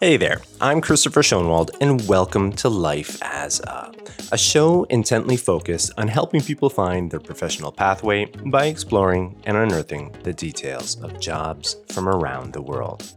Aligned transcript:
Hey 0.00 0.16
there, 0.16 0.40
I'm 0.62 0.80
Christopher 0.80 1.20
Schoenwald, 1.20 1.76
and 1.82 2.08
welcome 2.08 2.52
to 2.52 2.70
Life 2.70 3.22
as 3.22 3.60
a, 3.60 3.92
a 4.32 4.38
show 4.38 4.84
intently 4.84 5.36
focused 5.36 5.92
on 5.98 6.08
helping 6.08 6.40
people 6.40 6.70
find 6.70 7.10
their 7.10 7.20
professional 7.20 7.70
pathway 7.70 8.24
by 8.46 8.68
exploring 8.68 9.38
and 9.44 9.58
unearthing 9.58 10.16
the 10.22 10.32
details 10.32 10.98
of 11.02 11.20
jobs 11.20 11.76
from 11.88 12.08
around 12.08 12.54
the 12.54 12.62
world. 12.62 13.12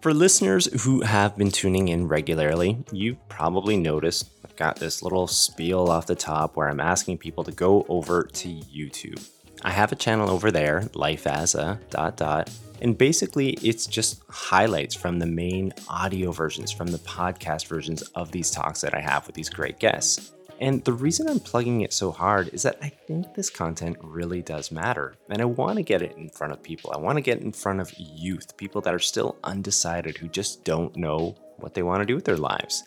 For 0.00 0.12
listeners 0.12 0.66
who 0.82 1.00
have 1.02 1.36
been 1.36 1.52
tuning 1.52 1.88
in 1.88 2.08
regularly, 2.08 2.84
you've 2.90 3.28
probably 3.28 3.76
noticed 3.76 4.35
got 4.56 4.76
this 4.76 5.02
little 5.02 5.26
spiel 5.26 5.90
off 5.90 6.06
the 6.06 6.14
top 6.14 6.56
where 6.56 6.68
I'm 6.68 6.80
asking 6.80 7.18
people 7.18 7.44
to 7.44 7.52
go 7.52 7.84
over 7.88 8.24
to 8.24 8.48
YouTube. 8.48 9.28
I 9.62 9.70
have 9.70 9.92
a 9.92 9.96
channel 9.96 10.30
over 10.30 10.50
there, 10.50 10.88
life 10.94 11.26
as 11.26 11.54
a 11.54 11.80
dot 11.90 12.16
dot, 12.16 12.50
and 12.82 12.96
basically, 12.96 13.50
it's 13.62 13.86
just 13.86 14.22
highlights 14.28 14.94
from 14.94 15.18
the 15.18 15.26
main 15.26 15.72
audio 15.88 16.30
versions, 16.30 16.70
from 16.70 16.88
the 16.88 16.98
podcast 16.98 17.66
versions 17.66 18.02
of 18.14 18.32
these 18.32 18.50
talks 18.50 18.82
that 18.82 18.94
I 18.94 19.00
have 19.00 19.26
with 19.26 19.34
these 19.34 19.48
great 19.48 19.78
guests. 19.78 20.32
And 20.60 20.82
the 20.84 20.92
reason 20.92 21.28
I'm 21.28 21.40
plugging 21.40 21.82
it 21.82 21.92
so 21.92 22.10
hard 22.10 22.48
is 22.54 22.62
that 22.62 22.78
I 22.80 22.88
think 22.88 23.34
this 23.34 23.50
content 23.50 23.98
really 24.02 24.40
does 24.40 24.70
matter. 24.70 25.14
And 25.28 25.42
I 25.42 25.44
want 25.44 25.76
to 25.76 25.82
get 25.82 26.00
it 26.00 26.16
in 26.16 26.30
front 26.30 26.52
of 26.52 26.62
people. 26.62 26.92
I 26.94 26.98
want 26.98 27.16
to 27.16 27.22
get 27.22 27.42
in 27.42 27.52
front 27.52 27.80
of 27.80 27.92
youth, 27.98 28.56
people 28.56 28.80
that 28.82 28.94
are 28.94 28.98
still 28.98 29.36
undecided, 29.44 30.16
who 30.16 30.28
just 30.28 30.64
don't 30.64 30.96
know 30.96 31.36
what 31.58 31.74
they 31.74 31.82
want 31.82 32.00
to 32.00 32.06
do 32.06 32.14
with 32.14 32.24
their 32.24 32.38
lives. 32.38 32.84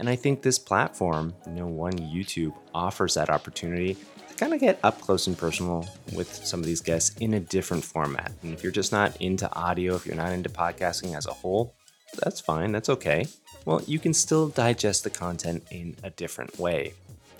And 0.00 0.08
I 0.08 0.16
think 0.16 0.40
this 0.40 0.58
platform, 0.58 1.34
you 1.46 1.52
know, 1.52 1.66
one 1.66 1.92
YouTube 1.92 2.54
offers 2.74 3.14
that 3.14 3.28
opportunity 3.28 3.98
to 4.28 4.34
kind 4.36 4.54
of 4.54 4.58
get 4.58 4.80
up 4.82 4.98
close 5.02 5.26
and 5.26 5.36
personal 5.36 5.86
with 6.14 6.34
some 6.34 6.58
of 6.58 6.64
these 6.64 6.80
guests 6.80 7.14
in 7.18 7.34
a 7.34 7.40
different 7.40 7.84
format. 7.84 8.32
And 8.42 8.54
if 8.54 8.62
you're 8.62 8.72
just 8.72 8.92
not 8.92 9.14
into 9.20 9.52
audio, 9.54 9.94
if 9.94 10.06
you're 10.06 10.16
not 10.16 10.32
into 10.32 10.48
podcasting 10.48 11.14
as 11.14 11.26
a 11.26 11.34
whole, 11.34 11.74
that's 12.18 12.40
fine, 12.40 12.72
that's 12.72 12.88
okay. 12.88 13.26
Well, 13.66 13.82
you 13.86 13.98
can 13.98 14.14
still 14.14 14.48
digest 14.48 15.04
the 15.04 15.10
content 15.10 15.64
in 15.70 15.94
a 16.02 16.08
different 16.08 16.58
way. 16.58 16.94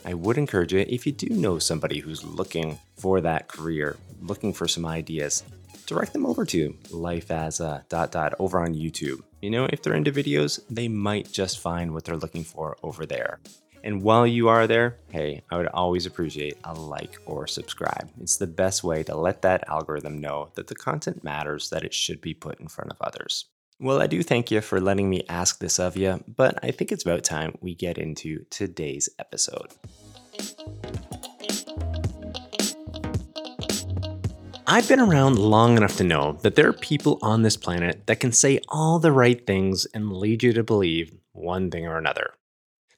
I 0.05 0.12
would 0.12 0.36
encourage 0.36 0.74
you, 0.74 0.80
if 0.80 1.06
you 1.06 1.12
do 1.12 1.30
know 1.30 1.58
somebody 1.58 2.00
who's 2.00 2.22
looking 2.22 2.78
for 2.98 3.22
that 3.22 3.48
career, 3.48 3.97
looking 4.20 4.52
for 4.52 4.69
some 4.69 4.84
ideas, 4.84 5.45
direct 5.86 6.12
them 6.12 6.27
over 6.27 6.45
to 6.45 6.77
life 6.91 7.30
as 7.30 7.61
a 7.61 7.86
dot 7.89 8.12
dot 8.12 8.34
over 8.39 8.61
on 8.61 8.74
YouTube. 8.74 9.22
You 9.41 9.50
know, 9.50 9.66
if 9.72 9.83
they're 9.83 9.94
into 9.94 10.12
videos, 10.12 10.60
they 10.69 10.86
might 10.88 11.33
just 11.33 11.60
find 11.60 11.94
what 11.94 12.05
they're 12.05 12.16
looking 12.16 12.44
for 12.44 12.77
over 12.83 13.06
there. 13.06 13.41
And 13.83 14.02
while 14.02 14.27
you 14.27 14.48
are 14.48 14.66
there, 14.66 14.98
hey, 15.10 15.42
I 15.50 15.56
would 15.56 15.69
always 15.69 16.05
appreciate 16.05 16.58
a 16.64 16.74
like 16.74 17.16
or 17.24 17.46
subscribe. 17.46 18.11
It's 18.20 18.36
the 18.36 18.46
best 18.46 18.84
way 18.84 19.02
to 19.05 19.16
let 19.16 19.41
that 19.41 19.66
algorithm 19.66 20.18
know 20.18 20.50
that 20.56 20.66
the 20.66 20.74
content 20.74 21.24
matters, 21.24 21.70
that 21.70 21.84
it 21.84 21.94
should 21.94 22.20
be 22.20 22.34
put 22.34 22.61
in 22.61 22.68
front 22.68 22.91
of 22.91 22.98
others. 23.00 23.46
Well, 23.78 24.02
I 24.02 24.06
do 24.06 24.22
thank 24.22 24.50
you 24.50 24.61
for 24.61 24.78
letting 24.78 25.08
me 25.08 25.22
ask 25.30 25.58
this 25.58 25.78
of 25.78 25.96
you, 25.96 26.22
but 26.28 26.62
I 26.62 26.70
think 26.70 26.92
it's 26.92 27.05
about 27.05 27.24
time 27.24 27.56
we 27.62 27.74
get 27.74 27.96
into 27.96 28.44
today's 28.50 29.08
episode. 29.18 29.70
I've 34.72 34.88
been 34.88 35.00
around 35.00 35.36
long 35.36 35.76
enough 35.76 35.96
to 35.96 36.04
know 36.04 36.38
that 36.42 36.54
there 36.54 36.68
are 36.68 36.72
people 36.72 37.18
on 37.22 37.42
this 37.42 37.56
planet 37.56 38.06
that 38.06 38.20
can 38.20 38.30
say 38.30 38.60
all 38.68 39.00
the 39.00 39.10
right 39.10 39.44
things 39.44 39.84
and 39.86 40.12
lead 40.12 40.44
you 40.44 40.52
to 40.52 40.62
believe 40.62 41.12
one 41.32 41.72
thing 41.72 41.88
or 41.88 41.98
another. 41.98 42.34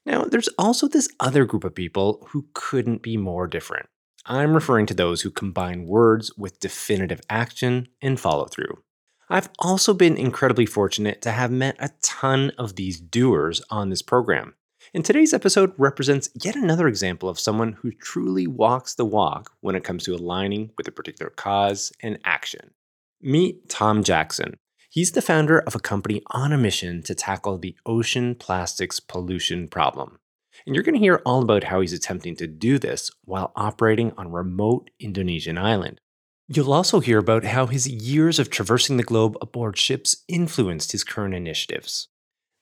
Now, 0.04 0.24
there's 0.24 0.50
also 0.58 0.86
this 0.86 1.08
other 1.18 1.46
group 1.46 1.64
of 1.64 1.74
people 1.74 2.26
who 2.28 2.44
couldn't 2.52 3.00
be 3.00 3.16
more 3.16 3.46
different. 3.46 3.88
I'm 4.26 4.52
referring 4.52 4.84
to 4.84 4.94
those 4.94 5.22
who 5.22 5.30
combine 5.30 5.86
words 5.86 6.30
with 6.36 6.60
definitive 6.60 7.22
action 7.30 7.88
and 8.02 8.20
follow 8.20 8.44
through. 8.44 8.82
I've 9.30 9.48
also 9.58 9.94
been 9.94 10.18
incredibly 10.18 10.66
fortunate 10.66 11.22
to 11.22 11.30
have 11.30 11.50
met 11.50 11.76
a 11.78 11.88
ton 12.02 12.52
of 12.58 12.76
these 12.76 13.00
doers 13.00 13.62
on 13.70 13.88
this 13.88 14.02
program. 14.02 14.56
And 14.94 15.04
today's 15.04 15.32
episode 15.32 15.72
represents 15.78 16.28
yet 16.42 16.54
another 16.54 16.86
example 16.86 17.28
of 17.28 17.40
someone 17.40 17.72
who 17.72 17.92
truly 17.92 18.46
walks 18.46 18.94
the 18.94 19.06
walk 19.06 19.52
when 19.60 19.74
it 19.74 19.84
comes 19.84 20.04
to 20.04 20.14
aligning 20.14 20.70
with 20.76 20.86
a 20.86 20.92
particular 20.92 21.30
cause 21.30 21.92
and 22.02 22.18
action. 22.24 22.72
Meet 23.20 23.68
Tom 23.68 24.02
Jackson, 24.04 24.56
He's 24.92 25.12
the 25.12 25.22
founder 25.22 25.60
of 25.60 25.74
a 25.74 25.80
company 25.80 26.20
on 26.32 26.52
a 26.52 26.58
mission 26.58 27.02
to 27.04 27.14
tackle 27.14 27.56
the 27.56 27.74
ocean 27.86 28.34
plastics 28.34 29.00
pollution 29.00 29.66
problem. 29.66 30.18
And 30.66 30.74
you're 30.74 30.84
going 30.84 30.96
to 30.96 31.00
hear 31.00 31.22
all 31.24 31.42
about 31.42 31.64
how 31.64 31.80
he's 31.80 31.94
attempting 31.94 32.36
to 32.36 32.46
do 32.46 32.78
this 32.78 33.10
while 33.24 33.52
operating 33.56 34.12
on 34.18 34.32
remote 34.32 34.90
Indonesian 35.00 35.56
island. 35.56 35.98
You'll 36.46 36.74
also 36.74 37.00
hear 37.00 37.16
about 37.16 37.44
how 37.44 37.68
his 37.68 37.88
years 37.88 38.38
of 38.38 38.50
traversing 38.50 38.98
the 38.98 39.02
globe 39.02 39.38
aboard 39.40 39.78
ships 39.78 40.24
influenced 40.28 40.92
his 40.92 41.04
current 41.04 41.32
initiatives. 41.32 42.08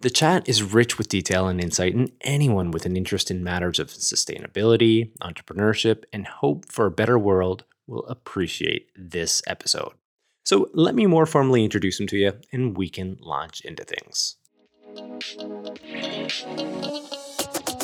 The 0.00 0.10
chat 0.10 0.48
is 0.48 0.62
rich 0.62 0.96
with 0.96 1.08
detail 1.08 1.46
and 1.46 1.60
insight, 1.60 1.94
and 1.94 2.10
anyone 2.22 2.70
with 2.70 2.86
an 2.86 2.96
interest 2.96 3.30
in 3.30 3.44
matters 3.44 3.78
of 3.78 3.88
sustainability, 3.88 5.10
entrepreneurship, 5.20 6.04
and 6.10 6.26
hope 6.26 6.64
for 6.72 6.86
a 6.86 6.90
better 6.90 7.18
world 7.18 7.64
will 7.86 8.06
appreciate 8.06 8.88
this 8.96 9.42
episode. 9.46 9.92
So 10.44 10.70
let 10.72 10.94
me 10.94 11.06
more 11.06 11.26
formally 11.26 11.64
introduce 11.64 12.00
him 12.00 12.06
to 12.08 12.16
you 12.16 12.32
and 12.50 12.76
we 12.76 12.88
can 12.88 13.18
launch 13.20 13.60
into 13.60 13.84
things. 13.84 14.36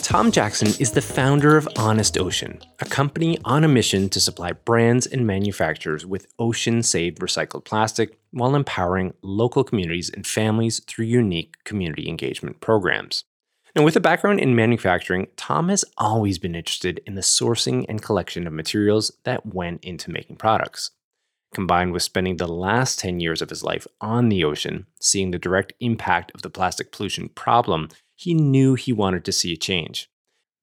Tom 0.06 0.30
Jackson 0.30 0.68
is 0.78 0.92
the 0.92 1.02
founder 1.02 1.56
of 1.56 1.68
Honest 1.76 2.16
Ocean, 2.16 2.60
a 2.78 2.84
company 2.84 3.38
on 3.44 3.64
a 3.64 3.68
mission 3.68 4.08
to 4.10 4.20
supply 4.20 4.52
brands 4.52 5.04
and 5.04 5.26
manufacturers 5.26 6.06
with 6.06 6.28
ocean 6.38 6.84
saved 6.84 7.18
recycled 7.18 7.64
plastic 7.64 8.16
while 8.30 8.54
empowering 8.54 9.14
local 9.22 9.64
communities 9.64 10.08
and 10.08 10.24
families 10.24 10.80
through 10.86 11.06
unique 11.06 11.56
community 11.64 12.08
engagement 12.08 12.60
programs. 12.60 13.24
Now, 13.74 13.82
with 13.82 13.96
a 13.96 14.00
background 14.00 14.38
in 14.38 14.54
manufacturing, 14.54 15.26
Tom 15.36 15.70
has 15.70 15.84
always 15.98 16.38
been 16.38 16.54
interested 16.54 17.00
in 17.04 17.16
the 17.16 17.20
sourcing 17.20 17.84
and 17.88 18.00
collection 18.00 18.46
of 18.46 18.52
materials 18.52 19.10
that 19.24 19.44
went 19.44 19.82
into 19.82 20.12
making 20.12 20.36
products 20.36 20.92
combined 21.54 21.92
with 21.92 22.02
spending 22.02 22.36
the 22.36 22.46
last 22.46 22.98
10 22.98 23.18
years 23.18 23.40
of 23.40 23.48
his 23.48 23.62
life 23.62 23.86
on 24.00 24.28
the 24.28 24.44
ocean, 24.44 24.86
seeing 25.00 25.30
the 25.30 25.38
direct 25.38 25.72
impact 25.80 26.30
of 26.34 26.42
the 26.42 26.50
plastic 26.50 26.92
pollution 26.92 27.28
problem, 27.30 27.88
he 28.16 28.34
knew 28.34 28.74
he 28.74 28.92
wanted 28.92 29.24
to 29.24 29.32
see 29.32 29.52
a 29.52 29.56
change. 29.56 30.10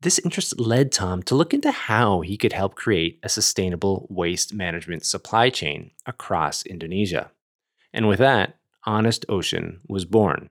This 0.02 0.20
interest 0.20 0.60
led 0.60 0.92
Tom 0.92 1.24
to 1.24 1.36
look 1.36 1.54
into 1.54 1.72
how 1.72 2.22
he 2.22 2.36
could 2.36 2.52
help 2.52 2.76
create 2.76 3.20
a 3.24 3.30
sustainable 3.30 4.06
waste 4.10 4.54
management 4.54 5.06
supply 5.06 5.50
chain 5.50 5.92
across 6.06 6.66
Indonesia. 6.66 7.32
And 7.94 8.08
with 8.10 8.20
that, 8.20 8.58
Honest 8.86 9.26
Ocean 9.30 9.80
was 9.88 10.04
born. 10.04 10.50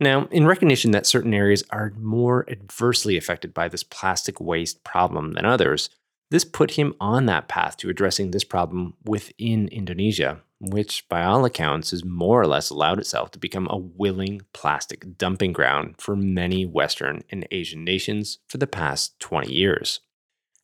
Now, 0.00 0.26
in 0.32 0.46
recognition 0.46 0.90
that 0.90 1.06
certain 1.06 1.32
areas 1.32 1.62
are 1.70 1.92
more 1.96 2.44
adversely 2.50 3.16
affected 3.16 3.54
by 3.54 3.68
this 3.68 3.84
plastic 3.84 4.40
waste 4.40 4.82
problem 4.82 5.34
than 5.34 5.44
others, 5.44 5.88
this 6.30 6.44
put 6.44 6.72
him 6.72 6.94
on 7.00 7.26
that 7.26 7.46
path 7.46 7.76
to 7.76 7.90
addressing 7.90 8.30
this 8.32 8.42
problem 8.42 8.94
within 9.04 9.68
Indonesia, 9.68 10.40
which, 10.70 11.08
by 11.08 11.24
all 11.24 11.44
accounts, 11.44 11.90
has 11.90 12.04
more 12.04 12.40
or 12.40 12.46
less 12.46 12.70
allowed 12.70 12.98
itself 12.98 13.30
to 13.32 13.38
become 13.38 13.66
a 13.70 13.76
willing 13.76 14.42
plastic 14.52 15.16
dumping 15.18 15.52
ground 15.52 15.96
for 15.98 16.16
many 16.16 16.64
Western 16.66 17.22
and 17.30 17.46
Asian 17.50 17.84
nations 17.84 18.38
for 18.48 18.58
the 18.58 18.66
past 18.66 19.18
20 19.20 19.52
years. 19.52 20.00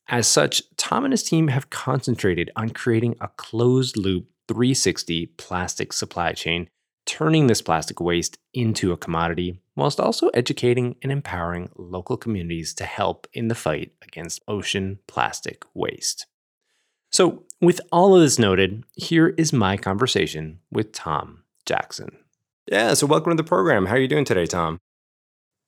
As 0.07 0.27
such, 0.27 0.63
Tom 0.77 1.05
and 1.05 1.13
his 1.13 1.23
team 1.23 1.47
have 1.47 1.69
concentrated 1.69 2.51
on 2.55 2.71
creating 2.71 3.15
a 3.21 3.29
closed 3.29 3.95
loop 3.95 4.27
360 4.47 5.27
plastic 5.37 5.93
supply 5.93 6.33
chain 6.33 6.69
turning 7.05 7.47
this 7.47 7.61
plastic 7.61 7.99
waste 7.99 8.37
into 8.53 8.91
a 8.91 8.97
commodity, 8.97 9.59
whilst 9.75 9.99
also 9.99 10.29
educating 10.29 10.95
and 11.01 11.11
empowering 11.11 11.69
local 11.75 12.17
communities 12.17 12.73
to 12.75 12.85
help 12.85 13.27
in 13.33 13.47
the 13.47 13.55
fight 13.55 13.91
against 14.01 14.41
ocean 14.47 14.99
plastic 15.07 15.63
waste. 15.73 16.27
So, 17.11 17.43
with 17.61 17.79
all 17.91 18.15
of 18.15 18.21
this 18.21 18.39
noted, 18.39 18.83
here 18.95 19.29
is 19.37 19.53
my 19.53 19.77
conversation 19.77 20.59
with 20.71 20.91
Tom 20.91 21.43
Jackson. 21.65 22.17
Yeah, 22.67 22.93
so 22.95 23.05
welcome 23.05 23.31
to 23.31 23.41
the 23.41 23.47
program. 23.47 23.85
How 23.85 23.95
are 23.95 23.99
you 23.99 24.07
doing 24.07 24.25
today, 24.25 24.45
Tom? 24.45 24.79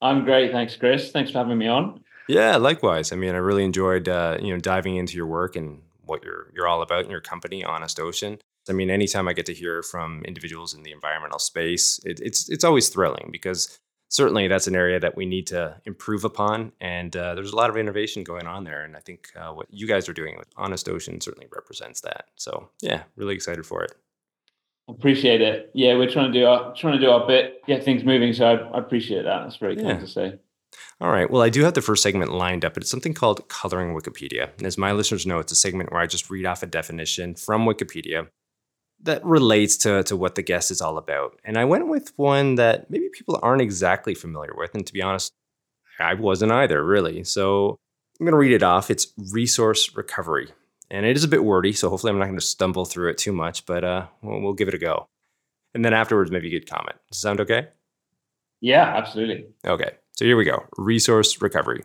I'm 0.02 0.26
great, 0.26 0.52
thanks, 0.52 0.76
Chris. 0.76 1.12
Thanks 1.12 1.32
for 1.32 1.38
having 1.38 1.58
me 1.58 1.68
on. 1.68 2.04
Yeah, 2.28 2.58
likewise. 2.58 3.12
I 3.12 3.16
mean, 3.16 3.36
I 3.36 3.38
really 3.38 3.64
enjoyed 3.64 4.10
uh, 4.10 4.38
you 4.42 4.54
know 4.54 4.60
diving 4.60 4.96
into 4.96 5.16
your 5.16 5.28
work 5.28 5.56
and 5.56 5.82
what 6.06 6.24
you're 6.24 6.52
you're 6.54 6.68
all 6.68 6.82
about 6.82 7.06
in 7.06 7.12
your 7.12 7.22
company, 7.22 7.64
Honest 7.64 8.00
Ocean. 8.00 8.40
I 8.70 8.72
mean, 8.72 8.90
anytime 8.90 9.28
I 9.28 9.34
get 9.34 9.46
to 9.48 9.54
hear 9.54 9.84
from 9.84 10.24
individuals 10.24 10.74
in 10.74 10.84
the 10.84 10.92
environmental 10.92 11.40
space, 11.40 12.00
it, 12.06 12.20
it's 12.22 12.50
it's 12.50 12.64
always 12.64 12.90
thrilling 12.90 13.30
because 13.32 13.80
certainly 14.14 14.48
that's 14.48 14.68
an 14.68 14.76
area 14.76 15.00
that 15.00 15.18
we 15.18 15.26
need 15.26 15.48
to 15.48 15.76
improve 15.86 16.24
upon, 16.24 16.72
and 16.80 17.16
uh, 17.16 17.34
there's 17.34 17.52
a 17.52 17.56
lot 17.56 17.70
of 17.72 17.76
innovation 17.76 18.24
going 18.24 18.46
on 18.46 18.64
there. 18.64 18.84
And 18.84 18.96
I 18.96 19.00
think 19.00 19.30
uh, 19.36 19.52
what 19.52 19.66
you 19.72 19.88
guys 19.88 20.08
are 20.08 20.14
doing 20.14 20.38
with 20.38 20.48
Honest 20.56 20.88
Ocean 20.88 21.20
certainly 21.20 21.48
represents 21.54 22.02
that. 22.02 22.28
So 22.36 22.70
yeah, 22.80 23.04
really 23.16 23.34
excited 23.34 23.66
for 23.66 23.84
it. 23.84 23.94
Appreciate 24.88 25.42
it. 25.42 25.72
Yeah, 25.74 25.96
we're 25.98 26.12
trying 26.12 26.32
to 26.32 26.40
do 26.40 26.46
our 26.46 26.74
trying 26.76 26.94
to 26.94 27.06
do 27.06 27.10
our 27.10 27.26
bit, 27.26 27.66
get 27.66 27.84
things 27.84 28.04
moving. 28.04 28.34
So 28.34 28.46
I, 28.46 28.54
I 28.54 28.78
appreciate 28.78 29.24
that. 29.24 29.44
That's 29.44 29.58
very 29.58 29.76
yeah. 29.76 29.94
cool 29.94 30.02
to 30.02 30.08
say. 30.08 30.40
All 31.02 31.10
right. 31.10 31.30
Well, 31.30 31.42
I 31.42 31.50
do 31.50 31.64
have 31.64 31.74
the 31.74 31.82
first 31.82 32.04
segment 32.04 32.32
lined 32.32 32.64
up, 32.64 32.76
but 32.76 32.84
it's 32.84 32.92
something 32.92 33.14
called 33.14 33.48
Coloring 33.48 33.96
Wikipedia. 33.96 34.50
And 34.58 34.68
as 34.68 34.78
my 34.78 34.92
listeners 34.92 35.26
know, 35.26 35.40
it's 35.40 35.52
a 35.52 35.56
segment 35.56 35.92
where 35.92 36.02
I 36.02 36.08
just 36.08 36.30
read 36.30 36.46
off 36.46 36.64
a 36.64 36.68
definition 36.68 37.36
from 37.36 37.66
Wikipedia 37.66 38.28
that 39.04 39.24
relates 39.24 39.78
to, 39.78 40.04
to 40.04 40.16
what 40.18 40.36
the 40.36 40.42
guest 40.42 40.72
is 40.72 40.82
all 40.82 40.98
about. 40.98 41.40
And 41.44 41.58
I 41.58 41.66
went 41.66 41.88
with 41.88 42.14
one 42.18 42.56
that 42.56 42.90
maybe 42.90 43.10
people 43.14 43.40
aren't 43.42 43.62
exactly 43.62 44.16
familiar 44.16 44.54
with. 44.56 44.74
And 44.74 44.86
to 44.88 44.94
be 44.94 45.02
honest, 45.02 45.32
I 46.00 46.14
wasn't 46.16 46.52
either, 46.52 46.84
really. 46.84 47.24
So 47.24 47.78
I'm 48.20 48.26
going 48.26 48.34
to 48.34 48.38
read 48.38 48.54
it 48.54 48.64
off. 48.64 48.90
It's 48.90 49.08
resource 49.32 49.96
recovery. 49.96 50.50
And 50.90 51.06
it 51.06 51.18
is 51.18 51.24
a 51.24 51.28
bit 51.28 51.44
wordy, 51.44 51.74
so 51.74 51.90
hopefully 51.90 52.12
I'm 52.12 52.20
not 52.20 52.26
going 52.26 52.38
to 52.38 52.46
stumble 52.46 52.86
through 52.86 53.10
it 53.10 53.18
too 53.18 53.34
much, 53.34 53.66
but 53.66 53.84
uh, 53.84 54.06
we'll, 54.22 54.42
we'll 54.42 54.54
give 54.54 54.68
it 54.68 54.74
a 54.76 54.80
go. 54.80 55.08
And 55.74 55.84
then 55.84 55.94
afterwards, 55.94 56.30
maybe 56.30 56.50
you 56.50 56.60
could 56.60 56.70
comment. 56.70 56.98
Does 57.10 57.20
sound 57.20 57.40
okay? 57.42 57.68
Yeah, 58.62 58.84
absolutely. 58.84 59.48
Okay, 59.66 59.92
so 60.12 60.26
here 60.26 60.38
we 60.38 60.46
go 60.46 60.66
resource 60.78 61.42
recovery. 61.42 61.84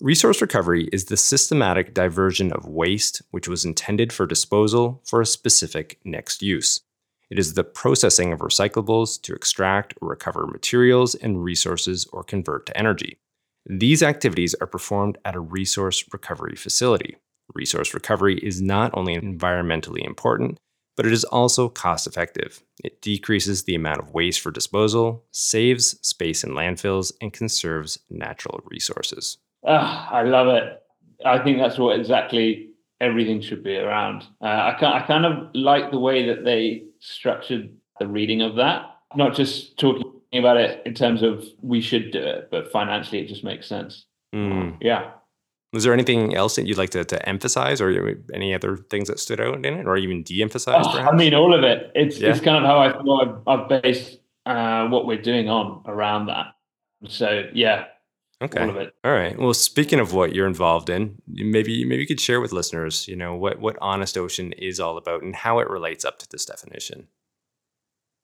Resource 0.00 0.42
recovery 0.42 0.90
is 0.92 1.06
the 1.06 1.16
systematic 1.16 1.94
diversion 1.94 2.52
of 2.52 2.66
waste 2.66 3.22
which 3.30 3.48
was 3.48 3.64
intended 3.64 4.12
for 4.12 4.26
disposal 4.26 5.00
for 5.06 5.22
a 5.22 5.26
specific 5.26 5.98
next 6.04 6.42
use. 6.42 6.82
It 7.30 7.38
is 7.38 7.54
the 7.54 7.64
processing 7.64 8.30
of 8.30 8.40
recyclables 8.40 9.18
to 9.22 9.32
extract 9.32 9.94
or 10.02 10.10
recover 10.10 10.46
materials 10.46 11.14
and 11.14 11.42
resources 11.42 12.06
or 12.12 12.22
convert 12.22 12.66
to 12.66 12.76
energy. 12.76 13.16
These 13.64 14.02
activities 14.02 14.54
are 14.60 14.66
performed 14.66 15.16
at 15.24 15.34
a 15.34 15.40
resource 15.40 16.04
recovery 16.12 16.56
facility. 16.56 17.16
Resource 17.54 17.94
recovery 17.94 18.36
is 18.40 18.60
not 18.60 18.90
only 18.92 19.18
environmentally 19.18 20.04
important, 20.06 20.58
but 20.94 21.06
it 21.06 21.12
is 21.12 21.24
also 21.24 21.70
cost 21.70 22.06
effective. 22.06 22.62
It 22.84 23.00
decreases 23.00 23.64
the 23.64 23.74
amount 23.74 24.00
of 24.00 24.12
waste 24.12 24.42
for 24.42 24.50
disposal, 24.50 25.24
saves 25.30 25.98
space 26.06 26.44
in 26.44 26.50
landfills, 26.50 27.12
and 27.22 27.32
conserves 27.32 27.98
natural 28.10 28.60
resources. 28.66 29.38
Oh, 29.66 30.08
I 30.10 30.22
love 30.22 30.48
it. 30.48 30.82
I 31.24 31.38
think 31.42 31.58
that's 31.58 31.78
what 31.78 31.98
exactly 31.98 32.70
everything 33.00 33.40
should 33.40 33.62
be 33.62 33.76
around. 33.76 34.22
Uh, 34.40 34.46
I, 34.46 35.00
I 35.00 35.02
kind 35.02 35.26
of 35.26 35.48
like 35.54 35.90
the 35.90 35.98
way 35.98 36.26
that 36.26 36.44
they 36.44 36.84
structured 37.00 37.74
the 37.98 38.06
reading 38.06 38.42
of 38.42 38.56
that, 38.56 38.86
not 39.14 39.34
just 39.34 39.78
talking 39.78 40.04
about 40.32 40.56
it 40.56 40.82
in 40.86 40.94
terms 40.94 41.22
of 41.22 41.44
we 41.62 41.80
should 41.80 42.10
do 42.10 42.20
it, 42.20 42.48
but 42.50 42.70
financially 42.70 43.20
it 43.20 43.28
just 43.28 43.44
makes 43.44 43.66
sense. 43.66 44.06
Mm. 44.34 44.76
Yeah. 44.80 45.10
Was 45.72 45.84
there 45.84 45.92
anything 45.92 46.34
else 46.34 46.56
that 46.56 46.66
you'd 46.66 46.78
like 46.78 46.90
to, 46.90 47.04
to 47.04 47.28
emphasize, 47.28 47.80
or 47.80 48.16
any 48.32 48.54
other 48.54 48.76
things 48.76 49.08
that 49.08 49.18
stood 49.18 49.40
out 49.40 49.56
in 49.56 49.64
it, 49.64 49.86
or 49.86 49.96
even 49.96 50.22
de-emphasize? 50.22 50.86
Oh, 50.86 50.98
I 50.98 51.14
mean, 51.14 51.34
all 51.34 51.54
of 51.54 51.64
it. 51.64 51.90
It's 51.94 52.18
yeah. 52.18 52.30
it's 52.30 52.40
kind 52.40 52.56
of 52.56 52.62
how 52.62 52.78
I 52.78 52.92
thought 52.92 53.42
I've, 53.46 53.60
I've 53.60 53.82
based 53.82 54.20
uh, 54.46 54.86
what 54.88 55.06
we're 55.06 55.20
doing 55.20 55.50
on 55.50 55.82
around 55.86 56.26
that. 56.26 56.54
So 57.08 57.48
yeah, 57.52 57.86
Okay. 58.42 58.60
All, 58.60 58.86
All 59.04 59.12
right. 59.12 59.38
Well, 59.38 59.54
speaking 59.54 59.98
of 59.98 60.12
what 60.12 60.34
you're 60.34 60.46
involved 60.46 60.90
in, 60.90 61.22
maybe 61.26 61.84
maybe 61.84 62.02
you 62.02 62.06
could 62.06 62.20
share 62.20 62.40
with 62.40 62.52
listeners, 62.52 63.08
you 63.08 63.16
know, 63.16 63.34
what 63.34 63.60
what 63.60 63.76
Honest 63.80 64.18
Ocean 64.18 64.52
is 64.52 64.78
all 64.78 64.98
about 64.98 65.22
and 65.22 65.34
how 65.34 65.58
it 65.58 65.70
relates 65.70 66.04
up 66.04 66.18
to 66.18 66.28
this 66.28 66.44
definition. 66.44 67.08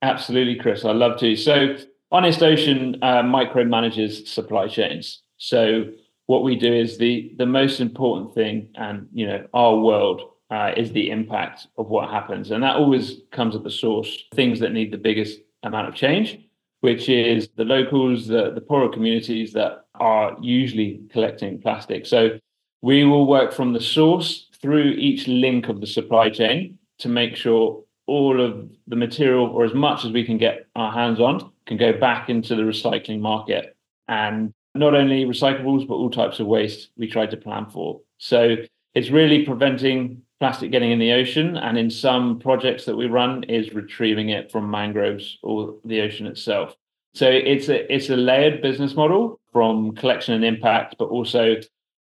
Absolutely, 0.03 0.57
Chris. 0.57 0.85
I'd 0.85 0.97
love 0.97 1.19
to. 1.21 1.35
So, 1.37 1.77
Honest 2.11 2.43
Ocean 2.43 2.99
uh, 3.01 3.23
micromanages 3.23 4.27
supply 4.27 4.69
chains. 4.69 5.23
So, 5.39 5.85
what 6.27 6.43
we 6.43 6.57
do 6.57 6.73
is 6.73 6.99
the 6.99 7.33
the 7.39 7.47
most 7.47 7.81
important 7.81 8.35
thing, 8.35 8.69
and 8.75 9.09
you 9.13 9.27
know, 9.27 9.47
our 9.55 9.79
world 9.79 10.23
uh, 10.51 10.73
is 10.77 10.93
the 10.93 11.11
impact 11.11 11.69
of 11.79 11.89
what 11.89 12.11
happens, 12.11 12.51
and 12.51 12.63
that 12.63 12.77
always 12.77 13.21
comes 13.31 13.57
at 13.57 13.63
the 13.63 13.71
source. 13.71 14.25
Things 14.35 14.61
that 14.61 14.73
need 14.73 14.93
the 14.93 14.99
biggest 14.99 15.41
amount 15.63 15.89
of 15.89 15.95
change, 15.95 16.39
which 16.81 17.09
is 17.09 17.49
the 17.57 17.65
locals, 17.65 18.27
the 18.27 18.51
the 18.51 18.61
poorer 18.61 18.91
communities 18.91 19.55
that 19.55 19.87
are 19.95 20.37
usually 20.41 21.01
collecting 21.11 21.61
plastic. 21.61 22.07
So 22.07 22.39
we 22.81 23.05
will 23.05 23.27
work 23.27 23.53
from 23.53 23.73
the 23.73 23.81
source 23.81 24.49
through 24.61 24.91
each 24.93 25.29
link 25.29 25.69
of 25.69 25.81
the 25.81 25.87
supply 25.87 26.31
chain 26.31 26.79
to 26.99 27.09
make 27.09 27.37
sure 27.37 27.83
all 28.07 28.41
of 28.41 28.69
the 28.87 28.97
material, 28.97 29.47
or 29.47 29.65
as 29.65 29.75
much 29.75 30.05
as 30.05 30.11
we 30.11 30.25
can 30.25 30.39
get 30.39 30.67
our 30.75 30.93
hands 30.93 31.21
on, 31.21 31.53
can 31.67 31.77
go 31.77 31.93
back 31.93 32.29
into 32.29 32.57
the 32.57 32.63
recycling 32.63 33.21
market. 33.21 33.77
And 34.09 34.53
not 34.75 34.95
only 34.95 35.25
recyclables, 35.25 35.87
but 35.87 35.95
all 35.95 36.11
types 36.11 36.41
of 36.41 36.47
waste 36.47 36.91
we 36.97 37.09
try 37.09 37.27
to 37.27 37.37
plan 37.37 37.67
for. 37.71 38.01
So 38.19 38.57
it's 38.95 39.11
really 39.11 39.45
preventing 39.45 40.23
plastic 40.41 40.73
getting 40.73 40.91
in 40.91 40.99
the 40.99 41.13
ocean. 41.13 41.57
And 41.57 41.79
in 41.79 41.91
some 41.91 42.41
projects 42.41 42.85
that 42.87 42.97
we 42.97 43.07
run, 43.07 43.45
is 43.45 43.73
retrieving 43.73 44.31
it 44.31 44.51
from 44.51 44.71
mangroves 44.71 45.39
or 45.43 45.77
the 45.85 46.01
ocean 46.01 46.27
itself. 46.27 46.77
So 47.15 47.29
it's 47.29 47.69
a 47.69 47.93
it's 47.93 48.09
a 48.09 48.17
layered 48.17 48.63
business 48.63 48.95
model 48.95 49.39
from 49.53 49.95
collection 49.95 50.35
and 50.35 50.45
impact, 50.45 50.97
but 50.99 51.09
also 51.09 51.57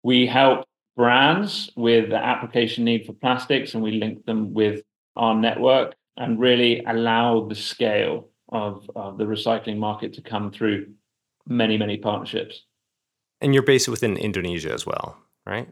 we 0.03 0.27
help 0.27 0.67
brands 0.97 1.71
with 1.77 2.11
the 2.11 2.17
application 2.17 2.85
need 2.85 3.07
for 3.07 3.13
plastics 3.15 3.75
and 3.75 3.83
we 3.83 3.93
link 3.93 4.25
them 4.27 4.53
with 4.53 4.83
our 5.17 5.35
network 5.35 5.95
and 6.17 6.39
really 6.39 6.85
allow 6.85 7.47
the 7.49 7.55
scale 7.55 8.29
of, 8.51 8.91
of 8.95 9.17
the 9.17 9.25
recycling 9.25 9.79
market 9.79 10.13
to 10.15 10.21
come 10.21 10.51
through 10.51 10.87
many, 11.47 11.79
many 11.79 11.97
partnerships. 11.97 12.65
And 13.41 13.55
you're 13.55 13.63
based 13.63 13.89
within 13.89 14.17
Indonesia 14.17 14.73
as 14.73 14.85
well, 14.85 15.17
right? 15.47 15.69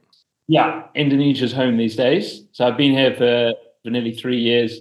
Yeah, 0.47 0.85
Indonesia's 0.95 1.53
home 1.53 1.77
these 1.77 1.97
days. 1.97 2.45
So 2.53 2.67
I've 2.67 2.79
been 2.79 2.93
here 2.93 3.15
for, 3.15 3.53
for 3.85 3.91
nearly 3.91 4.13
three 4.13 4.39
years. 4.41 4.81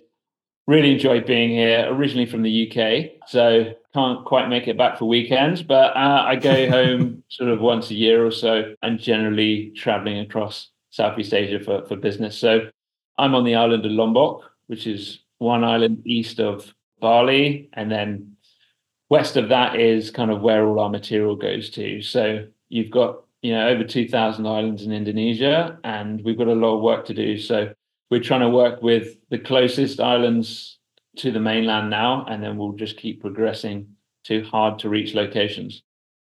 Really 0.68 0.94
enjoyed 0.94 1.26
being 1.26 1.50
here, 1.50 1.88
originally 1.90 2.26
from 2.26 2.44
the 2.44 2.72
UK. 2.72 3.28
So 3.28 3.74
can't 3.98 4.26
quite 4.26 4.48
make 4.48 4.68
it 4.68 4.78
back 4.78 5.00
for 5.00 5.06
weekends, 5.06 5.64
but 5.64 5.96
uh, 5.96 6.24
I 6.24 6.36
go 6.36 6.70
home 6.78 7.24
sort 7.30 7.50
of 7.50 7.60
once 7.62 7.90
a 7.90 7.96
year 7.96 8.24
or 8.24 8.30
so 8.30 8.76
and 8.84 9.00
generally 9.00 9.72
traveling 9.76 10.20
across 10.20 10.70
Southeast 10.92 11.34
Asia 11.34 11.60
for, 11.60 11.84
for 11.88 11.96
business. 11.96 12.38
So 12.38 12.70
I'm 13.18 13.34
on 13.34 13.44
the 13.44 13.56
island 13.56 13.86
of 13.88 13.92
Lombok, 13.92 14.44
which 14.68 14.86
is 14.86 15.22
one 15.40 15.64
island 15.64 16.04
east 16.06 16.40
of 16.40 16.72
Bali. 17.02 17.70
And 17.74 17.92
then 17.92 18.34
west 19.10 19.36
of 19.36 19.50
that 19.50 19.80
is 19.80 20.12
kind 20.12 20.30
of 20.30 20.42
where 20.42 20.68
all 20.68 20.80
our 20.80 20.90
material 20.92 21.36
goes 21.36 21.72
to. 21.72 22.04
So 22.04 22.46
you've 22.70 22.92
got, 22.92 23.24
you 23.42 23.54
know, 23.54 23.68
over 23.68 23.84
2,000 23.84 24.46
islands 24.46 24.84
in 24.84 24.92
Indonesia, 24.92 25.80
and 25.84 26.24
we've 26.24 26.38
got 26.38 26.48
a 26.48 26.54
lot 26.54 26.76
of 26.76 26.84
work 26.84 27.06
to 27.06 27.16
do. 27.16 27.40
So 27.40 27.74
we're 28.12 28.22
trying 28.22 28.42
to 28.42 28.50
work 28.50 28.84
with 28.84 29.16
the 29.32 29.40
closest 29.40 30.00
islands 30.00 30.77
to 31.20 31.32
the 31.32 31.40
mainland 31.40 31.90
now, 31.90 32.26
and 32.26 32.44
then 32.44 32.58
we'll 32.58 32.74
just 32.74 32.98
keep 32.98 33.22
progressing 33.22 33.88
to 34.26 34.44
hard 34.44 34.80
to 34.80 34.90
reach 34.90 35.14
locations. 35.14 35.82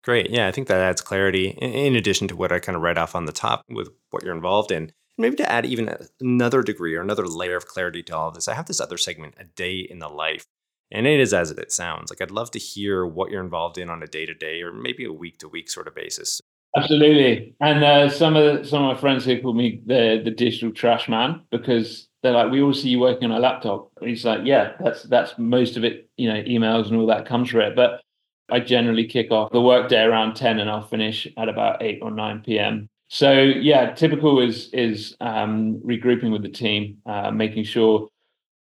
Great. 0.04 0.30
Yeah, 0.30 0.48
I 0.48 0.52
think 0.52 0.68
that 0.68 0.80
adds 0.80 1.02
clarity 1.02 1.50
in 1.50 1.96
addition 1.96 2.28
to 2.30 2.36
what 2.36 2.52
I 2.52 2.60
kind 2.60 2.76
of 2.76 2.82
read 2.82 2.98
off 2.98 3.16
on 3.16 3.26
the 3.26 3.32
top 3.32 3.64
with 3.70 3.90
what 4.12 4.24
you're 4.24 4.36
involved 4.36 4.72
in. 4.72 4.92
Maybe 5.18 5.36
to 5.38 5.52
add 5.52 5.66
even 5.66 5.94
another 6.22 6.62
degree 6.62 6.96
or 6.96 7.02
another 7.02 7.26
layer 7.26 7.58
of 7.58 7.66
clarity 7.66 8.04
to 8.04 8.16
all 8.16 8.30
of 8.30 8.36
this, 8.36 8.48
I 8.48 8.54
have 8.54 8.68
this 8.68 8.80
other 8.80 8.98
segment, 8.98 9.36
A 9.40 9.46
Day 9.46 9.80
in 9.80 10.00
the 10.00 10.08
Life. 10.08 10.46
And 10.92 11.06
it 11.06 11.20
is 11.20 11.34
as 11.34 11.52
it 11.52 11.72
sounds. 11.72 12.10
Like 12.10 12.22
I'd 12.22 12.32
love 12.32 12.52
to 12.52 12.60
hear 12.60 13.06
what 13.06 13.32
you're 13.32 13.44
involved 13.44 13.78
in 13.78 13.90
on 13.90 14.02
a 14.02 14.08
day 14.08 14.26
to 14.26 14.34
day 14.34 14.62
or 14.62 14.72
maybe 14.72 15.04
a 15.04 15.12
week 15.12 15.40
to 15.40 15.50
week 15.50 15.70
sort 15.70 15.88
of 15.88 15.96
basis. 15.96 16.40
Absolutely. 16.78 17.56
And 17.60 17.84
uh, 17.84 18.10
some 18.10 18.36
of 18.36 18.62
the, 18.62 18.68
some 18.68 18.84
of 18.84 18.96
my 18.96 19.02
friends 19.02 19.26
who 19.26 19.42
call 19.42 19.54
me 19.54 19.82
the 19.86 20.22
the 20.24 20.32
digital 20.32 20.72
trash 20.72 21.10
man 21.10 21.42
because 21.52 22.07
they're 22.24 22.34
like, 22.34 22.52
we 22.52 22.62
all 22.62 22.74
see 22.74 22.90
you 22.90 23.00
working 23.00 23.32
on 23.32 23.38
a 23.38 23.40
laptop. 23.40 23.92
And 24.00 24.10
he's 24.10 24.26
like, 24.26 24.42
yeah, 24.44 24.74
that's 24.80 25.04
that's 25.04 25.38
most 25.38 25.78
of 25.78 25.84
it. 25.84 26.10
You 26.18 26.30
know, 26.30 26.42
emails 26.44 26.88
and 26.88 26.98
all 26.98 27.08
that 27.08 27.28
comes 27.28 27.50
from 27.50 27.62
it. 27.62 27.76
But 27.76 28.02
I 28.50 28.60
generally 28.60 29.06
kick 29.06 29.30
off 29.32 29.52
the 29.52 29.62
workday 29.62 30.02
around 30.02 30.36
ten, 30.36 30.60
and 30.60 30.70
I'll 30.70 30.88
finish 30.88 31.28
at 31.38 31.50
about 31.50 31.84
eight 31.84 32.00
or 32.02 32.12
nine 32.12 32.42
p.m. 32.42 32.90
So 33.10 33.32
yeah, 33.42 33.94
typical 33.94 34.40
is 34.40 34.70
is 34.74 35.16
um, 35.22 35.80
regrouping 35.86 36.32
with 36.32 36.44
the 36.44 36.50
team, 36.50 36.98
uh, 37.06 37.32
making 37.32 37.66
sure 37.66 38.10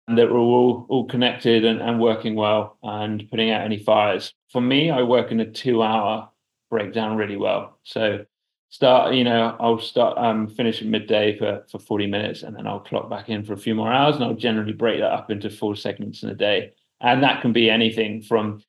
that 0.09 0.31
we're 0.31 0.39
all 0.39 0.87
all 0.89 1.05
connected 1.07 1.65
and, 1.65 1.81
and 1.81 2.01
working 2.01 2.35
well, 2.35 2.79
and 2.83 3.29
putting 3.31 3.51
out 3.51 3.63
any 3.63 3.79
fires. 3.79 4.33
For 4.51 4.61
me, 4.61 4.91
I 4.91 5.03
work 5.03 5.31
in 5.33 5.41
a 5.41 5.51
two-hour 5.51 6.31
breakdown 6.71 7.17
really 7.17 7.37
well. 7.37 7.79
So 7.85 8.25
start 8.71 9.15
you 9.15 9.25
know 9.25 9.57
i'll 9.61 9.79
start 9.79 10.19
um 10.19 10.47
finish 10.47 10.83
at 10.83 10.89
midday 10.89 11.37
for 11.39 11.65
for 11.71 11.79
40 11.79 12.07
minutes 12.07 12.43
and 12.43 12.55
then 12.55 12.67
i'll 12.67 12.81
clock 12.81 13.09
back 13.09 13.29
in 13.31 13.43
for 13.43 13.55
a 13.55 13.59
few 13.59 13.75
more 13.75 13.91
hours 13.91 14.17
and 14.17 14.25
i'll 14.25 14.35
generally 14.35 14.73
break 14.73 15.01
that 15.01 15.13
up 15.13 15.31
into 15.31 15.49
four 15.51 15.75
segments 15.75 16.23
in 16.23 16.29
a 16.29 16.35
day. 16.35 16.73
And 17.01 17.23
that 17.23 17.43
can 17.43 17.53
be 17.53 17.71
anything 17.71 18.23
from 18.23 18.61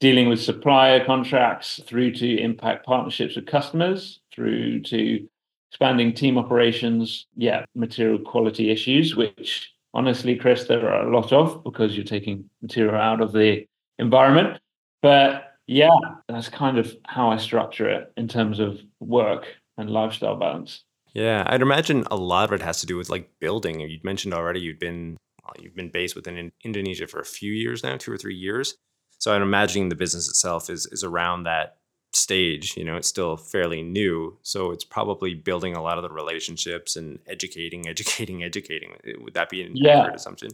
dealing 0.00 0.28
with 0.28 0.40
supplier 0.40 1.04
contracts 1.04 1.80
through 1.86 2.12
to 2.12 2.40
impact 2.40 2.86
partnerships 2.86 3.36
with 3.36 3.46
customers 3.46 4.20
through 4.32 4.82
to 4.82 5.28
expanding 5.70 6.14
team 6.14 6.38
operations. 6.38 7.26
Yeah 7.36 7.64
material 7.74 8.18
quality 8.20 8.70
issues 8.70 9.16
which 9.16 9.72
honestly 9.94 10.36
chris 10.36 10.64
there 10.64 10.88
are 10.88 11.06
a 11.06 11.14
lot 11.14 11.32
of 11.32 11.62
because 11.64 11.96
you're 11.96 12.04
taking 12.04 12.48
material 12.62 12.94
out 12.94 13.20
of 13.20 13.32
the 13.32 13.66
environment. 13.98 14.60
But 15.02 15.51
yeah, 15.66 15.90
that's 16.28 16.48
kind 16.48 16.78
of 16.78 16.94
how 17.06 17.30
I 17.30 17.36
structure 17.36 17.88
it 17.88 18.12
in 18.16 18.28
terms 18.28 18.58
of 18.58 18.80
work 19.00 19.46
and 19.76 19.90
lifestyle 19.90 20.36
balance. 20.36 20.84
Yeah, 21.14 21.44
I'd 21.46 21.62
imagine 21.62 22.04
a 22.10 22.16
lot 22.16 22.44
of 22.44 22.52
it 22.52 22.64
has 22.64 22.80
to 22.80 22.86
do 22.86 22.96
with 22.96 23.10
like 23.10 23.30
building. 23.38 23.80
You'd 23.80 24.04
mentioned 24.04 24.34
already 24.34 24.60
you've 24.60 24.80
been 24.80 25.16
you've 25.60 25.76
been 25.76 25.90
based 25.90 26.16
within 26.16 26.52
Indonesia 26.64 27.06
for 27.06 27.20
a 27.20 27.24
few 27.24 27.52
years 27.52 27.82
now, 27.82 27.96
two 27.96 28.12
or 28.12 28.16
three 28.16 28.34
years. 28.34 28.76
So 29.18 29.32
I'm 29.32 29.42
imagining 29.42 29.88
the 29.88 29.94
business 29.94 30.28
itself 30.28 30.70
is 30.70 30.86
is 30.86 31.04
around 31.04 31.44
that 31.44 31.76
stage. 32.12 32.76
You 32.76 32.84
know, 32.84 32.96
it's 32.96 33.08
still 33.08 33.36
fairly 33.36 33.82
new. 33.82 34.38
So 34.42 34.70
it's 34.70 34.84
probably 34.84 35.34
building 35.34 35.74
a 35.74 35.82
lot 35.82 35.98
of 35.98 36.02
the 36.02 36.10
relationships 36.10 36.96
and 36.96 37.18
educating, 37.26 37.88
educating, 37.88 38.42
educating. 38.42 38.94
Would 39.20 39.34
that 39.34 39.50
be 39.50 39.62
an 39.62 39.72
yeah. 39.74 39.98
accurate 39.98 40.16
assumption? 40.16 40.50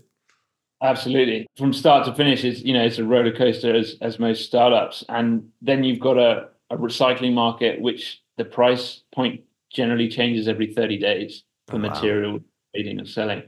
Absolutely. 0.83 1.47
From 1.57 1.73
start 1.73 2.05
to 2.07 2.15
finish, 2.15 2.45
it's 2.45 2.63
you 2.63 2.73
know, 2.73 2.85
it's 2.85 2.99
a 2.99 3.05
roller 3.05 3.33
coaster 3.33 3.75
as 3.75 3.97
as 4.01 4.19
most 4.19 4.45
startups. 4.45 5.05
And 5.09 5.51
then 5.61 5.85
you've 5.85 6.01
got 6.01 6.19
a, 6.19 6.49
a 6.71 6.77
recycling 6.77 7.35
market 7.35 7.81
which 7.81 8.23
the 8.37 8.45
price 8.45 9.03
point 9.13 9.43
generally 9.71 10.09
changes 10.09 10.49
every 10.49 10.73
30 10.73 10.99
days 10.99 11.43
for 11.67 11.77
oh, 11.77 11.81
material 11.81 12.33
wow. 12.35 12.41
trading 12.75 12.99
and 12.99 13.09
selling. 13.09 13.43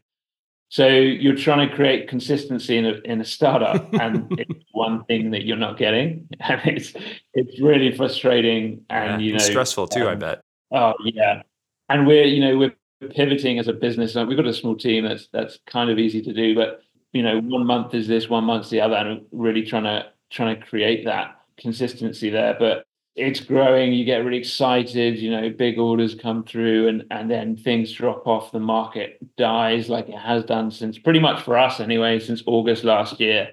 So 0.70 0.86
you're 0.86 1.36
trying 1.36 1.68
to 1.68 1.74
create 1.74 2.08
consistency 2.08 2.76
in 2.76 2.86
a 2.86 3.00
in 3.04 3.20
a 3.20 3.24
startup, 3.24 3.92
and 4.00 4.26
it's 4.38 4.64
one 4.72 5.04
thing 5.04 5.32
that 5.32 5.44
you're 5.44 5.56
not 5.56 5.76
getting, 5.76 6.28
and 6.40 6.60
it's 6.64 6.94
it's 7.34 7.60
really 7.60 7.94
frustrating 7.96 8.84
and 8.88 9.20
yeah, 9.20 9.26
you 9.26 9.32
know 9.32 9.38
stressful 9.38 9.88
too. 9.88 10.02
Um, 10.02 10.08
I 10.08 10.14
bet. 10.14 10.40
Oh 10.72 10.94
yeah, 11.04 11.42
and 11.88 12.06
we're 12.06 12.24
you 12.24 12.40
know 12.40 12.56
we're 12.56 12.74
pivoting 13.10 13.58
as 13.58 13.66
a 13.66 13.72
business. 13.72 14.14
We've 14.14 14.36
got 14.36 14.46
a 14.46 14.54
small 14.54 14.76
team 14.76 15.04
that's 15.04 15.28
that's 15.32 15.58
kind 15.66 15.90
of 15.90 15.98
easy 15.98 16.22
to 16.22 16.32
do, 16.32 16.54
but 16.54 16.82
you 17.12 17.22
know 17.22 17.40
one 17.40 17.66
month 17.66 17.94
is 17.94 18.08
this, 18.08 18.28
one 18.28 18.44
month's 18.44 18.70
the 18.70 18.80
other, 18.80 18.96
and 18.96 19.24
really 19.32 19.62
trying 19.62 19.84
to 19.84 20.06
trying 20.30 20.58
to 20.58 20.66
create 20.66 21.04
that 21.04 21.40
consistency 21.58 22.30
there. 22.30 22.56
But 22.58 22.84
it's 23.16 23.40
growing 23.40 23.92
you 23.92 24.04
get 24.04 24.24
really 24.24 24.38
excited 24.38 25.18
you 25.18 25.32
know 25.32 25.50
big 25.50 25.78
orders 25.78 26.14
come 26.14 26.44
through 26.44 26.86
and 26.86 27.04
and 27.10 27.28
then 27.28 27.56
things 27.56 27.92
drop 27.92 28.24
off 28.24 28.52
the 28.52 28.60
market 28.60 29.18
dies 29.36 29.88
like 29.88 30.08
it 30.08 30.16
has 30.16 30.44
done 30.44 30.70
since 30.70 30.96
pretty 30.96 31.18
much 31.18 31.42
for 31.42 31.58
us 31.58 31.80
anyway 31.80 32.20
since 32.20 32.42
august 32.46 32.84
last 32.84 33.18
year. 33.20 33.50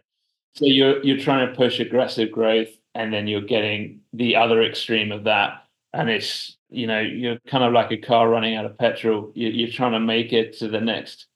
So 0.58 0.66
you're 0.66 1.04
you're 1.04 1.20
trying 1.20 1.48
to 1.48 1.56
push 1.56 1.80
aggressive 1.80 2.32
growth 2.32 2.70
and 2.96 3.14
then 3.14 3.28
you're 3.28 3.42
getting 3.42 4.02
the 4.12 4.36
other 4.36 4.64
extreme 4.64 5.12
of 5.12 5.26
that. 5.26 5.64
And 5.94 6.10
it's 6.10 6.58
you 6.70 6.88
know 6.88 7.00
you're 7.00 7.38
kind 7.48 7.64
of 7.64 7.74
like 7.74 7.92
a 7.92 7.98
car 7.98 8.28
running 8.28 8.56
out 8.56 8.66
of 8.66 8.78
petrol. 8.78 9.32
You're, 9.36 9.70
trying 9.70 9.92
to 9.92 10.00
make 10.00 10.34
it 10.34 10.58
to 10.58 10.68
the 10.68 10.82
next 10.82 11.28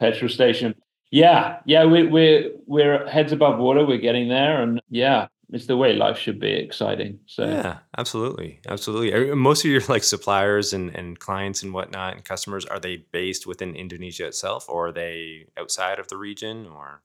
petrol 0.00 0.28
station 0.28 0.74
yeah 1.14 1.60
yeah 1.64 1.84
we, 1.84 2.04
we're 2.08 2.50
we're 2.66 3.08
heads 3.08 3.30
above 3.30 3.60
water 3.60 3.86
we're 3.86 3.96
getting 3.98 4.28
there 4.28 4.60
and 4.60 4.80
yeah 4.90 5.28
it's 5.52 5.66
the 5.66 5.76
way 5.76 5.92
life 5.92 6.18
should 6.18 6.40
be 6.40 6.50
exciting 6.50 7.20
so. 7.26 7.44
Yeah 7.44 7.78
absolutely 7.96 8.58
absolutely. 8.66 9.32
Most 9.34 9.64
of 9.64 9.70
your 9.70 9.82
like 9.88 10.02
suppliers 10.02 10.72
and, 10.72 10.90
and 10.90 11.16
clients 11.20 11.62
and 11.62 11.72
whatnot 11.72 12.14
and 12.14 12.24
customers 12.24 12.64
are 12.66 12.80
they 12.80 12.96
based 13.12 13.46
within 13.46 13.76
indonesia 13.76 14.26
itself 14.26 14.68
or 14.68 14.88
are 14.88 14.92
they 14.92 15.46
outside 15.56 16.00
of 16.00 16.08
the 16.08 16.16
region 16.16 16.66
or? 16.66 17.02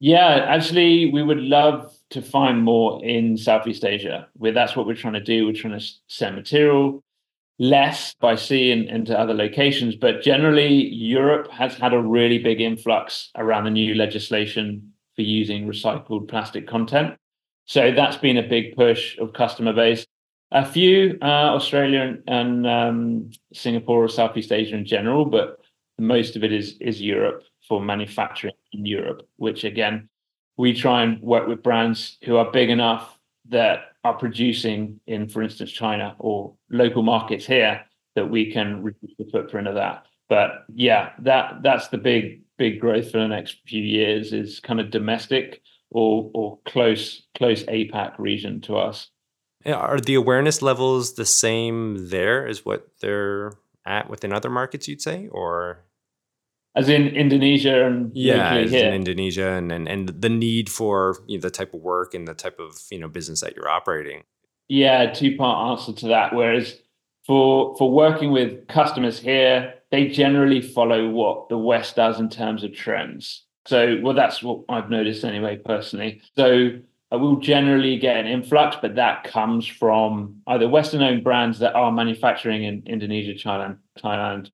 Yeah 0.00 0.44
actually 0.46 1.10
we 1.10 1.22
would 1.22 1.40
love 1.40 1.90
to 2.10 2.20
find 2.20 2.62
more 2.62 3.02
in 3.02 3.38
southeast 3.38 3.86
asia. 3.86 4.28
Where 4.34 4.52
that's 4.52 4.76
what 4.76 4.86
we're 4.86 5.02
trying 5.02 5.14
to 5.14 5.24
do 5.32 5.46
we're 5.46 5.54
trying 5.54 5.78
to 5.78 5.86
send 6.08 6.36
material 6.36 7.02
less 7.60 8.14
by 8.14 8.34
sea 8.34 8.72
and 8.72 8.88
into 8.88 9.16
other 9.16 9.34
locations 9.34 9.94
but 9.94 10.22
generally 10.22 10.72
europe 10.88 11.48
has 11.52 11.74
had 11.74 11.92
a 11.92 12.00
really 12.00 12.38
big 12.38 12.60
influx 12.60 13.30
around 13.36 13.64
the 13.64 13.70
new 13.70 13.94
legislation 13.94 14.92
for 15.14 15.22
using 15.22 15.68
recycled 15.68 16.26
plastic 16.26 16.66
content 16.66 17.14
so 17.70 17.92
that's 17.92 18.16
been 18.16 18.36
a 18.36 18.42
big 18.42 18.74
push 18.74 19.16
of 19.18 19.32
customer 19.32 19.72
base. 19.72 20.04
A 20.50 20.66
few 20.66 21.16
uh, 21.22 21.54
Australia 21.54 22.00
and, 22.00 22.22
and 22.26 22.66
um, 22.66 23.30
Singapore 23.52 24.02
or 24.02 24.08
Southeast 24.08 24.50
Asia 24.50 24.74
in 24.74 24.84
general, 24.84 25.24
but 25.24 25.60
most 25.96 26.34
of 26.34 26.42
it 26.42 26.52
is 26.52 26.76
is 26.80 27.00
Europe 27.00 27.44
for 27.68 27.80
manufacturing 27.80 28.54
in 28.72 28.86
Europe. 28.86 29.22
Which 29.36 29.62
again, 29.62 30.08
we 30.56 30.74
try 30.74 31.04
and 31.04 31.22
work 31.22 31.46
with 31.46 31.62
brands 31.62 32.18
who 32.24 32.38
are 32.38 32.50
big 32.50 32.70
enough 32.70 33.16
that 33.50 33.89
are 34.04 34.14
producing 34.14 35.00
in, 35.06 35.28
for 35.28 35.42
instance, 35.42 35.70
China 35.70 36.16
or 36.18 36.54
local 36.70 37.02
markets 37.02 37.46
here 37.46 37.84
that 38.14 38.30
we 38.30 38.52
can 38.52 38.82
reduce 38.82 39.12
the 39.18 39.28
footprint 39.30 39.68
of 39.68 39.74
that. 39.74 40.04
But 40.28 40.64
yeah, 40.74 41.10
that 41.20 41.62
that's 41.62 41.88
the 41.88 41.98
big 41.98 42.42
big 42.56 42.80
growth 42.80 43.10
for 43.10 43.18
the 43.18 43.28
next 43.28 43.56
few 43.66 43.82
years 43.82 44.32
is 44.32 44.60
kind 44.60 44.80
of 44.80 44.90
domestic 44.90 45.60
or 45.90 46.30
or 46.34 46.58
close 46.66 47.22
close 47.36 47.64
APAC 47.64 48.18
region 48.18 48.60
to 48.62 48.76
us. 48.76 49.08
Are 49.66 50.00
the 50.00 50.14
awareness 50.14 50.62
levels 50.62 51.14
the 51.14 51.26
same 51.26 52.08
there 52.08 52.46
as 52.46 52.64
what 52.64 52.88
they're 53.00 53.52
at 53.84 54.08
within 54.08 54.32
other 54.32 54.48
markets? 54.48 54.88
You'd 54.88 55.02
say, 55.02 55.28
or 55.28 55.84
as 56.76 56.88
in 56.88 57.08
Indonesia 57.08 57.86
and 57.86 58.12
yeah, 58.14 58.54
as 58.54 58.72
in 58.72 58.94
Indonesia, 58.94 59.52
and, 59.52 59.72
and 59.72 59.88
and 59.88 60.08
the 60.08 60.28
need 60.28 60.68
for 60.68 61.18
you 61.26 61.38
know, 61.38 61.42
the 61.42 61.50
type 61.50 61.74
of 61.74 61.80
work 61.80 62.14
and 62.14 62.28
the 62.28 62.34
type 62.34 62.58
of 62.58 62.78
you 62.90 62.98
know 62.98 63.08
business 63.08 63.40
that 63.40 63.56
you're 63.56 63.68
operating. 63.68 64.22
Yeah, 64.68 65.12
two 65.12 65.36
part 65.36 65.78
answer 65.78 65.92
to 66.00 66.08
that. 66.08 66.34
Whereas 66.34 66.78
for 67.26 67.76
for 67.76 67.90
working 67.90 68.30
with 68.30 68.68
customers 68.68 69.18
here, 69.18 69.74
they 69.90 70.08
generally 70.08 70.60
follow 70.60 71.08
what 71.08 71.48
the 71.48 71.58
West 71.58 71.96
does 71.96 72.20
in 72.20 72.28
terms 72.28 72.62
of 72.62 72.72
trends. 72.72 73.44
So, 73.66 73.98
well, 74.02 74.14
that's 74.14 74.42
what 74.42 74.64
I've 74.68 74.90
noticed 74.90 75.24
anyway, 75.24 75.58
personally. 75.58 76.22
So, 76.36 76.66
uh, 76.66 76.78
I 77.12 77.16
will 77.16 77.36
generally 77.36 77.98
get 77.98 78.16
an 78.16 78.26
influx, 78.26 78.76
but 78.80 78.94
that 78.94 79.24
comes 79.24 79.66
from 79.66 80.40
either 80.46 80.68
Western 80.68 81.02
owned 81.02 81.24
brands 81.24 81.58
that 81.58 81.74
are 81.74 81.90
manufacturing 81.90 82.62
in 82.62 82.84
Indonesia, 82.86 83.34
China, 83.34 83.76
Thailand, 83.98 84.50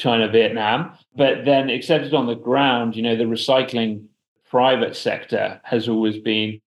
China, 0.00 0.28
Vietnam. 0.28 0.96
But 1.14 1.44
then 1.44 1.70
accepted 1.70 2.14
on 2.14 2.26
the 2.26 2.34
ground, 2.34 2.96
you 2.96 3.02
know, 3.02 3.16
the 3.16 3.24
recycling 3.24 4.06
private 4.48 4.96
sector 4.96 5.60
has 5.62 5.88
always 5.88 6.18
been 6.18 6.60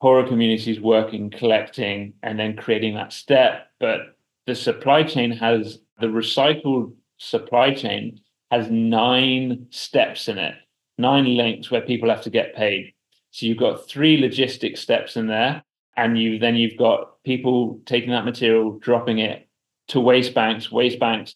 poorer 0.00 0.26
communities 0.26 0.80
working, 0.80 1.30
collecting, 1.30 2.14
and 2.22 2.38
then 2.38 2.56
creating 2.56 2.94
that 2.94 3.12
step. 3.12 3.68
But 3.80 4.16
the 4.46 4.54
supply 4.54 5.02
chain 5.02 5.30
has 5.32 5.80
the 5.98 6.06
recycled 6.06 6.94
supply 7.18 7.74
chain 7.74 8.20
has 8.50 8.70
nine 8.70 9.66
steps 9.70 10.28
in 10.28 10.38
it 10.38 10.54
nine 11.00 11.36
links 11.36 11.70
where 11.70 11.80
people 11.80 12.08
have 12.10 12.22
to 12.22 12.30
get 12.30 12.54
paid. 12.54 12.92
So 13.30 13.46
you've 13.46 13.58
got 13.58 13.88
three 13.88 14.20
logistic 14.20 14.76
steps 14.76 15.16
in 15.16 15.26
there, 15.26 15.62
and 15.96 16.18
you 16.18 16.38
then 16.38 16.56
you've 16.56 16.76
got 16.76 17.22
people 17.24 17.80
taking 17.86 18.10
that 18.10 18.24
material, 18.24 18.78
dropping 18.78 19.18
it 19.18 19.48
to 19.88 20.00
waste 20.00 20.34
banks, 20.34 20.70
waste 20.70 21.00
banks 21.00 21.34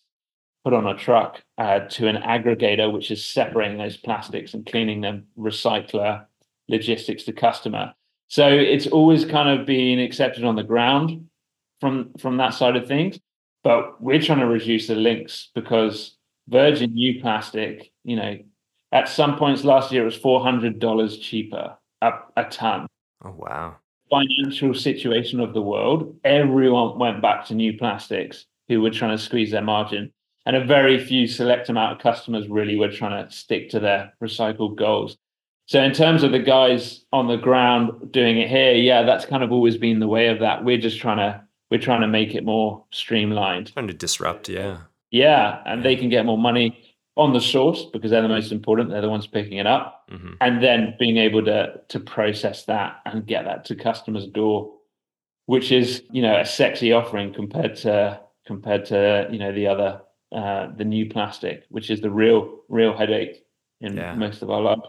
put 0.64 0.72
on 0.72 0.86
a 0.86 0.96
truck 0.96 1.42
uh, 1.58 1.80
to 1.80 2.08
an 2.08 2.16
aggregator, 2.16 2.90
which 2.90 3.10
is 3.10 3.24
separating 3.24 3.78
those 3.78 3.96
plastics 3.96 4.54
and 4.54 4.64
cleaning 4.64 5.02
them, 5.02 5.26
recycler, 5.38 6.24
logistics 6.68 7.24
to 7.24 7.32
customer. 7.32 7.92
So 8.28 8.48
it's 8.48 8.86
always 8.86 9.24
kind 9.24 9.60
of 9.60 9.66
been 9.66 9.98
accepted 9.98 10.44
on 10.44 10.56
the 10.56 10.62
ground 10.62 11.28
from 11.80 12.12
from 12.18 12.38
that 12.38 12.54
side 12.54 12.76
of 12.76 12.88
things. 12.88 13.18
But 13.62 14.00
we're 14.02 14.20
trying 14.20 14.40
to 14.40 14.46
reduce 14.46 14.86
the 14.86 14.94
links 14.94 15.50
because 15.54 16.16
virgin 16.48 16.94
new 16.94 17.20
plastic, 17.20 17.92
you 18.02 18.16
know, 18.16 18.38
at 18.92 19.08
some 19.08 19.36
points 19.36 19.64
last 19.64 19.92
year, 19.92 20.02
it 20.02 20.06
was 20.06 20.16
four 20.16 20.42
hundred 20.42 20.78
dollars 20.78 21.18
cheaper 21.18 21.76
a, 22.00 22.12
a 22.36 22.44
ton. 22.44 22.86
Oh 23.24 23.34
wow! 23.36 23.76
Financial 24.10 24.74
situation 24.74 25.40
of 25.40 25.52
the 25.52 25.62
world. 25.62 26.16
Everyone 26.24 26.98
went 26.98 27.22
back 27.22 27.46
to 27.46 27.54
new 27.54 27.76
plastics 27.76 28.46
who 28.68 28.80
were 28.80 28.90
trying 28.90 29.16
to 29.16 29.22
squeeze 29.22 29.50
their 29.50 29.62
margin, 29.62 30.12
and 30.46 30.56
a 30.56 30.64
very 30.64 31.02
few 31.02 31.26
select 31.26 31.68
amount 31.68 31.92
of 31.92 32.02
customers 32.02 32.48
really 32.48 32.76
were 32.76 32.90
trying 32.90 33.26
to 33.26 33.32
stick 33.32 33.70
to 33.70 33.80
their 33.80 34.12
recycled 34.22 34.76
goals. 34.76 35.16
So 35.66 35.82
in 35.82 35.92
terms 35.92 36.22
of 36.22 36.32
the 36.32 36.38
guys 36.38 37.04
on 37.12 37.28
the 37.28 37.36
ground 37.36 38.12
doing 38.12 38.38
it 38.38 38.50
here, 38.50 38.74
yeah, 38.74 39.02
that's 39.02 39.24
kind 39.24 39.42
of 39.42 39.50
always 39.50 39.78
been 39.78 39.98
the 39.98 40.08
way 40.08 40.28
of 40.28 40.40
that. 40.40 40.64
We're 40.64 40.78
just 40.78 41.00
trying 41.00 41.16
to 41.18 41.42
we're 41.70 41.80
trying 41.80 42.02
to 42.02 42.08
make 42.08 42.34
it 42.34 42.44
more 42.44 42.84
streamlined. 42.90 43.72
Trying 43.72 43.88
to 43.88 43.94
disrupt, 43.94 44.48
yeah. 44.48 44.78
Yeah, 45.10 45.62
and 45.64 45.84
they 45.84 45.96
can 45.96 46.08
get 46.08 46.26
more 46.26 46.36
money 46.36 46.78
on 47.16 47.32
the 47.32 47.40
source 47.40 47.84
because 47.84 48.10
they're 48.10 48.22
the 48.22 48.28
most 48.28 48.52
important. 48.52 48.90
They're 48.90 49.00
the 49.00 49.08
ones 49.08 49.26
picking 49.26 49.58
it 49.58 49.66
up, 49.66 50.08
mm-hmm. 50.10 50.34
and 50.40 50.62
then 50.62 50.94
being 50.98 51.16
able 51.16 51.44
to 51.44 51.80
to 51.88 52.00
process 52.00 52.64
that 52.66 53.00
and 53.06 53.26
get 53.26 53.44
that 53.44 53.64
to 53.66 53.74
customers' 53.74 54.26
door, 54.26 54.74
which 55.46 55.72
is 55.72 56.02
you 56.10 56.20
know 56.20 56.38
a 56.38 56.44
sexy 56.44 56.92
offering 56.92 57.32
compared 57.32 57.76
to 57.76 58.20
compared 58.46 58.84
to 58.86 59.28
you 59.30 59.38
know 59.38 59.52
the 59.52 59.66
other 59.66 60.02
uh, 60.34 60.72
the 60.76 60.84
new 60.84 61.08
plastic, 61.08 61.64
which 61.68 61.90
is 61.90 62.00
the 62.00 62.10
real 62.10 62.60
real 62.68 62.96
headache 62.96 63.44
in 63.80 63.96
yeah. 63.96 64.14
most 64.14 64.42
of 64.42 64.50
our 64.50 64.60
lives. 64.60 64.82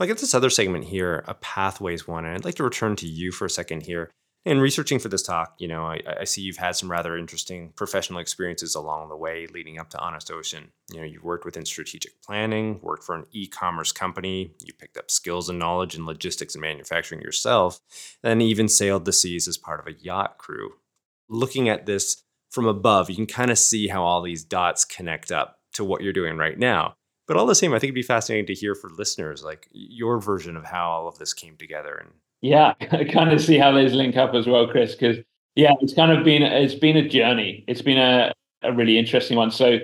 Like 0.00 0.10
at 0.10 0.18
this 0.18 0.34
other 0.34 0.50
segment 0.50 0.84
here, 0.84 1.22
a 1.28 1.34
pathways 1.34 2.08
one, 2.08 2.24
and 2.24 2.34
I'd 2.34 2.44
like 2.44 2.56
to 2.56 2.64
return 2.64 2.96
to 2.96 3.06
you 3.06 3.30
for 3.30 3.44
a 3.44 3.50
second 3.50 3.82
here. 3.82 4.10
In 4.46 4.58
researching 4.58 4.98
for 4.98 5.10
this 5.10 5.22
talk, 5.22 5.54
you 5.58 5.68
know, 5.68 5.84
I, 5.84 6.00
I, 6.20 6.24
see 6.24 6.40
you've 6.40 6.56
had 6.56 6.74
some 6.74 6.90
rather 6.90 7.14
interesting 7.18 7.74
professional 7.76 8.20
experiences 8.20 8.74
along 8.74 9.10
the 9.10 9.16
way 9.16 9.46
leading 9.52 9.78
up 9.78 9.90
to 9.90 9.98
Honest 9.98 10.30
Ocean. 10.30 10.72
You 10.90 11.00
know, 11.00 11.04
you've 11.04 11.22
worked 11.22 11.44
within 11.44 11.66
strategic 11.66 12.22
planning, 12.22 12.80
worked 12.80 13.04
for 13.04 13.14
an 13.14 13.26
e-commerce 13.32 13.92
company, 13.92 14.54
you 14.64 14.72
picked 14.72 14.96
up 14.96 15.10
skills 15.10 15.50
and 15.50 15.58
knowledge 15.58 15.94
in 15.94 16.06
logistics 16.06 16.54
and 16.54 16.62
manufacturing 16.62 17.20
yourself, 17.20 17.80
and 18.22 18.40
even 18.40 18.66
sailed 18.66 19.04
the 19.04 19.12
seas 19.12 19.46
as 19.46 19.58
part 19.58 19.78
of 19.78 19.86
a 19.86 19.98
yacht 20.00 20.38
crew. 20.38 20.70
Looking 21.28 21.68
at 21.68 21.84
this 21.84 22.22
from 22.50 22.66
above, 22.66 23.08
you 23.08 23.16
can 23.16 23.26
kind 23.26 23.50
of 23.50 23.58
see 23.58 23.88
how 23.88 24.02
all 24.02 24.22
these 24.22 24.44
dots 24.44 24.84
connect 24.84 25.30
up 25.30 25.58
to 25.74 25.84
what 25.84 26.02
you're 26.02 26.12
doing 26.12 26.36
right 26.36 26.58
now. 26.58 26.94
But 27.26 27.36
all 27.36 27.46
the 27.46 27.54
same, 27.54 27.72
I 27.72 27.78
think 27.78 27.88
it'd 27.88 27.94
be 27.94 28.02
fascinating 28.02 28.46
to 28.46 28.54
hear 28.54 28.74
for 28.74 28.90
listeners 28.90 29.44
like 29.44 29.68
your 29.72 30.20
version 30.20 30.56
of 30.56 30.64
how 30.64 30.90
all 30.90 31.08
of 31.08 31.18
this 31.18 31.32
came 31.32 31.56
together 31.56 31.94
and 31.94 32.10
yeah, 32.42 32.74
I 32.92 33.04
kind 33.04 33.32
of 33.32 33.40
see 33.40 33.58
how 33.58 33.72
those 33.72 33.92
link 33.92 34.16
up 34.16 34.34
as 34.34 34.46
well, 34.46 34.66
Chris, 34.66 34.94
because 34.94 35.18
Yeah, 35.54 35.72
it's 35.80 35.94
kind 35.94 36.12
of 36.12 36.24
been 36.24 36.42
it's 36.42 36.74
been 36.74 36.96
a 36.96 37.08
journey. 37.08 37.64
It's 37.68 37.82
been 37.82 37.98
a, 37.98 38.32
a 38.62 38.72
really 38.72 38.98
interesting 38.98 39.36
one. 39.36 39.50
So 39.50 39.78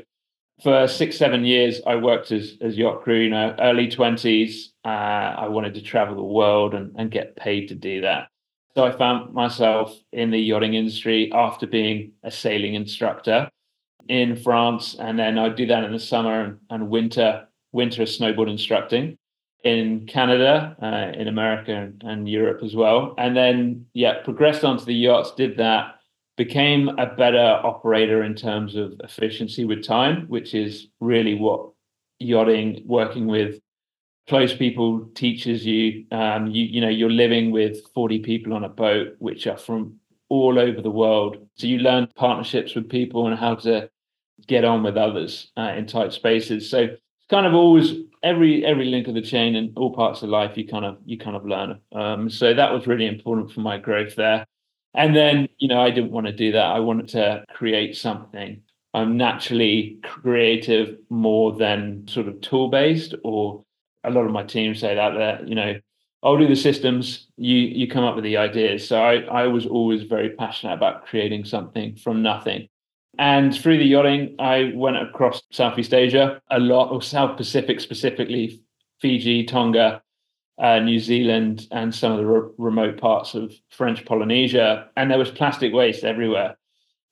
for 0.63 0.89
six, 0.89 1.19
seven 1.19 1.45
years, 1.45 1.81
I 1.87 1.97
worked 1.97 2.33
as 2.33 2.57
as 2.61 2.79
yacht 2.79 3.03
crew. 3.03 3.21
You 3.21 3.31
know, 3.31 3.55
early 3.59 3.89
twenties. 3.89 4.73
Uh, 4.85 4.89
I 4.89 5.49
wanted 5.49 5.75
to 5.75 5.83
travel 5.83 6.17
the 6.17 6.23
world 6.23 6.75
and, 6.75 6.95
and 6.97 7.11
get 7.11 7.37
paid 7.37 7.69
to 7.69 7.75
do 7.75 8.03
that. 8.03 8.29
So 8.77 8.85
I 8.85 8.91
found 8.91 9.33
myself 9.33 9.97
in 10.13 10.31
the 10.31 10.39
yachting 10.39 10.75
industry 10.75 11.33
after 11.33 11.67
being 11.67 12.13
a 12.23 12.31
sailing 12.31 12.75
instructor 12.75 13.49
in 14.07 14.37
France, 14.37 14.95
and 15.01 15.19
then 15.19 15.39
I'd 15.39 15.57
do 15.57 15.65
that 15.69 15.83
in 15.85 15.93
the 15.93 15.99
summer 15.99 16.59
and, 16.69 16.91
winter, 16.91 17.49
winter 17.73 18.03
snowboard 18.03 18.51
instructing 18.51 19.17
in 19.65 20.07
Canada, 20.07 20.77
uh, 20.83 21.19
in 21.19 21.27
America, 21.27 21.91
and 22.03 22.29
Europe 22.29 22.63
as 22.63 22.77
well. 22.77 23.15
And 23.17 23.35
then, 23.35 23.87
yeah, 23.95 24.23
progressed 24.23 24.63
onto 24.63 24.85
the 24.85 24.95
yachts, 24.95 25.33
did 25.33 25.57
that, 25.57 25.95
became 26.37 26.91
a 26.99 27.07
better 27.07 27.59
operator 27.65 28.25
in 28.25 28.35
terms 28.35 28.77
of 28.77 29.01
efficiency 29.03 29.65
with 29.65 29.85
time, 29.85 30.27
which 30.29 30.55
is 30.55 30.89
really 31.01 31.35
what 31.35 31.71
yachting, 32.19 32.83
working 32.85 33.27
with 33.27 33.59
close 34.29 34.55
people 34.55 35.09
teaches 35.15 35.65
you. 35.65 36.05
Um, 36.11 36.49
you 36.49 36.65
you 36.65 36.81
know 36.81 36.89
you're 36.89 37.11
living 37.11 37.51
with 37.51 37.87
40 37.95 38.21
people 38.21 38.53
on 38.53 38.65
a 38.65 38.69
boat, 38.69 39.17
which 39.19 39.47
are 39.47 39.57
from 39.57 39.99
all 40.29 40.59
over 40.59 40.81
the 40.81 40.91
world. 40.91 41.37
So 41.55 41.67
you 41.67 41.79
learn 41.79 42.09
partnerships 42.17 42.75
with 42.75 42.89
people 42.89 43.27
and 43.27 43.39
how 43.39 43.55
to 43.57 43.89
get 44.47 44.65
on 44.65 44.83
with 44.83 44.97
others 44.97 45.51
uh, 45.57 45.73
in 45.77 45.87
tight 45.87 46.13
spaces. 46.13 46.69
So 46.69 46.81
it's 46.81 47.01
kind 47.31 47.47
of 47.47 47.55
always 47.55 47.95
every 48.23 48.65
every 48.65 48.87
link 48.87 49.09
of 49.09 49.15
the 49.15 49.23
chain 49.23 49.55
in 49.55 49.73
all 49.77 49.95
parts 49.95 50.23
of 50.23 50.29
life 50.29 50.57
you 50.57 50.67
kind 50.67 50.85
of 50.85 50.99
you 51.05 51.19
kind 51.19 51.37
of 51.37 51.47
learn. 51.47 51.81
Um, 51.93 52.31
so 52.31 52.55
that 52.55 52.73
was 52.73 52.87
really 52.87 53.07
important 53.07 53.53
for 53.53 53.61
my 53.61 53.79
growth 53.79 54.17
there. 54.17 54.47
And 54.95 55.15
then 55.15 55.49
you 55.59 55.69
know 55.69 55.81
I 55.81 55.91
didn't 55.91 56.11
want 56.11 56.27
to 56.27 56.33
do 56.33 56.53
that. 56.53 56.65
I 56.65 56.81
wanted 56.81 57.09
to 57.09 57.45
create 57.51 57.97
something. 57.97 58.63
I'm 58.95 59.19
naturally 59.19 59.99
creative 60.03 60.97
more 61.11 61.53
than 61.53 62.09
sort 62.09 62.29
of 62.29 62.41
tool 62.41 62.69
based 62.69 63.15
or 63.23 63.63
a 64.07 64.11
lot 64.11 64.25
of 64.25 64.33
my 64.33 64.45
team 64.45 64.75
say 64.75 64.95
that 64.95 65.15
that 65.15 65.49
you 65.49 65.55
know 65.55 65.75
I'll 66.23 66.39
do 66.39 66.49
the 66.49 66.57
systems, 66.57 67.29
you 67.37 67.57
you 67.57 67.89
come 67.89 68.05
up 68.05 68.15
with 68.15 68.25
the 68.25 68.37
ideas. 68.37 68.87
So 68.89 69.03
I 69.03 69.21
I 69.43 69.47
was 69.47 69.67
always 69.67 70.05
very 70.05 70.31
passionate 70.31 70.75
about 70.75 71.07
creating 71.07 71.45
something 71.45 71.97
from 71.97 72.23
nothing. 72.23 72.69
And 73.19 73.55
through 73.55 73.79
the 73.79 73.85
yachting, 73.85 74.37
I 74.39 74.73
went 74.75 74.99
across 74.99 75.43
Southeast 75.51 75.95
Asia 75.95 76.41
a 76.51 76.59
lot, 76.59 76.91
or 76.91 77.01
South 77.01 77.37
Pacific 77.37 77.81
specifically, 77.81 78.61
Fiji, 79.01 79.45
Tonga, 79.45 80.03
uh, 80.59 80.81
New 80.81 80.99
Zealand, 80.99 81.67
and 81.71 81.95
some 81.95 82.13
of 82.13 82.19
the 82.19 82.27
re- 82.27 82.51
remote 82.59 82.99
parts 82.99 83.35
of 83.35 83.55
French 83.71 84.05
Polynesia. 84.05 84.89
And 84.97 85.11
there 85.11 85.19
was 85.19 85.31
plastic 85.31 85.73
waste 85.73 86.05
everywhere. 86.05 86.57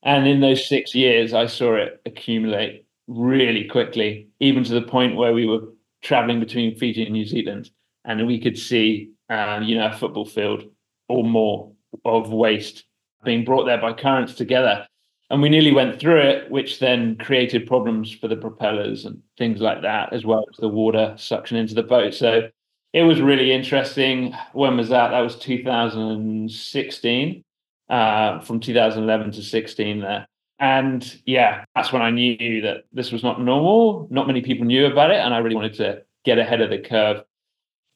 And 0.02 0.26
in 0.26 0.40
those 0.40 0.68
six 0.68 0.94
years, 0.94 1.32
I 1.32 1.46
saw 1.46 1.76
it 1.76 2.02
accumulate 2.04 2.84
really 3.06 3.64
quickly, 3.64 4.28
even 4.40 4.64
to 4.64 4.74
the 4.74 4.82
point 4.82 5.16
where 5.16 5.32
we 5.32 5.46
were 5.46 5.62
traveling 6.04 6.38
between 6.38 6.76
Fiji 6.76 7.02
and 7.02 7.12
New 7.12 7.26
Zealand, 7.26 7.70
and 8.04 8.24
we 8.26 8.38
could 8.38 8.56
see, 8.56 9.10
uh, 9.28 9.60
you 9.62 9.76
know, 9.76 9.86
a 9.86 9.96
football 9.96 10.26
field 10.26 10.64
or 11.08 11.24
more 11.24 11.72
of 12.04 12.30
waste 12.30 12.84
being 13.24 13.44
brought 13.44 13.64
there 13.64 13.80
by 13.80 13.92
currents 13.92 14.34
together. 14.34 14.86
And 15.30 15.40
we 15.40 15.48
nearly 15.48 15.72
went 15.72 15.98
through 15.98 16.20
it, 16.20 16.50
which 16.50 16.78
then 16.78 17.16
created 17.16 17.66
problems 17.66 18.12
for 18.12 18.28
the 18.28 18.36
propellers 18.36 19.06
and 19.06 19.22
things 19.38 19.60
like 19.60 19.80
that, 19.82 20.12
as 20.12 20.24
well 20.24 20.44
as 20.52 20.58
the 20.58 20.68
water 20.68 21.14
suction 21.16 21.56
into 21.56 21.74
the 21.74 21.82
boat. 21.82 22.14
So 22.14 22.50
it 22.92 23.02
was 23.02 23.22
really 23.22 23.50
interesting. 23.50 24.34
When 24.52 24.76
was 24.76 24.90
that? 24.90 25.08
That 25.08 25.20
was 25.20 25.38
2016, 25.38 27.44
uh, 27.88 28.40
from 28.40 28.60
2011 28.60 29.32
to 29.32 29.42
16 29.42 30.00
there. 30.00 30.28
And 30.58 31.20
yeah, 31.26 31.64
that's 31.74 31.92
when 31.92 32.02
I 32.02 32.10
knew 32.10 32.60
that 32.62 32.84
this 32.92 33.10
was 33.12 33.22
not 33.22 33.40
normal. 33.40 34.06
Not 34.10 34.26
many 34.26 34.40
people 34.40 34.66
knew 34.66 34.86
about 34.86 35.10
it. 35.10 35.18
And 35.18 35.34
I 35.34 35.38
really 35.38 35.56
wanted 35.56 35.74
to 35.74 36.02
get 36.24 36.38
ahead 36.38 36.60
of 36.60 36.70
the 36.70 36.78
curve. 36.78 37.24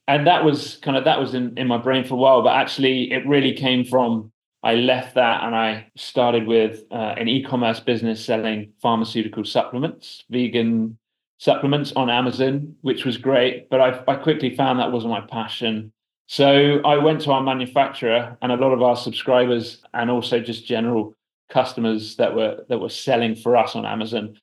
And 0.07 0.27
that 0.27 0.45
was 0.45 0.77
kind 0.83 0.97
of 0.97 1.05
that 1.05 1.21
was 1.21 1.35
in, 1.35 1.57
in 1.59 1.67
my 1.67 1.79
brain 1.79 2.05
for 2.05 2.15
a 2.15 2.19
while, 2.19 2.43
but 2.43 2.57
actually 2.57 3.13
it 3.13 3.27
really 3.27 3.53
came 3.53 3.85
from 3.85 4.33
I 4.63 4.75
left 4.75 5.15
that 5.15 5.45
and 5.45 5.55
I 5.55 5.87
started 5.97 6.47
with 6.47 6.83
uh, 6.91 7.15
an 7.17 7.29
e-commerce 7.29 7.79
business 7.79 8.25
selling 8.25 8.73
pharmaceutical 8.83 9.45
supplements, 9.45 10.25
vegan 10.31 10.99
supplements 11.39 11.93
on 11.95 12.11
Amazon, 12.11 12.75
which 12.81 13.05
was 13.05 13.17
great. 13.19 13.71
But 13.71 13.81
I, 13.81 14.03
I 14.09 14.17
quickly 14.17 14.57
found 14.57 14.81
that 14.81 14.91
wasn't 14.91 15.13
my 15.13 15.21
passion. 15.21 15.93
So 16.27 16.81
I 16.85 16.97
went 16.97 17.21
to 17.23 17.33
our 17.33 17.43
manufacturer 17.43 18.37
and 18.43 18.51
a 18.51 18.57
lot 18.57 18.73
of 18.73 18.83
our 18.83 18.97
subscribers 18.97 19.83
and 19.95 20.11
also 20.11 20.41
just 20.41 20.67
general 20.67 21.15
customers 21.49 22.17
that 22.17 22.35
were 22.35 22.65
that 22.69 22.79
were 22.79 22.89
selling 22.89 23.35
for 23.35 23.57
us 23.57 23.75
on 23.75 23.87
Amazon 23.87 24.39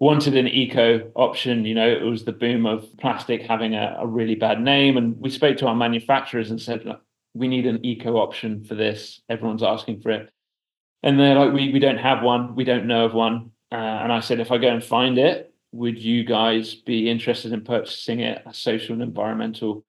wanted 0.00 0.36
an 0.36 0.48
eco 0.48 1.10
option. 1.14 1.64
You 1.64 1.74
know, 1.74 1.88
it 1.88 2.02
was 2.02 2.24
the 2.24 2.32
boom 2.32 2.66
of 2.66 2.86
plastic 2.98 3.42
having 3.42 3.74
a, 3.74 3.96
a 4.00 4.06
really 4.06 4.34
bad 4.34 4.60
name, 4.60 4.96
and 4.96 5.18
we 5.18 5.30
spoke 5.30 5.56
to 5.58 5.66
our 5.66 5.74
manufacturers 5.74 6.50
and 6.50 6.60
said, 6.60 6.84
Look, 6.84 7.00
we 7.34 7.48
need 7.48 7.66
an 7.66 7.84
eco 7.84 8.16
option 8.16 8.64
for 8.64 8.74
this. 8.74 9.20
Everyone's 9.28 9.62
asking 9.62 10.00
for 10.00 10.10
it, 10.10 10.30
and 11.02 11.18
they're 11.18 11.38
like, 11.38 11.52
we 11.52 11.72
we 11.72 11.78
don't 11.78 11.98
have 11.98 12.22
one. 12.22 12.54
We 12.54 12.64
don't 12.64 12.86
know 12.86 13.04
of 13.04 13.14
one. 13.14 13.50
Uh, 13.72 13.74
and 13.76 14.12
I 14.12 14.20
said, 14.20 14.38
if 14.38 14.52
I 14.52 14.58
go 14.58 14.68
and 14.68 14.84
find 14.84 15.18
it, 15.18 15.52
would 15.72 15.98
you 15.98 16.22
guys 16.22 16.74
be 16.74 17.10
interested 17.10 17.52
in 17.52 17.64
purchasing 17.64 18.20
it 18.20 18.40
a 18.46 18.54
social 18.54 18.92
and 18.92 19.02
environmental 19.02 19.84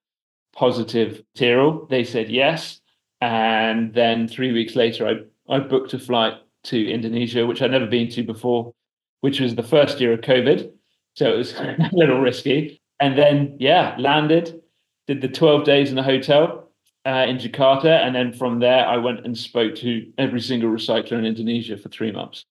positive 0.52 1.22
material? 1.34 1.86
They 1.88 2.02
said 2.02 2.28
yes. 2.28 2.80
And 3.20 3.94
then 3.94 4.26
three 4.26 4.52
weeks 4.52 4.74
later, 4.74 5.06
I, 5.06 5.54
I 5.54 5.60
booked 5.60 5.94
a 5.94 6.00
flight 6.00 6.34
to 6.66 6.90
Indonesia, 6.90 7.46
which 7.46 7.62
I'd 7.62 7.70
never 7.70 7.86
been 7.86 8.08
to 8.10 8.22
before, 8.22 8.72
which 9.20 9.40
was 9.40 9.54
the 9.54 9.62
first 9.62 10.00
year 10.00 10.12
of 10.12 10.20
COVID. 10.20 10.70
So 11.14 11.32
it 11.32 11.36
was 11.36 11.52
a 11.58 11.88
little 11.92 12.20
risky. 12.20 12.80
And 13.00 13.16
then, 13.18 13.56
yeah, 13.58 13.96
landed, 13.98 14.60
did 15.06 15.20
the 15.20 15.28
12 15.28 15.64
days 15.64 15.90
in 15.90 15.96
the 15.96 16.02
hotel 16.02 16.70
uh, 17.06 17.24
in 17.28 17.38
Jakarta. 17.38 18.04
And 18.04 18.14
then 18.14 18.32
from 18.32 18.58
there, 18.58 18.86
I 18.86 18.96
went 18.96 19.24
and 19.24 19.36
spoke 19.36 19.74
to 19.76 20.12
every 20.18 20.40
single 20.40 20.70
recycler 20.70 21.18
in 21.18 21.24
Indonesia 21.24 21.76
for 21.76 21.88
three 21.88 22.12
months. 22.12 22.44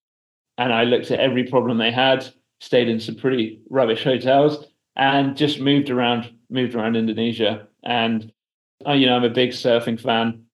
And 0.57 0.71
I 0.71 0.85
looked 0.85 1.11
at 1.11 1.19
every 1.19 1.43
problem 1.43 1.77
they 1.77 1.91
had, 1.91 2.25
stayed 2.61 2.87
in 2.87 2.99
some 2.99 3.15
pretty 3.15 3.59
rubbish 3.69 4.03
hotels, 4.03 4.65
and 4.95 5.35
just 5.35 5.59
moved 5.59 5.89
around, 5.89 6.31
moved 6.49 6.75
around 6.75 6.95
Indonesia. 6.95 7.67
And, 7.83 8.31
uh, 8.87 8.93
you 8.93 9.07
know, 9.07 9.17
I'm 9.17 9.25
a 9.25 9.29
big 9.29 9.49
surfing 9.49 9.99
fan. 9.99 10.44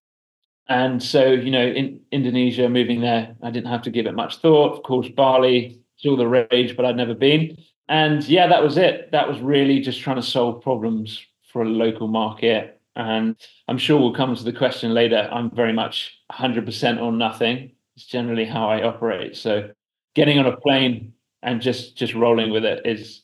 And 0.71 1.03
so, 1.03 1.25
you 1.25 1.51
know, 1.51 1.67
in 1.67 1.99
Indonesia, 2.13 2.69
moving 2.69 3.01
there, 3.01 3.36
I 3.43 3.51
didn't 3.51 3.69
have 3.69 3.81
to 3.81 3.89
give 3.89 4.05
it 4.05 4.13
much 4.13 4.38
thought. 4.38 4.71
Of 4.77 4.84
course, 4.84 5.10
Bali, 5.10 5.81
still 5.97 6.15
the 6.15 6.29
rage, 6.29 6.77
but 6.77 6.86
I'd 6.86 6.95
never 6.95 7.13
been. 7.13 7.57
And 7.89 8.23
yeah, 8.23 8.47
that 8.47 8.63
was 8.63 8.77
it. 8.77 9.12
That 9.12 9.27
was 9.27 9.38
really 9.41 9.81
just 9.81 9.99
trying 9.99 10.15
to 10.15 10.21
solve 10.21 10.63
problems 10.63 11.19
for 11.51 11.63
a 11.63 11.67
local 11.67 12.07
market. 12.07 12.79
And 12.95 13.36
I'm 13.67 13.77
sure 13.77 13.99
we'll 13.99 14.13
come 14.13 14.34
to 14.34 14.43
the 14.45 14.53
question 14.53 14.93
later. 14.93 15.27
I'm 15.29 15.51
very 15.51 15.73
much 15.73 16.17
100% 16.31 17.01
on 17.01 17.17
nothing. 17.17 17.73
It's 17.97 18.05
generally 18.05 18.45
how 18.45 18.69
I 18.69 18.81
operate. 18.84 19.36
So 19.36 19.71
getting 20.15 20.39
on 20.39 20.45
a 20.45 20.55
plane 20.55 21.12
and 21.43 21.60
just 21.62 21.97
just 21.97 22.13
rolling 22.13 22.49
with 22.51 22.63
it 22.63 22.86
is 22.86 23.23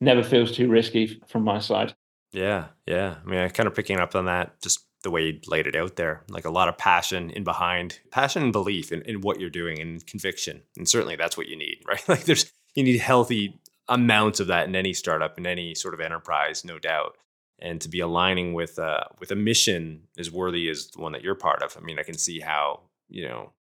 never 0.00 0.24
feels 0.24 0.50
too 0.50 0.68
risky 0.68 1.22
from 1.28 1.44
my 1.44 1.60
side. 1.60 1.94
Yeah, 2.32 2.66
yeah. 2.86 3.18
I 3.24 3.28
mean, 3.28 3.38
I 3.38 3.48
kind 3.50 3.68
of 3.68 3.74
picking 3.76 4.00
up 4.00 4.16
on 4.16 4.24
that 4.24 4.60
just 4.60 4.87
the 5.02 5.10
way 5.10 5.26
you 5.26 5.40
laid 5.46 5.66
it 5.66 5.76
out 5.76 5.96
there 5.96 6.22
like 6.28 6.44
a 6.44 6.50
lot 6.50 6.68
of 6.68 6.76
passion 6.76 7.30
in 7.30 7.44
behind 7.44 8.00
passion 8.10 8.42
and 8.42 8.52
belief 8.52 8.90
in, 8.90 9.02
in 9.02 9.20
what 9.20 9.40
you're 9.40 9.50
doing 9.50 9.80
and 9.80 10.06
conviction. 10.06 10.62
And 10.76 10.88
certainly 10.88 11.16
that's 11.16 11.36
what 11.36 11.48
you 11.48 11.56
need 11.56 11.78
right? 11.86 12.06
Like 12.08 12.24
there's 12.24 12.52
you 12.74 12.82
need 12.82 12.98
healthy 13.00 13.60
amounts 13.88 14.40
of 14.40 14.48
that 14.48 14.68
in 14.68 14.76
any 14.76 14.92
startup 14.92 15.38
in 15.38 15.46
any 15.46 15.74
sort 15.74 15.94
of 15.94 16.00
enterprise 16.00 16.64
no 16.64 16.78
doubt. 16.78 17.16
And 17.60 17.80
to 17.80 17.88
be 17.88 18.00
aligning 18.00 18.54
with 18.54 18.78
uh 18.78 19.04
with 19.18 19.30
a 19.30 19.36
mission 19.36 20.02
as 20.18 20.30
worthy 20.30 20.68
as 20.68 20.88
the 20.88 21.00
one 21.00 21.12
that 21.12 21.22
you're 21.22 21.34
part 21.34 21.62
of 21.62 21.76
i 21.76 21.80
mean 21.80 21.98
i 21.98 22.04
can 22.04 22.16
see 22.16 22.38
how 22.38 22.80
you 23.08 23.26
know 23.26 23.52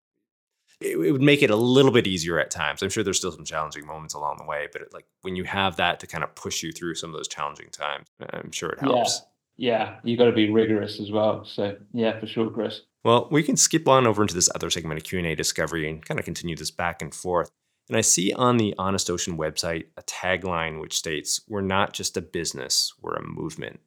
it, 0.82 0.98
it 0.98 1.12
would 1.12 1.22
make 1.22 1.42
it 1.42 1.48
a 1.48 1.56
little 1.56 1.90
bit 1.90 2.06
easier 2.06 2.38
at 2.38 2.50
times. 2.50 2.82
I'm 2.82 2.90
sure 2.90 3.02
there's 3.02 3.16
still 3.16 3.32
some 3.32 3.46
challenging 3.46 3.86
moments 3.86 4.12
along 4.12 4.36
the 4.36 4.44
way 4.44 4.68
but 4.70 4.82
it, 4.82 4.92
like 4.92 5.06
when 5.22 5.34
you 5.34 5.44
have 5.44 5.76
that 5.76 6.00
to 6.00 6.06
kind 6.06 6.22
of 6.24 6.34
push 6.34 6.62
you 6.62 6.72
through 6.72 6.96
some 6.96 7.10
of 7.10 7.16
those 7.16 7.28
challenging 7.28 7.68
times 7.70 8.06
i'm 8.32 8.52
sure 8.52 8.70
it 8.70 8.80
helps. 8.80 9.22
yeah 9.22 9.28
yeah, 9.56 9.96
you 10.02 10.16
got 10.16 10.26
to 10.26 10.32
be 10.32 10.50
rigorous 10.50 11.00
as 11.00 11.10
well. 11.10 11.44
So 11.44 11.76
yeah, 11.92 12.18
for 12.18 12.26
sure, 12.26 12.50
Chris. 12.50 12.82
Well, 13.04 13.28
we 13.30 13.42
can 13.42 13.56
skip 13.56 13.86
on 13.86 14.06
over 14.06 14.22
into 14.22 14.34
this 14.34 14.50
other 14.54 14.70
segment 14.70 14.98
of 14.98 15.04
Q 15.04 15.18
and 15.18 15.28
A 15.28 15.34
discovery 15.34 15.88
and 15.88 16.04
kind 16.04 16.18
of 16.18 16.24
continue 16.24 16.56
this 16.56 16.70
back 16.70 17.00
and 17.00 17.14
forth. 17.14 17.50
And 17.88 17.96
I 17.96 18.00
see 18.00 18.32
on 18.32 18.56
the 18.56 18.74
Honest 18.78 19.08
Ocean 19.08 19.38
website 19.38 19.86
a 19.96 20.02
tagline 20.02 20.80
which 20.80 20.98
states, 20.98 21.40
"We're 21.48 21.60
not 21.60 21.92
just 21.92 22.16
a 22.16 22.22
business; 22.22 22.92
we're 23.00 23.14
a 23.14 23.26
movement." 23.26 23.80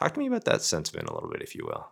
Talk 0.00 0.14
to 0.14 0.18
me 0.18 0.26
about 0.26 0.44
that 0.46 0.62
sentiment 0.62 1.08
a 1.08 1.14
little 1.14 1.30
bit, 1.30 1.42
if 1.42 1.54
you 1.54 1.64
will. 1.66 1.88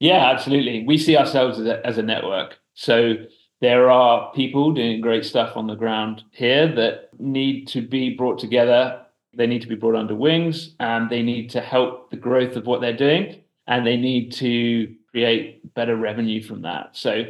Yeah, 0.00 0.30
absolutely. 0.30 0.84
We 0.86 0.98
see 0.98 1.16
ourselves 1.16 1.58
as 1.58 1.66
a, 1.66 1.86
as 1.86 1.98
a 1.98 2.02
network. 2.02 2.58
So 2.74 3.14
there 3.60 3.90
are 3.90 4.32
people 4.32 4.72
doing 4.72 5.00
great 5.00 5.24
stuff 5.24 5.56
on 5.56 5.66
the 5.66 5.74
ground 5.74 6.22
here 6.32 6.66
that 6.74 7.10
need 7.18 7.68
to 7.68 7.82
be 7.82 8.14
brought 8.14 8.38
together 8.38 9.04
they 9.34 9.46
need 9.46 9.62
to 9.62 9.68
be 9.68 9.74
brought 9.74 9.94
under 9.94 10.14
wings 10.14 10.74
and 10.80 11.08
they 11.10 11.22
need 11.22 11.50
to 11.50 11.60
help 11.60 12.10
the 12.10 12.16
growth 12.16 12.56
of 12.56 12.66
what 12.66 12.80
they're 12.80 12.96
doing 12.96 13.42
and 13.66 13.86
they 13.86 13.96
need 13.96 14.32
to 14.32 14.94
create 15.10 15.74
better 15.74 15.96
revenue 15.96 16.42
from 16.42 16.62
that. 16.62 16.90
So 16.92 17.24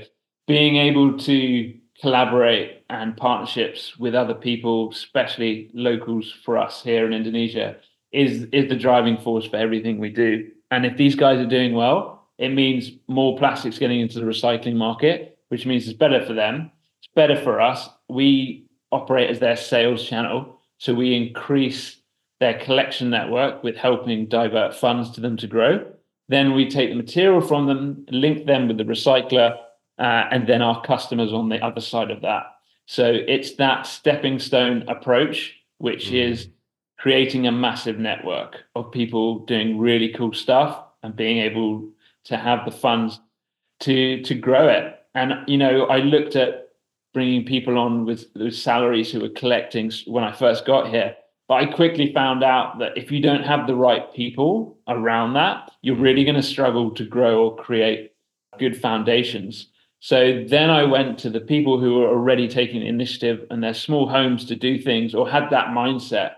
being 0.47 0.77
able 0.77 1.19
to 1.19 1.75
collaborate 2.01 2.85
and 2.89 3.17
partnerships 3.17 3.99
with 3.99 4.15
other 4.15 4.35
people, 4.35 4.91
especially 4.91 5.71
locals 5.75 6.33
for 6.45 6.57
us 6.57 6.83
here 6.83 7.07
in 7.07 7.13
Indonesia, 7.13 7.77
is 8.13 8.49
is 8.53 8.69
the 8.69 8.77
driving 8.77 9.19
force 9.19 9.47
for 9.47 9.57
everything 9.57 9.99
we 9.99 10.11
do. 10.11 10.51
And 10.71 10.87
if 10.87 10.97
these 10.97 11.15
guys 11.15 11.39
are 11.39 11.49
doing 11.49 11.75
well, 11.75 12.29
it 12.39 12.49
means 12.49 12.93
more 13.07 13.37
plastics 13.37 13.79
getting 13.79 14.01
into 14.01 14.19
the 14.19 14.25
recycling 14.25 14.77
market, 14.77 15.39
which 15.49 15.67
means 15.67 15.87
it's 15.87 15.97
better 15.97 16.25
for 16.25 16.33
them. 16.33 16.71
It's 16.99 17.13
better 17.15 17.37
for 17.37 17.61
us. 17.61 17.89
We 18.09 18.67
operate 18.91 19.31
as 19.31 19.39
their 19.39 19.57
sales 19.57 20.05
channel, 20.09 20.60
so 20.81 20.95
we 20.95 21.15
increase 21.15 22.01
their 22.41 22.59
collection 22.59 23.11
network 23.11 23.63
with 23.63 23.77
helping 23.77 24.27
divert 24.27 24.75
funds 24.75 25.11
to 25.11 25.21
them 25.21 25.37
to 25.37 25.47
grow. 25.47 25.87
Then 26.31 26.55
we 26.55 26.71
take 26.71 26.89
the 26.89 26.97
material 26.97 27.43
from 27.43 27.67
them, 27.67 28.07
link 28.11 28.47
them 28.47 28.67
with 28.67 28.79
the 28.79 28.85
recycler, 28.85 29.59
uh, 29.99 30.25
and 30.31 30.49
then 30.49 30.63
our 30.63 30.81
customers 30.81 31.35
on 31.35 31.51
the 31.51 31.63
other 31.63 31.83
side 31.83 32.11
of 32.11 32.23
that. 32.23 32.45
So 32.87 33.13
it's 33.29 33.57
that 33.57 33.87
stepping 33.87 34.39
stone 34.39 34.85
approach, 34.89 35.55
which 35.77 36.07
mm. 36.07 36.31
is 36.31 36.49
creating 36.99 37.47
a 37.47 37.53
massive 37.53 37.99
network 37.99 38.57
of 38.75 38.91
people 38.91 39.41
doing 39.41 39.79
really 39.79 40.09
cool 40.09 40.33
stuff 40.33 40.83
and 41.03 41.15
being 41.15 41.39
able 41.39 41.91
to 42.25 42.39
have 42.39 42.65
the 42.65 42.71
funds 42.71 43.21
to 43.81 44.23
to 44.23 44.35
grow 44.35 44.69
it. 44.69 44.99
And 45.15 45.47
you 45.47 45.59
know, 45.59 45.85
I 45.87 45.99
looked 45.99 46.37
at 46.37 46.60
bringing 47.13 47.45
people 47.45 47.79
on 47.79 48.05
with, 48.05 48.27
with 48.35 48.55
salaries 48.55 49.11
who 49.11 49.21
were 49.21 49.29
collecting 49.31 49.91
when 50.07 50.25
I 50.25 50.33
first 50.33 50.65
got 50.65 50.91
here. 50.91 51.17
But 51.49 51.55
I 51.55 51.67
quickly 51.67 52.13
found 52.13 52.45
out 52.45 52.79
that 52.79 52.97
if 52.97 53.11
you 53.11 53.21
don't 53.21 53.43
have 53.43 53.67
the 53.67 53.75
right 53.75 54.13
people 54.15 54.79
around 54.87 55.35
that, 55.35 55.71
you're 55.83 55.97
really 55.97 56.25
going 56.25 56.37
to 56.37 56.43
struggle 56.43 56.93
to 56.93 57.05
grow 57.05 57.45
or 57.45 57.57
create 57.57 58.13
good 58.59 58.81
foundations. 58.81 59.67
So 59.99 60.45
then 60.47 60.71
I 60.71 60.85
went 60.85 61.19
to 61.21 61.31
the 61.31 61.41
people 61.41 61.81
who 61.81 61.97
were 61.97 62.09
already 62.09 62.47
taking 62.47 62.83
initiative 62.87 63.47
and 63.51 63.63
their 63.63 63.75
small 63.75 64.09
homes 64.09 64.45
to 64.47 64.57
do 64.57 64.79
things 64.79 65.15
or 65.15 65.29
had 65.29 65.51
that 65.51 65.69
mindset 65.69 66.35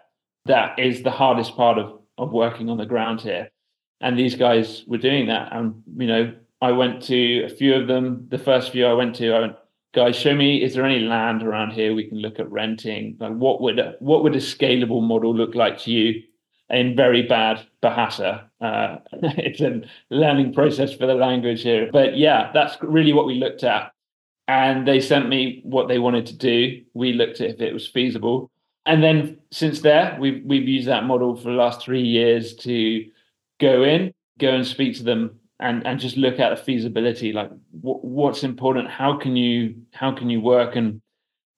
that 0.46 0.78
is 0.78 1.02
the 1.02 1.10
hardest 1.10 1.56
part 1.56 1.78
of, 1.78 2.00
of 2.18 2.32
working 2.32 2.68
on 2.68 2.78
the 2.78 2.86
ground 2.86 3.20
here. 3.20 3.50
And 4.00 4.18
these 4.18 4.34
guys 4.34 4.82
were 4.86 4.98
doing 4.98 5.26
that. 5.28 5.52
And, 5.52 5.82
you 5.96 6.06
know, 6.06 6.34
I 6.60 6.72
went 6.72 7.02
to 7.04 7.44
a 7.44 7.48
few 7.48 7.74
of 7.74 7.86
them. 7.86 8.26
The 8.30 8.38
first 8.38 8.72
few 8.72 8.86
I 8.86 8.94
went 8.94 9.14
to, 9.16 9.32
I 9.32 9.40
went, 9.40 9.56
guys, 9.94 10.16
show 10.16 10.34
me, 10.34 10.62
is 10.62 10.74
there 10.74 10.84
any 10.84 11.00
land 11.00 11.42
around 11.42 11.72
here 11.72 11.94
we 11.94 12.08
can 12.08 12.18
look 12.18 12.38
at 12.38 12.50
renting? 12.50 13.16
Like 13.20 13.32
what 13.32 13.60
would, 13.60 13.80
what 14.00 14.22
would 14.22 14.34
a 14.34 14.38
scalable 14.38 15.02
model 15.02 15.34
look 15.34 15.54
like 15.54 15.78
to 15.80 15.90
you? 15.90 16.22
in 16.72 16.96
very 16.96 17.22
bad 17.22 17.64
Bahasa. 17.82 18.48
Uh, 18.60 18.96
it's 19.12 19.60
a 19.60 19.82
learning 20.10 20.54
process 20.54 20.92
for 20.92 21.06
the 21.06 21.14
language 21.14 21.62
here. 21.62 21.90
But 21.92 22.16
yeah, 22.16 22.50
that's 22.52 22.76
really 22.82 23.12
what 23.12 23.26
we 23.26 23.34
looked 23.34 23.62
at. 23.62 23.92
And 24.48 24.88
they 24.88 25.00
sent 25.00 25.28
me 25.28 25.60
what 25.64 25.86
they 25.86 25.98
wanted 25.98 26.26
to 26.26 26.36
do. 26.36 26.82
We 26.94 27.12
looked 27.12 27.40
at 27.40 27.50
if 27.50 27.60
it 27.60 27.72
was 27.72 27.86
feasible. 27.86 28.50
And 28.86 29.02
then 29.02 29.38
since 29.52 29.80
there, 29.80 30.16
we've, 30.20 30.42
we've 30.44 30.66
used 30.66 30.88
that 30.88 31.04
model 31.04 31.36
for 31.36 31.44
the 31.44 31.56
last 31.56 31.82
three 31.82 32.02
years 32.02 32.56
to 32.56 33.04
go 33.60 33.84
in, 33.84 34.12
go 34.40 34.52
and 34.52 34.66
speak 34.66 34.96
to 34.96 35.04
them 35.04 35.38
and, 35.62 35.86
and 35.86 36.00
just 36.00 36.16
look 36.16 36.38
at 36.40 36.50
the 36.50 36.62
feasibility, 36.62 37.32
like 37.32 37.50
what's 37.70 38.42
important, 38.42 38.90
how 38.90 39.16
can 39.16 39.36
you 39.36 39.76
how 39.92 40.12
can 40.12 40.28
you 40.28 40.40
work? 40.40 40.76
And 40.76 41.00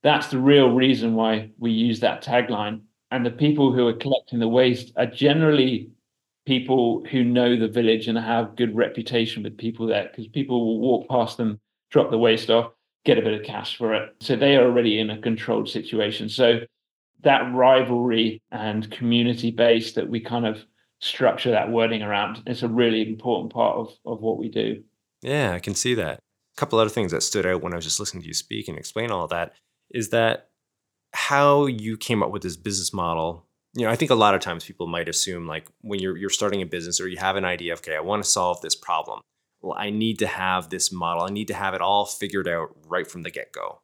that's 0.03 0.29
the 0.29 0.39
real 0.39 0.71
reason 0.71 1.15
why 1.15 1.51
we 1.59 1.71
use 1.73 2.01
that 2.01 2.23
tagline 2.23 2.83
and 3.15 3.25
the 3.25 3.31
people 3.31 3.73
who 3.73 3.87
are 3.87 3.93
collecting 3.93 4.41
the 4.41 4.49
waste 4.49 4.93
are 4.97 5.07
generally 5.07 5.89
people 6.47 7.05
who 7.13 7.23
know 7.23 7.57
the 7.57 7.69
village 7.69 8.09
and 8.09 8.19
have 8.19 8.57
good 8.57 8.75
reputation 8.75 9.45
with 9.45 9.57
people 9.57 9.87
there 9.87 10.09
because 10.11 10.27
people 10.27 10.67
will 10.67 10.81
walk 10.81 11.09
past 11.09 11.37
them, 11.37 11.61
drop 11.91 12.11
the 12.11 12.19
waste 12.19 12.51
off, 12.51 12.73
get 13.05 13.17
a 13.17 13.23
bit 13.23 13.39
of 13.39 13.47
cash 13.47 13.77
for 13.77 13.95
it. 13.95 14.15
So 14.21 14.35
they 14.35 14.57
are 14.57 14.65
already 14.65 14.99
in 14.99 15.11
a 15.11 15.21
controlled 15.21 15.69
situation. 15.69 16.29
So 16.29 16.63
that 17.23 17.55
rivalry 17.55 18.43
and 18.51 18.91
community 18.91 19.53
base 19.53 19.93
that 19.93 20.09
we 20.09 20.19
kind 20.19 20.45
of 20.45 20.65
structure 21.05 21.51
that 21.51 21.71
wording 21.71 22.03
around 22.03 22.43
It's 22.47 22.63
a 22.63 22.69
really 22.69 23.07
important 23.07 23.53
part 23.53 23.77
of, 23.77 23.91
of 24.07 24.21
what 24.21 24.39
we 24.39 24.49
do. 24.49 24.83
Yeah, 25.23 25.53
I 25.53 25.59
can 25.59 25.75
see 25.75 25.95
that. 25.95 26.19
A 26.19 26.61
couple 26.61 26.79
other 26.79 26.91
things 26.91 27.13
that 27.13 27.23
stood 27.23 27.47
out 27.47 27.63
when 27.63 27.73
I 27.73 27.77
was 27.77 27.85
just 27.85 28.01
listening 28.01 28.23
to 28.23 28.29
you 28.29 28.35
speak 28.35 28.69
and 28.69 28.79
explain 28.79 29.11
all 29.11 29.27
that 29.29 29.53
is 29.91 30.11
that 30.11 30.49
how 31.13 31.67
you 31.67 31.97
came 31.97 32.23
up 32.23 32.31
with 32.31 32.43
this 32.43 32.57
business 32.57 32.93
model 32.93 33.47
you 33.75 33.85
know 33.85 33.91
i 33.91 33.97
think 33.97 34.11
a 34.11 34.17
lot 34.17 34.35
of 34.35 34.41
times 34.41 34.65
people 34.65 34.87
might 34.87 35.09
assume 35.09 35.47
like 35.47 35.69
when 35.81 36.01
you're 36.01 36.17
you're 36.17 36.31
starting 36.31 36.61
a 36.61 36.67
business 36.67 37.01
or 37.01 37.09
you 37.09 37.17
have 37.17 37.37
an 37.37 37.45
idea 37.45 37.73
okay 37.75 37.97
i 37.97 38.01
want 38.01 38.23
to 38.23 38.29
solve 38.29 38.61
this 38.61 38.75
problem 38.75 39.21
well 39.63 39.77
i 39.79 39.91
need 39.91 40.19
to 40.19 40.27
have 40.27 40.71
this 40.71 40.93
model 40.93 41.23
i 41.23 41.31
need 41.31 41.49
to 41.49 41.55
have 41.55 41.73
it 41.73 41.81
all 41.81 42.05
figured 42.05 42.49
out 42.49 42.71
right 42.89 43.09
from 43.09 43.23
the 43.23 43.31
get-go 43.31 43.81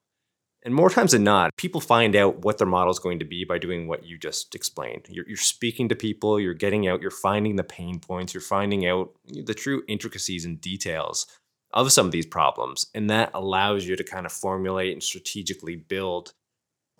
and 0.62 0.75
more 0.75 0.90
times 0.90 1.12
than 1.12 1.25
not 1.25 1.57
people 1.57 1.81
find 1.81 2.14
out 2.14 2.44
what 2.44 2.59
their 2.59 2.66
model 2.66 2.90
is 2.90 2.99
going 2.99 3.18
to 3.18 3.25
be 3.25 3.44
by 3.44 3.59
doing 3.59 3.88
what 3.88 4.05
you 4.05 4.18
just 4.18 4.55
explained 4.55 5.07
you're, 5.09 5.27
you're 5.27 5.37
speaking 5.37 5.88
to 5.88 5.96
people 5.96 6.40
you're 6.40 6.55
getting 6.55 6.88
out 6.88 7.01
you're 7.01 7.11
finding 7.11 7.57
the 7.57 7.64
pain 7.64 7.99
points 7.99 8.35
you're 8.35 8.40
finding 8.40 8.87
out 8.87 9.11
the 9.27 9.55
true 9.55 9.83
intricacies 9.88 10.44
and 10.44 10.61
details 10.61 11.27
of 11.73 11.92
some 11.92 12.07
of 12.07 12.12
these 12.12 12.27
problems 12.27 12.87
and 12.94 13.09
that 13.09 13.31
allows 13.33 13.87
you 13.87 13.96
to 13.96 14.05
kind 14.05 14.27
of 14.27 14.33
formulate 14.33 14.92
and 14.92 15.03
strategically 15.03 15.77
build 15.77 16.35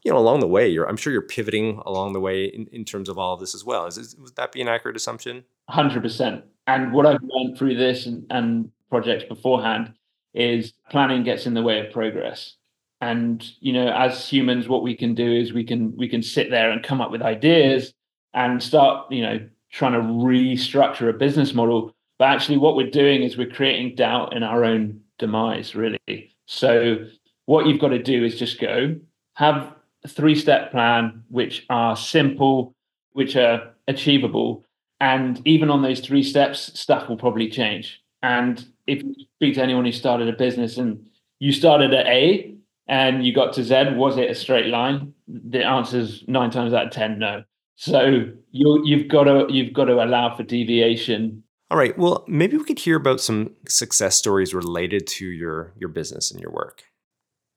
you 0.05 0.11
know, 0.11 0.19
along 0.19 0.41
the 0.41 0.49
way, 0.49 0.75
I'm 0.79 0.97
sure 0.97 1.13
you're 1.13 1.23
pivoting 1.23 1.81
along 1.85 2.13
the 2.13 2.21
way 2.21 2.45
in, 2.45 2.67
in 2.73 2.85
terms 2.85 3.09
of 3.09 3.19
all 3.19 3.35
of 3.35 3.41
this 3.41 3.55
as 3.55 3.65
well. 3.65 3.87
Is, 3.87 3.99
is 3.99 4.17
would 4.17 4.37
that 4.37 4.53
be 4.53 4.61
an 4.61 4.69
accurate 4.69 4.97
assumption? 4.97 5.45
Hundred 5.69 6.03
percent. 6.03 6.45
And 6.67 6.93
what 6.93 7.07
I've 7.07 7.23
learned 7.23 7.59
through 7.59 7.77
this 7.77 8.07
and, 8.07 8.27
and 8.31 8.71
projects 8.89 9.25
beforehand 9.25 9.93
is 10.35 10.73
planning 10.91 11.25
gets 11.25 11.47
in 11.47 11.55
the 11.55 11.63
way 11.63 11.81
of 11.81 11.93
progress. 11.93 12.57
And 13.01 13.45
you 13.61 13.73
know, 13.73 13.93
as 13.93 14.29
humans, 14.29 14.69
what 14.69 14.83
we 14.83 14.95
can 14.95 15.15
do 15.15 15.33
is 15.33 15.53
we 15.53 15.65
can 15.65 15.97
we 15.97 16.09
can 16.09 16.23
sit 16.23 16.51
there 16.51 16.71
and 16.71 16.83
come 16.83 17.01
up 17.01 17.11
with 17.11 17.23
ideas 17.23 17.93
and 18.35 18.63
start, 18.63 19.11
you 19.11 19.23
know, 19.23 19.41
trying 19.73 19.93
to 19.93 20.01
restructure 20.01 21.09
a 21.09 21.13
business 21.13 21.55
model. 21.55 21.93
But 22.19 22.29
actually, 22.29 22.59
what 22.59 22.77
we're 22.77 22.91
doing 22.91 23.23
is 23.23 23.37
we're 23.37 23.49
creating 23.49 23.97
doubt 23.97 24.37
in 24.37 24.43
our 24.43 24.65
own 24.65 25.01
demise, 25.19 25.75
really. 25.75 26.35
So 26.47 27.07
what 27.47 27.67
you've 27.67 27.81
got 27.81 27.89
to 27.89 28.03
do 28.03 28.25
is 28.25 28.39
just 28.39 28.61
go 28.61 28.97
have 29.35 29.75
a 30.05 30.09
three 30.09 30.35
step 30.35 30.71
plan, 30.71 31.25
which 31.29 31.65
are 31.71 31.97
simple, 31.97 32.75
which 33.13 33.37
are 33.37 33.73
achievable. 33.89 34.65
And 35.01 35.41
even 35.47 35.71
on 35.71 35.83
those 35.83 36.01
three 36.01 36.23
steps, 36.23 36.79
stuff 36.79 37.09
will 37.09 37.17
probably 37.17 37.49
change. 37.49 38.03
And 38.23 38.65
if 38.87 39.03
you 39.03 39.15
speak 39.37 39.55
to 39.55 39.63
anyone 39.63 39.87
who 39.87 39.93
started 39.93 40.29
a 40.29 40.37
business 40.37 40.77
and 40.77 41.07
you 41.39 41.53
started 41.53 41.95
at 41.95 42.07
A 42.07 42.55
and 42.91 43.25
you 43.25 43.33
got 43.33 43.53
to 43.55 43.63
Z, 43.63 43.95
was 43.95 44.19
it 44.19 44.31
a 44.31 44.35
straight 44.35 44.67
line? 44.67 45.15
The 45.29 45.65
answer 45.65 46.01
is 46.01 46.25
nine 46.27 46.51
times 46.51 46.75
out 46.75 46.87
of 46.87 46.93
10, 46.93 47.21
no. 47.21 47.45
So 47.77 48.27
you 48.51 48.83
you've 48.85 49.09
got 49.09 49.25
to 49.25 49.47
you've 49.49 49.73
got 49.73 49.87
to 49.87 50.05
allow 50.05 50.37
for 50.37 50.43
deviation. 50.43 51.43
All 51.71 51.79
right. 51.79 51.97
Well, 51.97 52.25
maybe 52.29 52.59
we 52.59 52.65
could 52.65 52.79
hear 52.79 52.97
about 52.97 53.21
some 53.21 53.53
success 53.69 54.17
stories 54.17 54.53
related 54.53 55.07
to 55.07 55.27
your 55.27 55.73
your 55.79 55.89
business 55.89 56.31
and 56.31 56.41
your 56.41 56.51
work. 56.51 56.83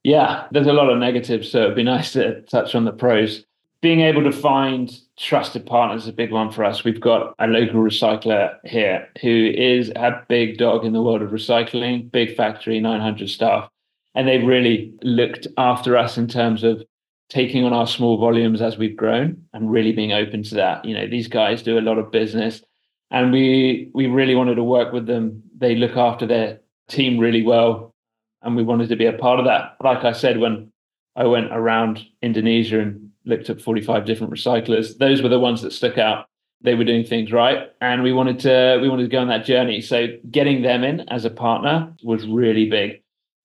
Yeah, 0.03 0.47
there's 0.51 0.67
a 0.67 0.73
lot 0.73 0.89
of 0.89 0.97
negatives, 0.97 1.51
so 1.51 1.63
it'd 1.63 1.75
be 1.75 1.83
nice 1.83 2.13
to 2.13 2.41
touch 2.43 2.75
on 2.75 2.85
the 2.85 2.93
pros. 2.93 3.43
Being 3.81 4.01
able 4.01 4.23
to 4.23 4.31
find 4.31 4.97
trusted 5.17 5.65
partners 5.65 6.03
is 6.03 6.09
a 6.09 6.13
big 6.13 6.31
one 6.31 6.51
for 6.51 6.63
us. 6.63 6.85
We've 6.85 7.01
got 7.01 7.35
a 7.39 7.47
local 7.47 7.81
recycler 7.81 8.55
here 8.63 9.09
who 9.21 9.51
is 9.53 9.89
a 9.89 10.23
big 10.29 10.57
dog 10.57 10.85
in 10.85 10.93
the 10.93 11.01
world 11.01 11.21
of 11.21 11.31
recycling, 11.31 12.09
big 12.09 12.35
factory, 12.37 12.79
900 12.79 13.29
staff. 13.29 13.69
And 14.15 14.27
they've 14.27 14.45
really 14.45 14.93
looked 15.01 15.47
after 15.57 15.97
us 15.97 16.17
in 16.17 16.27
terms 16.27 16.63
of 16.63 16.83
taking 17.29 17.65
on 17.65 17.73
our 17.73 17.87
small 17.87 18.17
volumes 18.17 18.61
as 18.61 18.77
we've 18.77 18.95
grown 18.95 19.43
and 19.53 19.71
really 19.71 19.91
being 19.91 20.13
open 20.13 20.43
to 20.43 20.55
that. 20.55 20.85
You 20.85 20.93
know, 20.93 21.07
these 21.07 21.27
guys 21.27 21.63
do 21.63 21.79
a 21.79 21.81
lot 21.81 21.97
of 21.97 22.11
business 22.11 22.61
and 23.09 23.31
we 23.31 23.89
we 23.93 24.07
really 24.07 24.35
wanted 24.35 24.55
to 24.55 24.63
work 24.63 24.93
with 24.93 25.07
them. 25.07 25.41
They 25.57 25.75
look 25.75 25.97
after 25.97 26.25
their 26.25 26.59
team 26.89 27.17
really 27.17 27.43
well 27.43 27.93
and 28.41 28.55
we 28.55 28.63
wanted 28.63 28.89
to 28.89 28.95
be 28.95 29.05
a 29.05 29.13
part 29.13 29.39
of 29.39 29.45
that. 29.45 29.77
Like 29.81 30.03
I 30.03 30.11
said, 30.11 30.39
when 30.39 30.71
I 31.15 31.25
went 31.25 31.51
around 31.51 32.05
Indonesia 32.21 32.79
and 32.79 33.09
looked 33.25 33.49
at 33.49 33.61
45 33.61 34.05
different 34.05 34.33
recyclers, 34.33 34.97
those 34.97 35.21
were 35.21 35.29
the 35.29 35.39
ones 35.39 35.61
that 35.61 35.71
stuck 35.71 35.97
out. 35.97 36.25
They 36.61 36.75
were 36.75 36.85
doing 36.85 37.03
things 37.03 37.31
right, 37.31 37.69
and 37.81 38.03
we 38.03 38.13
wanted 38.13 38.39
to 38.39 38.79
we 38.81 38.89
wanted 38.89 39.03
to 39.03 39.09
go 39.09 39.19
on 39.19 39.27
that 39.27 39.43
journey. 39.45 39.81
So 39.81 40.07
getting 40.31 40.61
them 40.61 40.83
in 40.83 41.01
as 41.09 41.25
a 41.25 41.29
partner 41.29 41.93
was 42.03 42.25
really 42.25 42.69
big. 42.69 43.02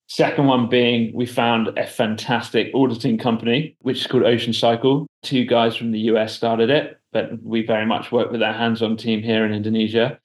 Second 0.09 0.47
one 0.47 0.71
being 0.71 1.12
we 1.14 1.27
found 1.27 1.68
a 1.77 1.87
fantastic 1.87 2.71
auditing 2.75 3.18
company, 3.18 3.77
which 3.81 4.01
is 4.01 4.07
called 4.07 4.23
Ocean 4.23 4.55
Cycle. 4.55 5.07
Two 5.23 5.44
guys 5.44 5.77
from 5.77 5.92
the 5.92 5.99
US 6.12 6.35
started 6.35 6.71
it, 6.71 6.99
but 7.12 7.42
we 7.42 7.64
very 7.64 7.85
much 7.85 8.11
work 8.11 8.33
with 8.33 8.42
our 8.42 8.55
hands-on 8.55 8.97
team 8.97 9.23
here 9.23 9.44
in 9.44 9.53
Indonesia. 9.53 10.18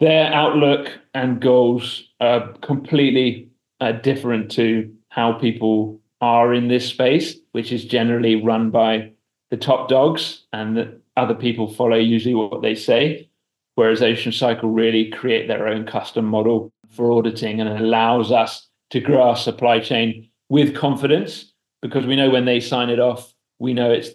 Their 0.00 0.30
outlook 0.34 0.92
and 1.14 1.40
goals 1.40 2.04
are 2.20 2.52
completely 2.60 3.48
uh, 3.80 3.92
different 3.92 4.50
to 4.52 4.92
how 5.08 5.32
people 5.32 5.98
are 6.20 6.52
in 6.52 6.68
this 6.68 6.86
space, 6.86 7.36
which 7.52 7.72
is 7.72 7.86
generally 7.86 8.36
run 8.44 8.70
by 8.70 9.12
the 9.50 9.56
top 9.56 9.88
dogs 9.88 10.44
and 10.52 10.76
that 10.76 11.00
other 11.16 11.34
people 11.34 11.72
follow 11.72 11.96
usually 11.96 12.34
what 12.34 12.60
they 12.60 12.74
say. 12.74 13.30
Whereas 13.76 14.02
Ocean 14.02 14.32
Cycle 14.32 14.70
really 14.70 15.10
create 15.10 15.48
their 15.48 15.68
own 15.68 15.86
custom 15.86 16.26
model 16.26 16.70
for 16.90 17.12
auditing 17.12 17.62
and 17.62 17.70
allows 17.70 18.30
us 18.30 18.65
to 18.90 19.00
grow 19.00 19.22
our 19.22 19.36
supply 19.36 19.80
chain 19.80 20.28
with 20.48 20.74
confidence 20.74 21.52
because 21.82 22.06
we 22.06 22.16
know 22.16 22.30
when 22.30 22.44
they 22.44 22.60
sign 22.60 22.88
it 22.88 23.00
off, 23.00 23.32
we 23.58 23.74
know 23.74 23.90
it's 23.90 24.10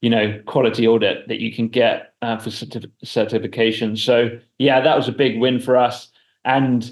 you 0.00 0.10
know 0.10 0.40
quality 0.46 0.86
audit 0.86 1.28
that 1.28 1.40
you 1.40 1.52
can 1.52 1.68
get 1.68 2.14
uh, 2.22 2.38
for 2.38 2.50
certif- 2.50 2.90
certification. 3.04 3.96
So 3.96 4.38
yeah, 4.58 4.80
that 4.80 4.96
was 4.96 5.08
a 5.08 5.12
big 5.12 5.38
win 5.38 5.60
for 5.60 5.76
us, 5.76 6.08
and 6.44 6.90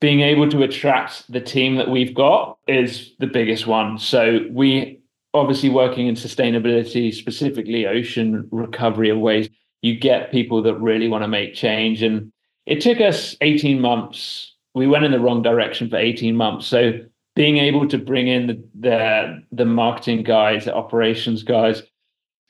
being 0.00 0.20
able 0.20 0.48
to 0.48 0.62
attract 0.62 1.30
the 1.30 1.40
team 1.40 1.76
that 1.76 1.90
we've 1.90 2.14
got 2.14 2.58
is 2.68 3.12
the 3.18 3.26
biggest 3.26 3.66
one. 3.66 3.98
So 3.98 4.46
we 4.50 5.00
obviously 5.34 5.68
working 5.68 6.06
in 6.06 6.14
sustainability, 6.14 7.12
specifically 7.12 7.86
ocean 7.86 8.48
recovery 8.50 9.10
of 9.10 9.18
waste, 9.18 9.50
you 9.82 9.98
get 9.98 10.30
people 10.30 10.62
that 10.62 10.74
really 10.74 11.08
want 11.08 11.22
to 11.22 11.28
make 11.28 11.54
change. 11.54 12.02
And 12.02 12.32
it 12.66 12.80
took 12.80 13.00
us 13.00 13.36
18 13.40 13.80
months. 13.80 14.54
We 14.78 14.86
went 14.86 15.04
in 15.04 15.12
the 15.12 15.20
wrong 15.20 15.42
direction 15.42 15.90
for 15.90 15.96
18 15.96 16.36
months. 16.36 16.66
So 16.66 17.00
being 17.34 17.58
able 17.58 17.88
to 17.88 17.98
bring 17.98 18.28
in 18.28 18.46
the 18.46 18.64
the, 18.78 19.42
the 19.52 19.64
marketing 19.64 20.22
guys, 20.22 20.64
the 20.64 20.74
operations 20.74 21.42
guys, 21.42 21.82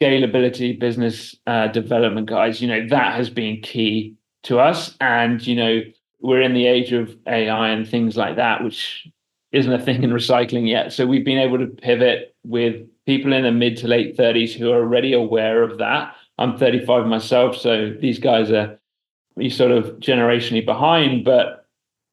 scalability, 0.01 0.79
business 0.79 1.35
uh, 1.47 1.69
development 1.69 2.29
guys, 2.29 2.61
you 2.61 2.69
know, 2.69 2.87
that 2.89 3.15
has 3.15 3.31
been 3.31 3.61
key 3.63 4.15
to 4.45 4.59
us. 4.59 4.95
And, 5.01 5.45
you 5.47 5.57
know, 5.57 5.81
we're 6.21 6.43
in 6.43 6.55
the 6.55 6.67
age 6.67 6.93
of 6.93 7.17
AI 7.27 7.69
and 7.69 7.89
things 7.89 8.17
like 8.17 8.37
that, 8.37 8.63
which 8.63 9.09
isn't 9.53 9.73
a 9.73 9.79
thing 9.79 10.03
in 10.03 10.11
recycling 10.11 10.69
yet. 10.69 10.93
So 10.93 11.07
we've 11.07 11.25
been 11.25 11.39
able 11.39 11.59
to 11.59 11.67
pivot 11.67 12.35
with 12.45 12.87
people 13.07 13.33
in 13.33 13.43
the 13.43 13.53
mid 13.53 13.79
to 13.79 13.89
late 13.89 14.17
30s 14.17 14.53
who 14.53 14.71
are 14.71 14.81
already 14.81 15.13
aware 15.13 15.63
of 15.63 15.79
that. 15.79 16.15
I'm 16.37 16.57
35 16.57 17.07
myself, 17.07 17.57
so 17.57 17.97
these 18.01 18.19
guys 18.19 18.51
are 18.53 18.79
you 19.37 19.51
sort 19.51 19.71
of 19.71 19.87
generationally 19.99 20.65
behind, 20.65 21.25
but 21.25 21.58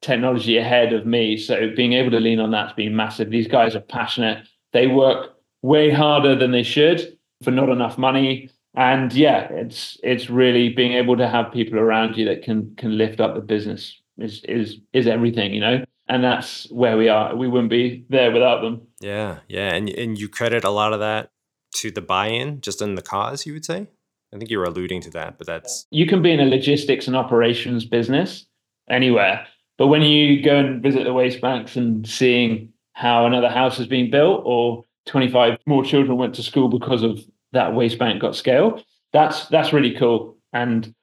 technology 0.06 0.56
ahead 0.56 0.92
of 0.92 1.06
me. 1.06 1.36
So 1.36 1.70
being 1.76 1.92
able 1.92 2.10
to 2.12 2.20
lean 2.20 2.40
on 2.40 2.50
that's 2.50 2.72
been 2.72 2.96
massive. 2.96 3.30
These 3.30 3.48
guys 3.48 3.74
are 3.74 3.80
passionate. 3.80 4.46
They 4.72 4.86
work 4.86 5.34
way 5.62 5.90
harder 5.90 6.36
than 6.36 6.52
they 6.52 6.62
should 6.62 7.18
for 7.42 7.50
not 7.50 7.68
enough 7.68 7.98
money. 7.98 8.50
And 8.74 9.12
yeah, 9.12 9.48
it's 9.50 9.98
it's 10.02 10.30
really 10.30 10.68
being 10.70 10.92
able 10.92 11.16
to 11.16 11.28
have 11.28 11.52
people 11.52 11.78
around 11.78 12.16
you 12.16 12.24
that 12.26 12.42
can 12.42 12.74
can 12.76 12.96
lift 12.96 13.20
up 13.20 13.34
the 13.34 13.40
business 13.40 14.00
is 14.18 14.44
is 14.44 14.78
is 14.92 15.06
everything, 15.06 15.54
you 15.54 15.60
know 15.60 15.84
and 16.08 16.22
that's 16.22 16.70
where 16.70 16.96
we 16.96 17.08
are. 17.08 17.34
We 17.34 17.48
wouldn't 17.48 17.70
be 17.70 18.04
there 18.08 18.30
without 18.30 18.62
them. 18.62 18.86
Yeah, 19.00 19.40
yeah, 19.48 19.74
and 19.74 19.88
and 19.88 20.18
you 20.18 20.28
credit 20.28 20.64
a 20.64 20.70
lot 20.70 20.92
of 20.92 21.00
that 21.00 21.30
to 21.76 21.90
the 21.90 22.00
buy-in, 22.00 22.60
just 22.60 22.80
in 22.80 22.94
the 22.94 23.02
cause. 23.02 23.46
You 23.46 23.54
would 23.54 23.64
say. 23.64 23.88
I 24.34 24.38
think 24.38 24.50
you 24.50 24.58
were 24.58 24.64
alluding 24.64 25.00
to 25.02 25.10
that, 25.12 25.38
but 25.38 25.46
that's 25.46 25.86
you 25.90 26.06
can 26.06 26.20
be 26.20 26.32
in 26.32 26.40
a 26.40 26.44
logistics 26.44 27.06
and 27.06 27.16
operations 27.16 27.84
business 27.84 28.46
anywhere, 28.90 29.46
but 29.78 29.88
when 29.88 30.02
you 30.02 30.42
go 30.42 30.56
and 30.56 30.82
visit 30.82 31.04
the 31.04 31.12
waste 31.12 31.40
banks 31.40 31.76
and 31.76 32.06
seeing 32.06 32.72
how 32.92 33.26
another 33.26 33.50
house 33.50 33.76
has 33.76 33.86
been 33.86 34.10
built, 34.10 34.42
or 34.44 34.84
25 35.06 35.58
more 35.66 35.84
children 35.84 36.16
went 36.16 36.34
to 36.34 36.42
school 36.42 36.68
because 36.68 37.02
of 37.02 37.20
that 37.52 37.74
waste 37.74 37.98
bank 37.98 38.20
got 38.20 38.34
scale, 38.34 38.82
that's 39.12 39.46
that's 39.48 39.72
really 39.72 39.94
cool. 39.94 40.36
And 40.52 40.94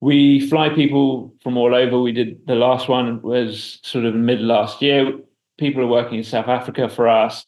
we 0.00 0.48
fly 0.48 0.68
people 0.70 1.34
from 1.42 1.56
all 1.56 1.74
over. 1.74 2.00
We 2.00 2.12
did 2.12 2.46
the 2.46 2.54
last 2.54 2.88
one 2.88 3.20
was 3.22 3.80
sort 3.82 4.04
of 4.04 4.14
mid 4.14 4.40
last 4.40 4.80
year. 4.80 5.12
People 5.58 5.82
are 5.82 5.86
working 5.86 6.18
in 6.18 6.24
South 6.24 6.48
Africa 6.48 6.88
for 6.88 7.08
us, 7.08 7.44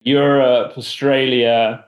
Europe, 0.00 0.78
Australia, 0.78 1.84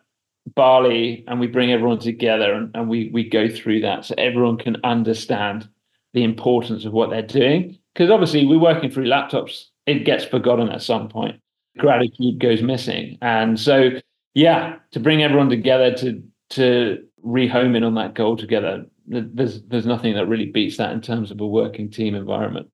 Bali, 0.55 1.25
and 1.27 1.41
we 1.41 1.47
bring 1.47 1.73
everyone 1.73 1.99
together 1.99 2.53
and, 2.53 2.71
and 2.75 2.89
we 2.89 3.09
we 3.13 3.29
go 3.29 3.49
through 3.49 3.81
that 3.81 4.05
so 4.05 4.15
everyone 4.19 4.59
can 4.59 4.77
understand 4.85 5.69
the 6.13 6.25
importance 6.25 6.85
of 6.85 6.93
what 6.93 7.11
they're 7.11 7.23
doing. 7.23 7.79
Because 7.97 8.11
obviously 8.11 8.45
we're 8.45 8.59
working 8.59 8.91
through 8.91 9.07
laptops, 9.07 9.67
it 9.87 10.05
gets 10.05 10.23
forgotten 10.25 10.69
at 10.69 10.83
some 10.83 11.09
point. 11.09 11.41
Gratitude 11.79 12.39
goes 12.39 12.63
missing. 12.63 13.17
And 13.23 13.59
so 13.59 13.91
yeah, 14.35 14.77
to 14.93 15.01
bring 15.01 15.23
everyone 15.23 15.49
together 15.49 15.95
to 15.95 16.23
to 16.51 16.99
rehome 17.25 17.75
in 17.75 17.83
on 17.83 17.95
that 17.95 18.15
goal 18.15 18.37
together 18.37 18.85
there's 19.07 19.63
there's 19.63 19.87
nothing 19.87 20.15
that 20.15 20.27
really 20.27 20.47
beats 20.47 20.77
that 20.77 20.93
in 20.93 21.01
terms 21.01 21.31
of 21.31 21.41
a 21.41 21.47
working 21.47 21.91
team 21.91 22.15
environment. 22.15 22.69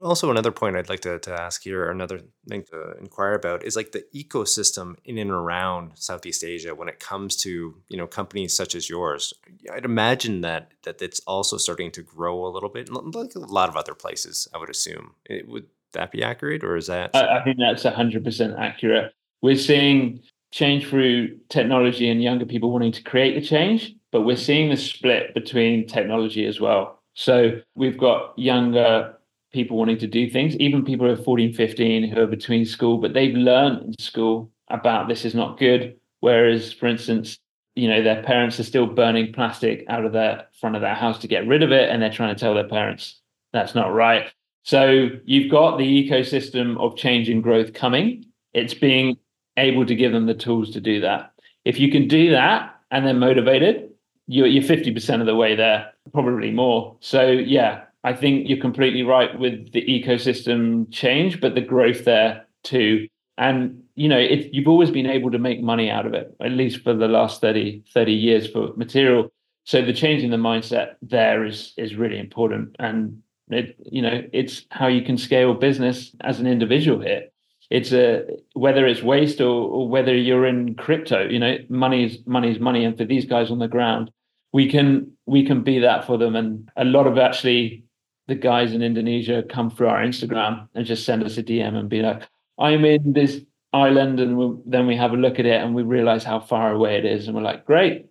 Also, 0.00 0.30
another 0.30 0.52
point 0.52 0.76
I'd 0.76 0.88
like 0.88 1.00
to, 1.00 1.18
to 1.18 1.32
ask 1.32 1.62
here, 1.62 1.84
or 1.84 1.90
another 1.90 2.20
thing 2.48 2.62
to 2.70 2.94
inquire 2.98 3.34
about, 3.34 3.64
is 3.64 3.74
like 3.74 3.92
the 3.92 4.04
ecosystem 4.14 4.96
in 5.04 5.18
and 5.18 5.30
around 5.30 5.92
Southeast 5.96 6.44
Asia 6.44 6.74
when 6.74 6.88
it 6.88 7.00
comes 7.00 7.36
to 7.36 7.74
you 7.88 7.96
know 7.96 8.06
companies 8.06 8.54
such 8.54 8.74
as 8.74 8.88
yours. 8.88 9.34
I'd 9.72 9.84
imagine 9.84 10.40
that 10.42 10.72
that 10.84 11.02
it's 11.02 11.20
also 11.26 11.56
starting 11.56 11.90
to 11.92 12.02
grow 12.02 12.46
a 12.46 12.48
little 12.48 12.68
bit, 12.68 12.88
like 12.90 13.34
a 13.34 13.38
lot 13.40 13.68
of 13.68 13.76
other 13.76 13.94
places. 13.94 14.46
I 14.54 14.58
would 14.58 14.70
assume. 14.70 15.14
It, 15.26 15.48
would 15.48 15.66
that 15.92 16.12
be 16.12 16.22
accurate, 16.22 16.62
or 16.62 16.76
is 16.76 16.86
that? 16.86 17.10
I, 17.14 17.40
I 17.40 17.44
think 17.44 17.58
that's 17.58 17.82
hundred 17.82 18.24
percent 18.24 18.54
accurate. 18.58 19.12
We're 19.42 19.56
seeing 19.56 20.20
change 20.52 20.86
through 20.86 21.38
technology 21.48 22.08
and 22.08 22.22
younger 22.22 22.46
people 22.46 22.70
wanting 22.70 22.92
to 22.92 23.02
create 23.02 23.34
the 23.34 23.46
change 23.46 23.94
but 24.10 24.22
we're 24.22 24.36
seeing 24.36 24.70
the 24.70 24.76
split 24.76 25.34
between 25.34 25.86
technology 25.86 26.46
as 26.46 26.60
well. 26.60 27.02
So 27.14 27.60
we've 27.74 27.98
got 27.98 28.38
younger 28.38 29.17
people 29.52 29.76
wanting 29.76 29.98
to 29.98 30.06
do 30.06 30.28
things, 30.28 30.56
even 30.56 30.84
people 30.84 31.06
who 31.06 31.12
are 31.12 31.24
14, 31.24 31.52
15 31.52 32.10
who 32.10 32.20
are 32.20 32.26
between 32.26 32.64
school, 32.64 32.98
but 32.98 33.14
they've 33.14 33.34
learned 33.34 33.82
in 33.82 33.94
school 33.98 34.50
about 34.68 35.08
this 35.08 35.24
is 35.24 35.34
not 35.34 35.58
good. 35.58 35.96
Whereas, 36.20 36.72
for 36.72 36.86
instance, 36.86 37.38
you 37.74 37.88
know, 37.88 38.02
their 38.02 38.22
parents 38.22 38.58
are 38.58 38.64
still 38.64 38.86
burning 38.86 39.32
plastic 39.32 39.84
out 39.88 40.04
of 40.04 40.12
the 40.12 40.44
front 40.60 40.74
of 40.74 40.82
their 40.82 40.94
house 40.94 41.18
to 41.20 41.28
get 41.28 41.46
rid 41.46 41.62
of 41.62 41.72
it, 41.72 41.88
and 41.88 42.02
they're 42.02 42.10
trying 42.10 42.34
to 42.34 42.40
tell 42.40 42.54
their 42.54 42.68
parents 42.68 43.20
that's 43.52 43.74
not 43.74 43.94
right. 43.94 44.32
So 44.64 45.08
you've 45.24 45.50
got 45.50 45.78
the 45.78 45.84
ecosystem 45.84 46.78
of 46.78 46.96
change 46.96 47.28
and 47.28 47.42
growth 47.42 47.72
coming. 47.72 48.26
It's 48.52 48.74
being 48.74 49.16
able 49.56 49.86
to 49.86 49.94
give 49.94 50.12
them 50.12 50.26
the 50.26 50.34
tools 50.34 50.70
to 50.72 50.80
do 50.80 51.00
that. 51.00 51.32
If 51.64 51.78
you 51.78 51.90
can 51.90 52.08
do 52.08 52.30
that 52.32 52.74
and 52.90 53.06
they're 53.06 53.14
motivated, 53.14 53.90
you're, 54.26 54.46
you're 54.46 54.62
50% 54.62 55.20
of 55.20 55.26
the 55.26 55.34
way 55.34 55.54
there, 55.56 55.92
probably 56.12 56.50
more. 56.50 56.96
So, 57.00 57.30
yeah, 57.30 57.84
I 58.08 58.14
think 58.14 58.48
you're 58.48 58.60
completely 58.68 59.02
right 59.02 59.38
with 59.38 59.72
the 59.72 59.82
ecosystem 59.82 60.90
change, 60.90 61.40
but 61.42 61.54
the 61.54 61.60
growth 61.60 62.04
there 62.04 62.46
too. 62.62 63.06
And, 63.36 63.82
you 63.96 64.08
know, 64.08 64.18
it, 64.18 64.48
you've 64.52 64.66
always 64.66 64.90
been 64.90 65.06
able 65.06 65.30
to 65.30 65.38
make 65.38 65.62
money 65.62 65.90
out 65.90 66.06
of 66.06 66.14
it, 66.14 66.34
at 66.40 66.52
least 66.52 66.82
for 66.82 66.94
the 66.94 67.06
last 67.06 67.42
30, 67.42 67.84
30 67.92 68.12
years 68.12 68.50
for 68.50 68.72
material. 68.76 69.30
So 69.64 69.82
the 69.82 69.92
change 69.92 70.22
in 70.22 70.30
the 70.30 70.38
mindset 70.38 70.94
there 71.02 71.44
is 71.44 71.74
is 71.76 71.96
really 71.96 72.18
important. 72.18 72.76
And 72.78 73.22
it, 73.48 73.76
you 73.84 74.00
know, 74.00 74.22
it's 74.32 74.64
how 74.70 74.86
you 74.86 75.02
can 75.02 75.18
scale 75.18 75.52
business 75.52 76.16
as 76.22 76.40
an 76.40 76.46
individual 76.46 77.00
here 77.00 77.24
it's 77.70 77.92
a 77.92 78.24
whether 78.54 78.86
it's 78.86 79.02
waste 79.02 79.42
or, 79.42 79.68
or, 79.68 79.88
whether 79.90 80.14
you're 80.16 80.46
in 80.46 80.74
crypto 80.74 81.28
you 81.28 81.38
know 81.38 81.58
money 81.68 82.02
is 82.06 82.18
money 82.24 82.50
is 82.50 82.58
money 82.58 82.82
and 82.82 82.96
for 82.96 83.04
these 83.04 83.26
guys 83.26 83.50
on 83.50 83.58
the 83.58 83.68
ground 83.68 84.10
we 84.52 84.70
can 84.70 85.12
we 85.26 85.44
can 85.44 85.62
be 85.62 85.78
that 85.80 86.06
for 86.06 86.16
them. 86.16 86.34
And 86.34 86.70
a 86.76 86.84
lot 86.84 87.06
of 87.06 87.18
actually 87.18 87.84
the 88.28 88.34
guys 88.34 88.72
in 88.72 88.82
Indonesia 88.82 89.42
come 89.48 89.70
through 89.70 89.88
our 89.88 90.02
Instagram 90.02 90.68
and 90.74 90.86
just 90.86 91.04
send 91.04 91.24
us 91.24 91.38
a 91.38 91.42
DM 91.42 91.74
and 91.74 91.88
be 91.88 92.02
like, 92.02 92.22
I'm 92.58 92.84
in 92.84 93.12
this 93.14 93.40
island, 93.72 94.20
and 94.20 94.36
we, 94.38 94.56
then 94.66 94.86
we 94.86 94.96
have 94.96 95.12
a 95.12 95.16
look 95.16 95.38
at 95.38 95.46
it 95.46 95.60
and 95.60 95.74
we 95.74 95.82
realize 95.82 96.24
how 96.24 96.38
far 96.38 96.72
away 96.72 96.96
it 96.96 97.04
is, 97.04 97.26
and 97.26 97.34
we're 97.34 97.42
like, 97.42 97.64
great, 97.64 98.06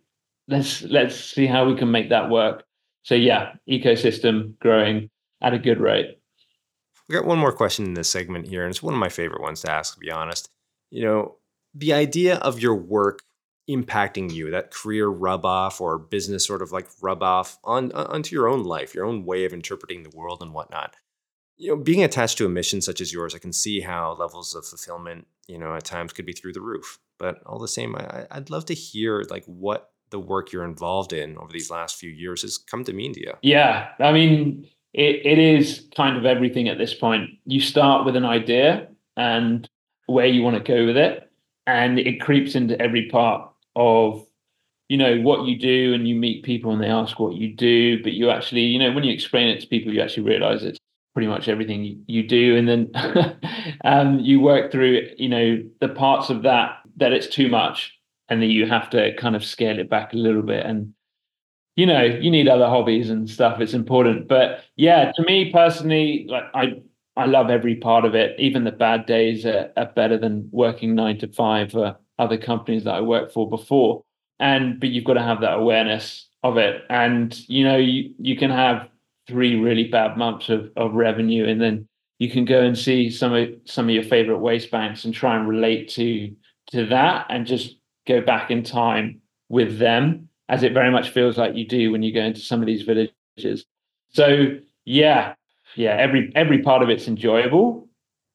let's 0.47 0.81
let's 0.83 1.15
see 1.15 1.45
how 1.45 1.67
we 1.67 1.77
can 1.77 1.91
make 1.91 2.09
that 2.09 2.29
work. 2.29 2.63
So 3.03 3.15
yeah, 3.15 3.53
ecosystem 3.69 4.57
growing 4.59 5.09
at 5.41 5.53
a 5.53 5.59
good 5.59 5.79
rate. 5.79 6.19
We 7.07 7.15
got 7.15 7.25
one 7.25 7.39
more 7.39 7.53
question 7.53 7.85
in 7.85 7.93
this 7.93 8.09
segment 8.09 8.47
here, 8.47 8.63
and 8.63 8.71
it's 8.71 8.83
one 8.83 8.93
of 8.93 8.99
my 8.99 9.09
favorite 9.09 9.41
ones 9.41 9.61
to 9.61 9.71
ask, 9.71 9.93
to 9.93 9.99
be 9.99 10.11
honest. 10.11 10.49
You 10.89 11.03
know, 11.03 11.35
the 11.73 11.93
idea 11.93 12.37
of 12.37 12.59
your 12.59 12.75
work 12.75 13.21
impacting 13.69 14.31
you, 14.31 14.49
that 14.51 14.71
career 14.71 15.07
rub 15.07 15.45
off 15.45 15.81
or 15.81 15.97
business 15.97 16.45
sort 16.45 16.61
of 16.61 16.71
like 16.71 16.87
rub 17.01 17.21
off 17.21 17.57
on 17.63 17.91
uh, 17.93 18.07
onto 18.09 18.35
your 18.35 18.47
own 18.47 18.63
life, 18.63 18.95
your 18.95 19.05
own 19.05 19.25
way 19.25 19.45
of 19.45 19.53
interpreting 19.53 20.03
the 20.03 20.15
world 20.15 20.41
and 20.41 20.53
whatnot. 20.53 20.95
You 21.57 21.69
know, 21.69 21.81
being 21.81 22.03
attached 22.03 22.37
to 22.37 22.45
a 22.45 22.49
mission 22.49 22.81
such 22.81 23.01
as 23.01 23.11
yours, 23.11 23.33
I 23.33 23.39
can 23.39 23.51
see 23.51 23.81
how 23.81 24.13
levels 24.13 24.53
of 24.53 24.65
fulfillment, 24.65 25.25
you 25.47 25.57
know, 25.57 25.75
at 25.75 25.85
times 25.85 26.13
could 26.13 26.25
be 26.25 26.33
through 26.33 26.53
the 26.53 26.61
roof. 26.61 26.99
But 27.17 27.41
all 27.45 27.57
the 27.57 27.67
same, 27.67 27.95
I, 27.95 28.27
I'd 28.29 28.51
love 28.51 28.65
to 28.65 28.75
hear 28.75 29.23
like 29.29 29.43
what 29.45 29.89
the 30.11 30.19
work 30.19 30.51
you're 30.51 30.63
involved 30.63 31.13
in 31.13 31.37
over 31.37 31.51
these 31.51 31.71
last 31.71 31.97
few 31.97 32.09
years 32.09 32.43
has 32.43 32.57
come 32.57 32.83
to 32.85 32.93
mean 32.93 33.13
to 33.13 33.19
you. 33.19 33.33
Yeah, 33.41 33.89
I 33.99 34.11
mean, 34.11 34.67
it, 34.93 35.25
it 35.25 35.39
is 35.39 35.87
kind 35.95 36.15
of 36.15 36.25
everything 36.25 36.69
at 36.69 36.77
this 36.77 36.93
point. 36.93 37.31
You 37.45 37.59
start 37.59 38.05
with 38.05 38.15
an 38.15 38.23
idea 38.23 38.87
and 39.17 39.67
where 40.05 40.27
you 40.27 40.43
want 40.43 40.63
to 40.63 40.63
go 40.63 40.85
with 40.85 40.95
it, 40.95 41.29
and 41.65 41.99
it 41.99 42.21
creeps 42.21 42.55
into 42.55 42.79
every 42.79 43.09
part 43.09 43.51
of 43.77 44.25
you 44.89 44.97
know 44.97 45.19
what 45.21 45.45
you 45.45 45.57
do 45.57 45.93
and 45.93 46.07
you 46.07 46.15
meet 46.15 46.43
people 46.43 46.71
and 46.71 46.81
they 46.81 46.87
ask 46.87 47.19
what 47.19 47.33
you 47.33 47.53
do 47.53 48.01
but 48.03 48.13
you 48.13 48.29
actually 48.29 48.61
you 48.61 48.79
know 48.79 48.91
when 48.91 49.03
you 49.03 49.13
explain 49.13 49.47
it 49.47 49.61
to 49.61 49.67
people 49.67 49.93
you 49.93 50.01
actually 50.01 50.23
realize 50.23 50.63
it's 50.63 50.79
pretty 51.17 51.27
much 51.27 51.47
everything 51.47 52.03
you, 52.05 52.21
do. 52.21 52.55
And 52.55 52.69
then 52.69 52.91
um, 53.83 54.19
you 54.19 54.39
work 54.39 54.71
through 54.71 55.09
you 55.17 55.27
know 55.27 55.63
the 55.81 55.89
parts 55.89 56.29
of 56.29 56.43
that 56.43 56.77
that 56.97 57.11
it's 57.11 57.25
too 57.25 57.49
much 57.49 57.97
and 58.29 58.39
then 58.39 58.51
you 58.51 58.67
have 58.67 58.87
to 58.91 59.15
kind 59.15 59.35
of 59.35 59.43
scale 59.43 59.79
it 59.79 59.89
back 59.89 60.13
a 60.13 60.15
little 60.15 60.43
bit. 60.43 60.63
And 60.63 60.93
you 61.75 61.87
know 61.87 62.03
you 62.03 62.29
need 62.29 62.47
other 62.47 62.67
hobbies 62.67 63.09
and 63.09 63.27
stuff. 63.27 63.59
It's 63.59 63.73
important. 63.73 64.27
But 64.27 64.63
yeah 64.75 65.11
to 65.15 65.23
me 65.23 65.51
personally 65.51 66.27
like 66.29 66.43
i 66.53 66.75
I 67.15 67.25
love 67.25 67.49
every 67.49 67.77
part 67.77 68.05
of 68.05 68.13
it. 68.13 68.39
Even 68.39 68.63
the 68.63 68.71
bad 68.71 69.07
days 69.07 69.43
are, 69.43 69.71
are 69.75 69.91
better 69.95 70.19
than 70.19 70.49
working 70.51 70.93
nine 70.93 71.17
to 71.17 71.27
five 71.27 71.71
for 71.71 71.97
other 72.19 72.37
companies 72.37 72.83
that 72.83 72.95
I 72.95 73.01
worked 73.01 73.33
for 73.33 73.49
before. 73.49 74.03
And 74.39 74.79
but 74.79 74.89
you've 74.89 75.05
got 75.05 75.13
to 75.13 75.23
have 75.23 75.41
that 75.41 75.55
awareness 75.55 76.27
of 76.43 76.57
it. 76.57 76.83
And 76.89 77.37
you 77.49 77.63
know, 77.63 77.77
you, 77.77 78.13
you 78.19 78.37
can 78.37 78.51
have 78.51 78.87
three 79.27 79.55
really 79.55 79.87
bad 79.87 80.17
months 80.17 80.49
of, 80.49 80.71
of 80.77 80.93
revenue 80.93 81.47
and 81.47 81.61
then 81.61 81.87
you 82.19 82.29
can 82.29 82.45
go 82.45 82.61
and 82.61 82.77
see 82.77 83.09
some 83.09 83.33
of 83.33 83.49
some 83.65 83.85
of 83.85 83.91
your 83.91 84.03
favorite 84.03 84.39
waste 84.39 84.71
banks 84.71 85.05
and 85.05 85.13
try 85.13 85.35
and 85.35 85.47
relate 85.47 85.89
to 85.89 86.33
to 86.71 86.85
that 86.85 87.25
and 87.29 87.45
just 87.45 87.75
go 88.07 88.21
back 88.21 88.49
in 88.49 88.63
time 88.63 89.21
with 89.49 89.77
them 89.77 90.29
as 90.49 90.63
it 90.63 90.73
very 90.73 90.91
much 90.91 91.09
feels 91.09 91.37
like 91.37 91.55
you 91.55 91.67
do 91.67 91.91
when 91.91 92.03
you 92.03 92.13
go 92.13 92.21
into 92.21 92.39
some 92.39 92.61
of 92.61 92.65
these 92.65 92.83
villages 92.83 93.65
so 94.09 94.57
yeah 94.85 95.33
yeah 95.75 95.95
every 95.97 96.31
every 96.35 96.61
part 96.61 96.81
of 96.81 96.89
it's 96.89 97.07
enjoyable 97.07 97.87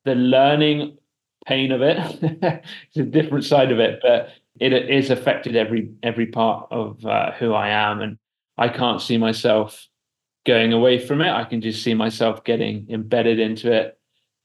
the 0.04 0.14
learning 0.14 0.96
pain 1.46 1.72
of 1.72 1.82
it. 1.82 1.96
it 2.22 2.64
is 2.94 3.02
a 3.02 3.04
different 3.04 3.44
side 3.44 3.72
of 3.72 3.78
it 3.78 4.00
but 4.02 4.30
it 4.60 4.72
is 4.72 5.10
affected 5.10 5.56
every 5.56 5.90
every 6.02 6.26
part 6.26 6.68
of 6.70 7.04
uh, 7.06 7.32
who 7.32 7.52
i 7.52 7.68
am 7.68 8.00
and 8.00 8.18
i 8.58 8.68
can't 8.68 9.00
see 9.00 9.16
myself 9.16 9.88
going 10.44 10.72
away 10.72 10.98
from 10.98 11.20
it. 11.20 11.30
I 11.30 11.44
can 11.44 11.60
just 11.60 11.82
see 11.82 11.94
myself 11.94 12.44
getting 12.44 12.86
embedded 12.90 13.38
into 13.38 13.72
it 13.72 13.98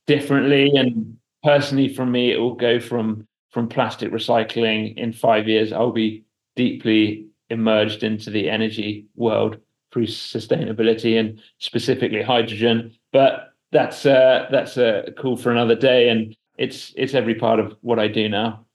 differently. 0.06 0.72
And 0.76 1.18
personally, 1.44 1.94
for 1.94 2.06
me, 2.06 2.32
it 2.32 2.38
will 2.38 2.56
go 2.56 2.80
from 2.80 3.28
from 3.52 3.70
plastic 3.70 4.12
recycling 4.12 4.96
in 4.98 5.14
five 5.14 5.48
years. 5.48 5.72
I'll 5.72 5.92
be 5.92 6.24
deeply 6.56 7.28
emerged 7.50 8.04
into 8.04 8.30
the 8.30 8.50
energy 8.50 9.06
world 9.16 9.58
through 9.92 10.08
sustainability 10.08 11.18
and 11.18 11.40
specifically 11.60 12.22
hydrogen. 12.22 12.94
But 13.12 13.54
that's 13.72 14.06
uh, 14.06 14.48
that's 14.52 14.78
uh, 14.78 15.10
cool 15.18 15.38
for 15.38 15.52
another 15.52 15.76
day, 15.76 16.10
and 16.10 16.36
it's 16.58 16.94
it's 16.96 17.14
every 17.14 17.36
part 17.36 17.60
of 17.60 17.76
what 17.82 18.00
I 18.00 18.08
do 18.08 18.30
now. 18.30 18.66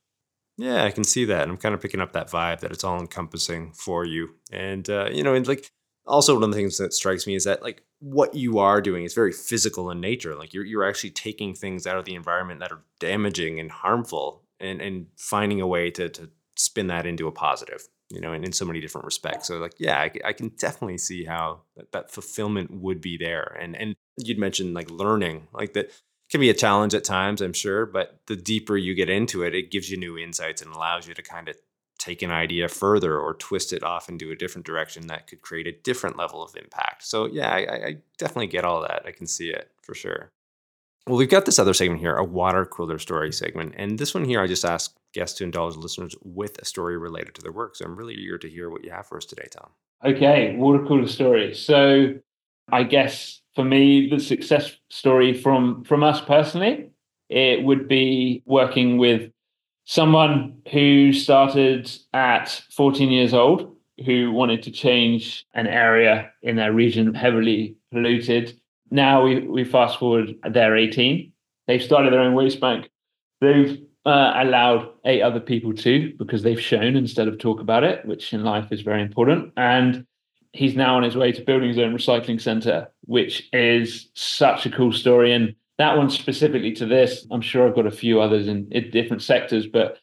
Yeah, 0.59 0.85
I 0.85 0.91
can 0.91 1.05
see 1.05 1.25
that. 1.25 1.43
And 1.43 1.51
I'm 1.51 1.57
kind 1.57 1.75
of 1.75 1.81
picking 1.81 2.01
up 2.01 2.13
that 2.13 2.31
vibe 2.31 2.61
that 2.61 2.73
it's 2.73 2.85
all 2.85 3.01
encompassing 3.01 3.73
for 3.73 4.05
you, 4.05 4.35
and 4.51 4.89
uh, 4.89 5.09
you 5.11 5.23
know, 5.23 5.35
and 5.35 5.47
like 5.47 5.71
also 6.07 6.35
one 6.35 6.45
of 6.45 6.51
the 6.51 6.57
things 6.57 6.79
that 6.79 6.93
strikes 6.93 7.27
me 7.27 7.35
is 7.35 7.45
that 7.45 7.63
like 7.63 7.83
what 8.01 8.35
you 8.35 8.59
are 8.59 8.81
doing 8.81 9.05
is 9.05 9.15
very 9.15 9.33
physical 9.33 9.91
in 9.91 10.01
nature 10.01 10.35
like 10.35 10.53
you're, 10.53 10.65
you're 10.65 10.89
actually 10.89 11.11
taking 11.11 11.55
things 11.55 11.87
out 11.87 11.97
of 11.97 12.05
the 12.05 12.15
environment 12.15 12.61
that 12.61 12.73
are 12.73 12.83
damaging 12.99 13.61
and 13.61 13.71
harmful 13.71 14.43
and 14.59 14.81
and 14.81 15.07
finding 15.17 15.61
a 15.61 15.67
way 15.67 15.91
to 15.91 16.09
to 16.09 16.29
spin 16.57 16.89
that 16.89 17.07
into 17.07 17.27
a 17.27 17.33
positive 17.33 17.89
you 18.11 18.21
know 18.21 18.33
in, 18.33 18.45
in 18.45 18.53
so 18.53 18.65
many 18.65 18.81
different 18.81 19.05
respects 19.05 19.49
so 19.49 19.59
like 19.59 19.75
yeah 19.79 19.99
I, 19.99 20.11
I 20.25 20.33
can 20.33 20.49
definitely 20.59 20.99
see 20.99 21.25
how 21.25 21.63
that, 21.77 21.93
that 21.93 22.11
fulfillment 22.11 22.71
would 22.71 23.01
be 23.01 23.17
there 23.17 23.57
and 23.61 23.77
and 23.77 23.95
you'd 24.19 24.39
mentioned 24.39 24.75
like 24.75 24.91
learning 24.91 25.49
like 25.53 25.73
that 25.75 25.93
can 26.33 26.41
be 26.41 26.51
a 26.51 26.55
challenge 26.55 26.95
at 26.95 27.05
times 27.05 27.41
i'm 27.41 27.53
sure 27.53 27.87
but 27.87 28.19
the 28.27 28.37
deeper 28.37 28.77
you 28.77 28.95
get 28.95 29.09
into 29.09 29.45
it 29.45 29.55
it 29.55 29.71
gives 29.71 29.91
you 29.91 29.97
new 29.97 30.19
insights 30.19 30.61
and 30.61 30.75
allows 30.75 31.07
you 31.07 31.15
to 31.15 31.23
kind 31.23 31.49
of 31.49 31.57
take 32.03 32.23
an 32.23 32.33
idea 32.33 32.67
further 32.69 33.17
or 33.19 33.35
twist 33.35 33.73
it 33.73 33.85
off 33.85 34.09
into 34.09 34.33
a 34.33 34.37
different 34.37 34.67
direction 34.67 35.07
that 35.07 35.29
could 35.29 35.41
create 35.41 35.69
a 35.69 35.73
different 35.85 36.17
level 36.17 36.43
of 36.43 36.57
impact. 36.57 37.05
So, 37.05 37.27
yeah, 37.27 37.49
I, 37.49 37.59
I 37.59 37.97
definitely 38.19 38.49
get 38.49 38.65
all 38.65 38.81
that. 38.83 39.05
I 39.07 39.13
can 39.13 39.27
see 39.27 39.51
it 39.51 39.71
for 39.83 39.95
sure. 39.95 40.33
Well, 41.07 41.17
we've 41.17 41.31
got 41.31 41.47
this 41.47 41.61
other 41.61 41.75
segment 41.75 42.01
here, 42.01 42.17
a 42.17 42.25
water 42.25 42.65
cooler 42.65 42.99
story 42.99 43.33
segment. 43.33 43.75
And 43.77 43.99
this 43.99 44.15
one 44.15 44.25
here, 44.25 44.41
I 44.41 44.49
just 44.49 44.65
ask 44.65 44.97
guests 45.15 45.39
to 45.39 45.45
indulge 45.45 45.77
listeners 45.77 46.17
with 46.23 46.59
a 46.59 46.65
story 46.65 46.99
related 46.99 47.37
to 47.37 47.43
their 47.43 47.53
work. 47.53 47.77
So 47.77 47.85
I'm 47.85 47.95
really 47.95 48.15
eager 48.15 48.39
to 48.39 48.49
hear 48.49 48.69
what 48.69 48.85
you 48.85 48.91
have 48.91 49.07
for 49.07 49.17
us 49.17 49.25
today, 49.25 49.47
Tom. 49.51 49.71
Okay, 50.05 50.57
water 50.57 50.85
cooler 50.85 51.07
story. 51.07 51.55
So 51.55 52.15
I 52.71 52.85
guess 52.85 53.41
for 53.55 53.65
me, 53.65 54.09
the 54.09 54.21
success 54.21 54.77
story 54.91 55.35
from 55.35 55.85
from 55.85 56.03
us 56.03 56.21
personally, 56.21 56.91
it 57.29 57.65
would 57.65 57.89
be 57.89 58.43
working 58.47 58.99
with 58.99 59.31
someone 59.85 60.63
who 60.71 61.13
started 61.13 61.91
at 62.13 62.63
14 62.71 63.11
years 63.11 63.35
old 63.35 63.77
who 64.07 64.33
wanted 64.33 64.63
to 64.63 64.71
change 64.71 65.45
an 65.55 65.67
area 65.67 66.31
in 66.43 66.57
their 66.57 66.73
region 66.73 67.15
heavily 67.15 67.77
polluted. 67.91 68.59
Now 68.91 69.25
we, 69.25 69.47
we 69.47 69.65
fast 69.65 69.99
forward, 69.99 70.35
they're 70.51 70.77
18. 70.77 71.33
They've 71.67 71.83
started 71.83 72.13
their 72.13 72.21
own 72.21 72.35
waste 72.35 72.61
bank. 72.61 72.91
They've 73.41 73.83
uh, 74.05 74.33
allowed 74.37 74.89
eight 75.05 75.23
other 75.23 75.41
people 75.41 75.73
to 75.75 76.13
because 76.19 76.43
they've 76.43 76.61
shown 76.61 76.97
instead 76.97 77.29
of 77.29 77.39
talk 77.39 77.61
about 77.61 77.85
it, 77.85 78.05
which 78.05 78.33
in 78.33 78.43
life 78.45 78.73
is 78.73 78.81
very 78.81 79.03
important. 79.03 79.53
And 79.57 80.07
he's 80.53 80.77
now 80.77 80.97
on 80.97 81.03
his 81.03 81.17
way 81.17 81.33
to 81.33 81.43
building 81.43 81.69
his 81.69 81.79
own 81.79 81.95
recycling 81.95 82.41
center, 82.41 82.89
which 83.05 83.49
is 83.53 84.11
such 84.15 84.67
a 84.67 84.71
cool 84.71 84.93
story. 84.93 85.33
And 85.33 85.55
that 85.79 85.97
one 85.97 86.11
specifically 86.11 86.73
to 86.75 86.87
this, 86.87 87.27
I'm 87.31 87.41
sure 87.41 87.67
I've 87.67 87.75
got 87.75 87.87
a 87.87 87.91
few 87.91 88.21
others 88.21 88.49
in, 88.49 88.69
in 88.71 88.91
different 88.91 89.23
sectors, 89.23 89.67
but 89.67 89.99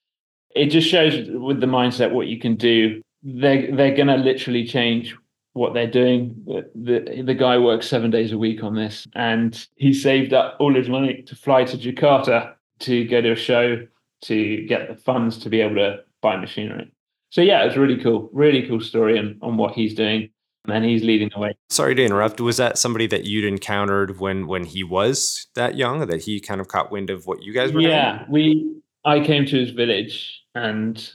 it 0.55 0.67
just 0.67 0.89
shows 0.89 1.29
with 1.29 1.61
the 1.61 1.67
mindset 1.67 2.11
what 2.11 2.27
you 2.27 2.39
can 2.39 2.55
do. 2.55 3.01
They're 3.21 3.75
they're 3.75 3.95
going 3.95 4.07
to 4.07 4.15
literally 4.15 4.65
change 4.65 5.15
what 5.53 5.73
they're 5.73 5.91
doing. 5.91 6.35
The, 6.45 6.69
the, 6.73 7.21
the 7.21 7.33
guy 7.33 7.57
works 7.57 7.87
seven 7.87 8.11
days 8.11 8.31
a 8.31 8.37
week 8.37 8.63
on 8.63 8.75
this, 8.75 9.07
and 9.13 9.67
he 9.75 9.93
saved 9.93 10.33
up 10.33 10.55
all 10.59 10.73
his 10.73 10.89
money 10.89 11.21
to 11.23 11.35
fly 11.35 11.65
to 11.65 11.77
Jakarta 11.77 12.53
to 12.79 13.05
go 13.05 13.21
to 13.21 13.33
a 13.33 13.35
show 13.35 13.85
to 14.21 14.65
get 14.67 14.87
the 14.87 14.95
funds 14.95 15.37
to 15.39 15.49
be 15.49 15.61
able 15.61 15.75
to 15.75 15.99
buy 16.21 16.37
machinery. 16.37 16.91
So 17.29 17.41
yeah, 17.41 17.63
it's 17.65 17.77
really 17.77 18.01
cool, 18.01 18.29
really 18.33 18.67
cool 18.67 18.81
story 18.81 19.19
on, 19.19 19.37
on 19.41 19.57
what 19.57 19.73
he's 19.73 19.93
doing 19.93 20.29
and 20.71 20.85
he's 20.85 21.03
leading 21.03 21.29
the 21.33 21.39
way. 21.39 21.57
Sorry 21.69 21.95
to 21.95 22.03
interrupt. 22.03 22.39
Was 22.41 22.57
that 22.57 22.77
somebody 22.77 23.07
that 23.07 23.25
you'd 23.25 23.45
encountered 23.45 24.19
when 24.19 24.47
when 24.47 24.63
he 24.63 24.83
was 24.83 25.47
that 25.55 25.77
young? 25.77 26.05
That 26.07 26.21
he 26.21 26.39
kind 26.39 26.61
of 26.61 26.67
caught 26.67 26.91
wind 26.91 27.09
of 27.09 27.25
what 27.27 27.43
you 27.43 27.53
guys 27.53 27.71
were 27.71 27.81
doing? 27.81 27.91
yeah, 27.91 28.19
doing? 28.19 28.31
we. 28.31 28.75
I 29.05 29.21
came 29.21 29.45
to 29.45 29.57
his 29.57 29.71
village 29.71 30.43
and 30.55 31.09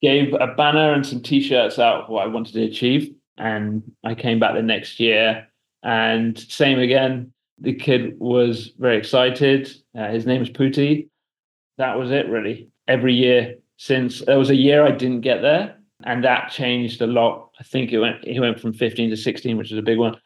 gave 0.00 0.32
a 0.34 0.54
banner 0.54 0.92
and 0.92 1.04
some 1.04 1.20
t-shirts 1.20 1.78
out 1.80 2.04
of 2.04 2.08
what 2.08 2.24
I 2.24 2.28
wanted 2.28 2.54
to 2.54 2.62
achieve, 2.62 3.12
and 3.38 3.82
I 4.04 4.14
came 4.14 4.38
back 4.38 4.54
the 4.54 4.62
next 4.62 5.00
year 5.00 5.48
and 5.84 6.36
same 6.38 6.78
again. 6.78 7.32
The 7.60 7.74
kid 7.74 8.18
was 8.18 8.72
very 8.78 8.96
excited. 8.96 9.70
Uh, 9.96 10.08
his 10.08 10.26
name 10.26 10.42
is 10.42 10.50
Pooty. 10.50 11.08
That 11.78 11.98
was 11.98 12.10
it, 12.10 12.28
really. 12.28 12.70
Every 12.88 13.14
year 13.14 13.56
since 13.76 14.20
there 14.20 14.38
was 14.38 14.50
a 14.50 14.56
year 14.56 14.84
I 14.84 14.90
didn't 14.90 15.20
get 15.20 15.42
there, 15.42 15.76
and 16.04 16.22
that 16.22 16.50
changed 16.50 17.00
a 17.00 17.06
lot. 17.06 17.50
I 17.58 17.64
think 17.64 17.92
it 17.92 17.98
went 17.98 18.24
he 18.24 18.38
went 18.38 18.60
from 18.60 18.72
15 18.72 19.10
to 19.10 19.16
16, 19.16 19.56
which 19.56 19.72
is 19.72 19.78
a 19.78 19.82
big 19.82 19.98
one. 19.98 20.16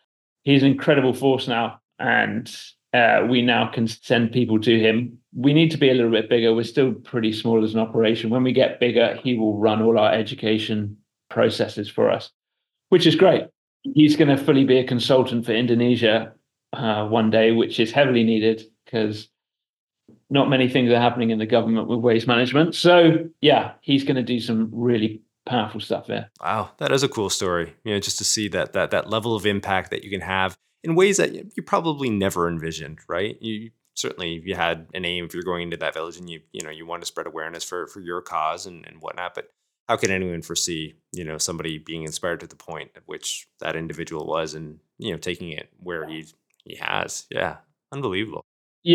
He's 0.43 0.62
an 0.62 0.71
incredible 0.71 1.14
force 1.14 1.49
now, 1.49 1.81
and 1.99 2.55
uh, 2.93 3.27
we 3.29 3.43
now 3.43 3.69
can 3.69 3.87
send 3.87 4.33
people 4.33 4.61
to 4.61 4.79
him. 4.79 5.19
We 5.35 5.53
need 5.53 5.71
to 5.71 5.77
be 5.77 5.91
a 5.91 5.95
little 5.95 6.11
bit 6.11 6.29
bigger. 6.29 6.55
We're 6.55 6.64
still 6.64 6.93
pretty 6.93 7.33
small 7.33 7.64
as 7.64 7.75
an 7.75 7.81
operation. 7.81 8.31
When 8.31 8.43
we 8.43 8.53
get 8.53 8.81
bigger, 8.81 9.19
he 9.23 9.35
will 9.35 9.59
run 9.59 9.83
all 9.83 9.99
our 9.99 10.12
education 10.12 10.97
processes 11.31 11.88
for 11.88 12.11
us, 12.11 12.31
which 12.88 13.07
is 13.07 13.14
great. 13.14 13.45
He's 13.83 14.17
going 14.17 14.35
to 14.35 14.43
fully 14.43 14.64
be 14.64 14.79
a 14.79 14.87
consultant 14.87 15.47
for 15.47 15.53
Indonesia 15.53 16.33
uh, 16.73 17.07
one 17.07 17.31
day, 17.31 17.53
which 17.53 17.79
is 17.79 17.93
heavily 17.93 18.25
needed 18.25 18.62
because 18.85 19.29
not 20.31 20.51
many 20.51 20.69
things 20.69 20.91
are 20.91 21.01
happening 21.01 21.31
in 21.31 21.38
the 21.38 21.47
government 21.47 21.88
with 21.88 22.01
waste 22.01 22.27
management. 22.27 22.75
So, 22.75 23.29
yeah, 23.41 23.73
he's 23.83 24.05
going 24.05 24.17
to 24.17 24.23
do 24.23 24.41
some 24.41 24.71
really 24.73 25.23
powerful 25.49 25.81
stuff 25.81 26.07
there. 26.07 26.31
Wow, 26.41 26.71
that 26.79 26.93
is 26.93 27.03
a 27.03 27.09
cool 27.09 27.31
story. 27.31 27.75
You 27.85 27.95
know, 27.95 28.01
just 28.01 28.19
to 28.19 28.25
see 28.25 28.49
that 28.49 28.73
that 28.75 28.91
that 28.91 29.11
level 29.11 29.35
of 29.35 29.47
impact 29.47 29.91
that 29.91 30.05
you 30.05 30.11
can 30.11 30.21
have 30.21 30.57
in 30.85 30.95
ways 30.95 31.17
that 31.17 31.33
you 31.35 31.63
probably 31.63 32.11
never 32.11 32.49
envisioned, 32.49 33.01
right? 33.09 33.41
You 33.41 33.71
certainly 33.95 34.43
you 34.45 34.55
had 34.55 34.87
an 34.95 35.05
aim 35.05 35.25
if 35.25 35.35
you're 35.35 35.43
going 35.43 35.63
into 35.63 35.77
that 35.79 35.95
village 35.95 36.17
and 36.17 36.31
you 36.31 36.41
you 36.53 36.63
know 36.63 36.71
you 36.71 36.87
want 36.87 37.03
to 37.03 37.07
spread 37.07 37.27
awareness 37.27 37.65
for 37.65 37.87
for 37.89 38.01
your 38.01 38.21
cause 38.21 38.67
and, 38.67 38.87
and 38.87 39.01
whatnot, 39.01 39.35
but 39.35 39.51
how 39.89 39.97
can 39.97 40.11
anyone 40.11 40.43
foresee 40.43 40.95
you 41.13 41.25
know 41.25 41.39
somebody 41.39 41.79
being 41.79 42.03
inspired 42.03 42.41
to 42.41 42.47
the 42.47 42.57
point 42.57 42.91
at 42.95 43.03
which 43.07 43.49
that 43.61 43.75
individual 43.75 44.27
was 44.27 44.55
and 44.55 44.79
you 44.99 45.11
know 45.11 45.19
taking 45.19 45.51
it 45.51 45.71
where 45.83 46.07
he 46.07 46.27
he 46.65 46.77
has 46.77 47.27
yeah 47.31 47.57
unbelievable 47.91 48.45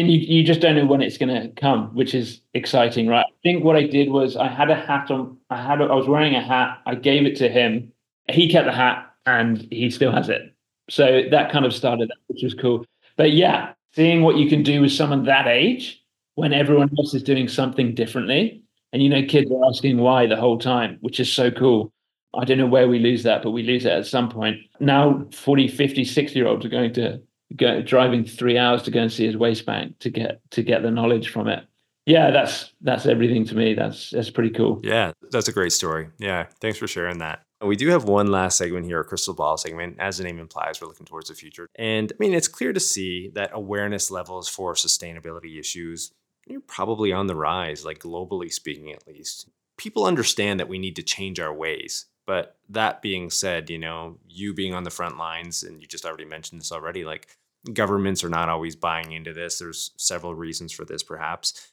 you, 0.01 0.17
you 0.19 0.43
just 0.43 0.59
don't 0.59 0.75
know 0.75 0.85
when 0.85 1.01
it's 1.01 1.17
going 1.17 1.33
to 1.33 1.49
come, 1.59 1.93
which 1.93 2.15
is 2.15 2.41
exciting, 2.53 3.07
right? 3.07 3.25
I 3.27 3.33
think 3.43 3.63
what 3.63 3.75
I 3.75 3.85
did 3.85 4.09
was 4.09 4.35
I 4.35 4.47
had 4.47 4.71
a 4.71 4.75
hat 4.75 5.11
on. 5.11 5.37
I 5.49 5.61
had 5.61 5.81
a, 5.81 5.85
I 5.85 5.95
was 5.95 6.07
wearing 6.07 6.35
a 6.35 6.41
hat. 6.41 6.79
I 6.85 6.95
gave 6.95 7.25
it 7.25 7.35
to 7.37 7.49
him. 7.49 7.91
He 8.29 8.49
kept 8.49 8.65
the 8.65 8.71
hat, 8.71 9.13
and 9.25 9.67
he 9.71 9.91
still 9.91 10.11
has 10.11 10.29
it. 10.29 10.53
So 10.89 11.23
that 11.29 11.51
kind 11.51 11.65
of 11.65 11.73
started, 11.73 12.11
which 12.27 12.41
was 12.43 12.53
cool. 12.53 12.85
But 13.17 13.33
yeah, 13.33 13.73
seeing 13.93 14.23
what 14.23 14.37
you 14.37 14.49
can 14.49 14.63
do 14.63 14.81
with 14.81 14.91
someone 14.91 15.25
that 15.25 15.47
age 15.47 16.03
when 16.35 16.53
everyone 16.53 16.89
else 16.97 17.13
is 17.13 17.21
doing 17.21 17.47
something 17.47 17.93
differently, 17.93 18.63
and 18.91 19.03
you 19.03 19.09
know, 19.09 19.23
kids 19.23 19.51
are 19.51 19.65
asking 19.67 19.97
why 19.97 20.25
the 20.25 20.35
whole 20.35 20.57
time, 20.57 20.97
which 21.01 21.19
is 21.19 21.31
so 21.31 21.51
cool. 21.51 21.91
I 22.35 22.45
don't 22.45 22.57
know 22.57 22.65
where 22.65 22.87
we 22.87 22.97
lose 22.97 23.21
that, 23.23 23.43
but 23.43 23.51
we 23.51 23.61
lose 23.61 23.85
it 23.85 23.91
at 23.91 24.07
some 24.07 24.27
point. 24.27 24.57
Now 24.79 25.27
40, 25.31 25.67
50, 25.67 26.03
60 26.03 26.39
year 26.39 26.47
olds 26.47 26.65
are 26.65 26.69
going 26.69 26.93
to 26.93 27.21
go, 27.55 27.81
driving 27.81 28.25
three 28.25 28.57
hours 28.57 28.83
to 28.83 28.91
go 28.91 29.01
and 29.01 29.11
see 29.11 29.25
his 29.25 29.37
waste 29.37 29.65
bank 29.65 29.99
to 29.99 30.09
get 30.09 30.41
to 30.51 30.63
get 30.63 30.81
the 30.81 30.91
knowledge 30.91 31.29
from 31.29 31.47
it. 31.47 31.65
yeah, 32.05 32.31
that's 32.31 32.73
that's 32.81 33.05
everything 33.05 33.45
to 33.45 33.55
me. 33.55 33.73
That's 33.73 34.09
that's 34.09 34.29
pretty 34.29 34.49
cool. 34.51 34.79
Yeah, 34.83 35.11
that's 35.31 35.47
a 35.47 35.53
great 35.53 35.71
story. 35.71 36.09
Yeah, 36.17 36.47
thanks 36.61 36.77
for 36.77 36.87
sharing 36.87 37.19
that. 37.19 37.41
We 37.61 37.77
do 37.77 37.87
have 37.89 38.03
one 38.03 38.27
last 38.27 38.57
segment 38.57 38.85
here, 38.85 38.99
a 38.99 39.05
crystal 39.05 39.33
ball 39.33 39.55
segment. 39.55 39.95
As 39.99 40.17
the 40.17 40.25
name 40.25 40.37
implies, 40.37 40.81
we're 40.81 40.87
looking 40.87 41.05
towards 41.05 41.29
the 41.29 41.35
future. 41.35 41.69
And 41.75 42.11
I 42.11 42.15
mean, 42.19 42.33
it's 42.33 42.49
clear 42.49 42.73
to 42.73 42.79
see 42.79 43.31
that 43.35 43.51
awareness 43.53 44.11
levels 44.11 44.49
for 44.49 44.73
sustainability 44.73 45.57
issues 45.57 46.11
are 46.51 46.59
probably 46.67 47.13
on 47.13 47.27
the 47.27 47.35
rise, 47.35 47.85
like 47.85 47.99
globally 47.99 48.51
speaking, 48.51 48.91
at 48.91 49.07
least. 49.07 49.47
People 49.77 50.03
understand 50.05 50.59
that 50.59 50.67
we 50.67 50.77
need 50.77 50.97
to 50.97 51.03
change 51.03 51.39
our 51.39 51.53
ways. 51.53 52.05
But 52.25 52.57
that 52.69 53.01
being 53.01 53.29
said, 53.29 53.69
you 53.69 53.79
know, 53.79 54.17
you 54.27 54.53
being 54.53 54.73
on 54.73 54.83
the 54.83 54.89
front 54.89 55.17
lines, 55.17 55.63
and 55.63 55.81
you 55.81 55.87
just 55.87 56.05
already 56.05 56.25
mentioned 56.25 56.59
this 56.59 56.71
already, 56.71 57.05
like 57.05 57.27
governments 57.71 58.23
are 58.23 58.29
not 58.29 58.49
always 58.49 58.75
buying 58.75 59.11
into 59.11 59.33
this. 59.33 59.59
There's 59.59 59.91
several 59.97 60.35
reasons 60.35 60.73
for 60.73 60.83
this, 60.83 61.03
perhaps 61.03 61.71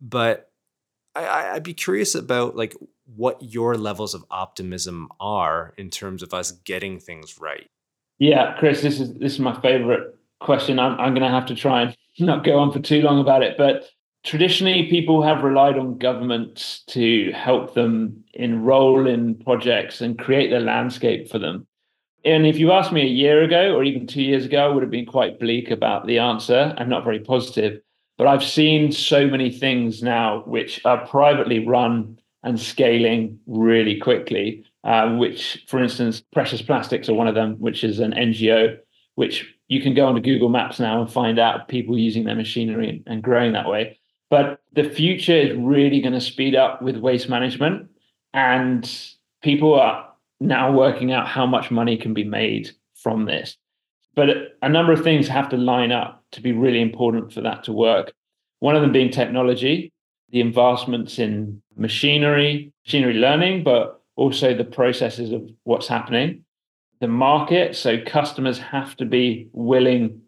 but 0.00 0.50
I, 1.14 1.50
I'd 1.54 1.62
be 1.62 1.74
curious 1.74 2.14
about 2.14 2.56
like 2.56 2.74
what 3.16 3.42
your 3.42 3.76
levels 3.76 4.14
of 4.14 4.24
optimism 4.30 5.08
are 5.20 5.74
in 5.76 5.90
terms 5.90 6.22
of 6.22 6.32
us 6.32 6.52
getting 6.52 6.98
things 6.98 7.38
right. 7.40 7.68
Yeah, 8.18 8.54
Chris, 8.58 8.82
this 8.82 9.00
is 9.00 9.14
this 9.14 9.34
is 9.34 9.40
my 9.40 9.58
favorite 9.60 10.16
question. 10.40 10.78
I'm 10.78 10.98
I'm 10.98 11.14
going 11.14 11.26
to 11.26 11.28
have 11.28 11.46
to 11.46 11.54
try 11.54 11.82
and 11.82 11.96
not 12.18 12.44
go 12.44 12.58
on 12.58 12.72
for 12.72 12.80
too 12.80 13.02
long 13.02 13.20
about 13.20 13.42
it, 13.42 13.56
but 13.58 13.84
traditionally 14.24 14.88
people 14.88 15.22
have 15.22 15.42
relied 15.42 15.78
on 15.78 15.98
governments 15.98 16.84
to 16.88 17.32
help 17.32 17.74
them 17.74 18.22
enroll 18.34 19.06
in 19.06 19.34
projects 19.36 20.00
and 20.00 20.18
create 20.18 20.50
the 20.50 20.60
landscape 20.60 21.28
for 21.28 21.38
them. 21.38 21.66
And 22.24 22.46
if 22.46 22.58
you 22.58 22.72
asked 22.72 22.92
me 22.92 23.02
a 23.02 23.06
year 23.06 23.42
ago 23.42 23.74
or 23.74 23.82
even 23.82 24.06
two 24.06 24.22
years 24.22 24.44
ago, 24.44 24.64
I 24.64 24.68
would 24.68 24.82
have 24.82 24.90
been 24.90 25.06
quite 25.06 25.40
bleak 25.40 25.70
about 25.70 26.06
the 26.06 26.18
answer 26.18 26.74
and 26.76 26.90
not 26.90 27.04
very 27.04 27.20
positive. 27.20 27.80
But 28.18 28.26
I've 28.26 28.44
seen 28.44 28.92
so 28.92 29.26
many 29.26 29.50
things 29.50 30.02
now 30.02 30.42
which 30.46 30.84
are 30.84 31.06
privately 31.06 31.66
run 31.66 32.18
and 32.42 32.60
scaling 32.60 33.38
really 33.46 33.98
quickly. 33.98 34.64
Uh, 34.82 35.14
which, 35.16 35.64
for 35.68 35.82
instance, 35.82 36.22
Precious 36.32 36.62
Plastics 36.62 37.08
are 37.08 37.14
one 37.14 37.28
of 37.28 37.34
them, 37.34 37.56
which 37.56 37.84
is 37.84 38.00
an 38.00 38.12
NGO, 38.12 38.78
which 39.14 39.54
you 39.68 39.80
can 39.82 39.92
go 39.92 40.06
onto 40.06 40.22
Google 40.22 40.48
Maps 40.48 40.80
now 40.80 41.02
and 41.02 41.12
find 41.12 41.38
out 41.38 41.68
people 41.68 41.98
using 41.98 42.24
their 42.24 42.34
machinery 42.34 42.88
and, 42.88 43.02
and 43.06 43.22
growing 43.22 43.52
that 43.52 43.68
way. 43.68 43.98
But 44.30 44.60
the 44.72 44.84
future 44.84 45.36
is 45.36 45.56
really 45.56 46.00
going 46.00 46.14
to 46.14 46.20
speed 46.20 46.54
up 46.54 46.80
with 46.80 46.96
waste 46.96 47.28
management, 47.28 47.90
and 48.32 48.90
people 49.42 49.74
are 49.74 50.09
now 50.40 50.72
working 50.72 51.12
out 51.12 51.28
how 51.28 51.46
much 51.46 51.70
money 51.70 51.96
can 51.96 52.14
be 52.14 52.24
made 52.24 52.70
from 52.94 53.26
this. 53.26 53.56
But 54.14 54.28
a 54.62 54.68
number 54.68 54.92
of 54.92 55.02
things 55.02 55.28
have 55.28 55.48
to 55.50 55.56
line 55.56 55.92
up 55.92 56.24
to 56.32 56.40
be 56.40 56.52
really 56.52 56.80
important 56.80 57.32
for 57.32 57.40
that 57.42 57.64
to 57.64 57.72
work. 57.72 58.12
One 58.58 58.76
of 58.76 58.82
them 58.82 58.92
being 58.92 59.10
technology, 59.10 59.92
the 60.30 60.40
advancements 60.40 61.18
in 61.18 61.62
machinery, 61.76 62.72
machinery 62.84 63.14
learning, 63.14 63.64
but 63.64 64.02
also 64.16 64.54
the 64.54 64.64
processes 64.64 65.32
of 65.32 65.48
what's 65.64 65.88
happening. 65.88 66.44
The 67.00 67.08
market, 67.08 67.76
so 67.76 68.02
customers 68.04 68.58
have 68.58 68.96
to 68.96 69.06
be 69.06 69.48
willing 69.52 70.20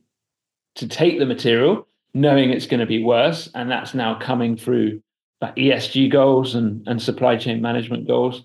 to 0.77 0.89
take 0.89 1.19
the 1.19 1.27
material, 1.27 1.87
knowing 2.15 2.51
it's 2.51 2.67
going 2.67 2.81
to 2.81 2.87
be 2.87 3.03
worse. 3.03 3.51
And 3.55 3.71
that's 3.71 3.95
now 3.95 4.19
coming 4.19 4.57
through 4.57 5.03
ESG 5.43 6.11
goals 6.11 6.55
and, 6.55 6.87
and 6.87 7.03
supply 7.03 7.37
chain 7.37 7.61
management 7.61 8.07
goals. 8.07 8.45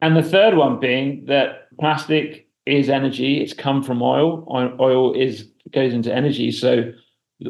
And 0.00 0.16
the 0.16 0.22
third 0.22 0.56
one 0.56 0.78
being 0.78 1.24
that 1.26 1.68
plastic 1.78 2.48
is 2.66 2.88
energy. 2.88 3.40
It's 3.40 3.52
come 3.52 3.82
from 3.82 4.02
oil. 4.02 4.46
Oil 4.80 5.12
is 5.14 5.48
goes 5.72 5.92
into 5.92 6.14
energy. 6.14 6.50
So 6.52 6.92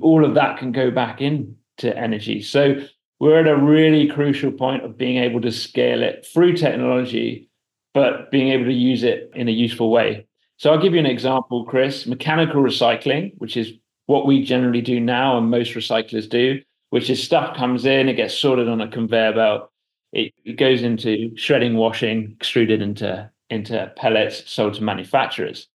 all 0.02 0.24
of 0.24 0.34
that 0.34 0.58
can 0.58 0.72
go 0.72 0.90
back 0.90 1.20
into 1.20 1.96
energy. 1.96 2.42
So 2.42 2.82
we're 3.20 3.40
at 3.40 3.48
a 3.48 3.56
really 3.56 4.08
crucial 4.08 4.52
point 4.52 4.84
of 4.84 4.96
being 4.96 5.18
able 5.18 5.40
to 5.42 5.52
scale 5.52 6.02
it 6.02 6.26
through 6.32 6.54
technology, 6.56 7.48
but 7.94 8.30
being 8.30 8.48
able 8.48 8.64
to 8.66 8.72
use 8.72 9.02
it 9.02 9.30
in 9.34 9.48
a 9.48 9.52
useful 9.52 9.90
way. 9.90 10.26
So 10.56 10.72
I'll 10.72 10.80
give 10.80 10.94
you 10.94 11.00
an 11.00 11.06
example, 11.06 11.64
Chris. 11.64 12.06
Mechanical 12.06 12.62
recycling, 12.62 13.32
which 13.38 13.56
is 13.56 13.72
what 14.06 14.26
we 14.26 14.42
generally 14.42 14.80
do 14.80 14.98
now 14.98 15.36
and 15.38 15.50
most 15.50 15.74
recyclers 15.74 16.28
do, 16.28 16.60
which 16.90 17.10
is 17.10 17.22
stuff 17.22 17.56
comes 17.56 17.84
in, 17.84 18.08
it 18.08 18.14
gets 18.14 18.34
sorted 18.34 18.68
on 18.68 18.80
a 18.80 18.88
conveyor 18.88 19.34
belt, 19.34 19.70
it, 20.12 20.32
goes 20.56 20.82
into 20.82 21.36
shredding, 21.36 21.76
washing, 21.76 22.32
extruded 22.36 22.82
into 22.82 23.30
into 23.50 23.90
pellets 23.96 24.50
sold 24.50 24.74
to 24.74 24.82
manufacturers. 24.82 25.68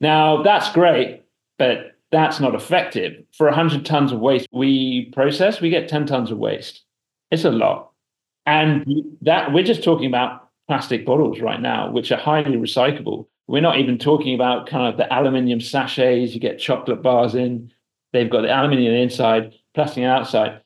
Now, 0.00 0.42
that's 0.42 0.72
great, 0.72 1.22
but 1.58 1.92
that's 2.10 2.40
not 2.40 2.54
effective. 2.54 3.24
For 3.32 3.46
100 3.46 3.86
tons 3.86 4.12
of 4.12 4.18
waste 4.18 4.48
we 4.52 5.06
process, 5.12 5.60
we 5.60 5.70
get 5.70 5.88
10 5.88 6.06
tons 6.06 6.30
of 6.30 6.38
waste. 6.38 6.82
It's 7.30 7.44
a 7.44 7.50
lot. 7.50 7.90
And 8.44 8.84
that 9.22 9.52
we're 9.52 9.62
just 9.64 9.84
talking 9.84 10.06
about 10.06 10.48
plastic 10.68 11.06
bottles 11.06 11.40
right 11.40 11.60
now, 11.60 11.90
which 11.90 12.10
are 12.10 12.18
highly 12.18 12.56
recyclable. 12.56 13.26
We're 13.46 13.60
not 13.60 13.78
even 13.78 13.98
talking 13.98 14.34
about 14.34 14.66
kind 14.66 14.92
of 14.92 14.96
the 14.96 15.12
aluminium 15.12 15.60
sachets 15.60 16.34
you 16.34 16.40
get 16.40 16.58
chocolate 16.58 17.02
bars 17.02 17.34
in. 17.34 17.72
They've 18.12 18.30
got 18.30 18.42
the 18.42 18.52
aluminium 18.52 18.94
inside, 18.94 19.54
plastic 19.74 20.04
outside. 20.04 20.60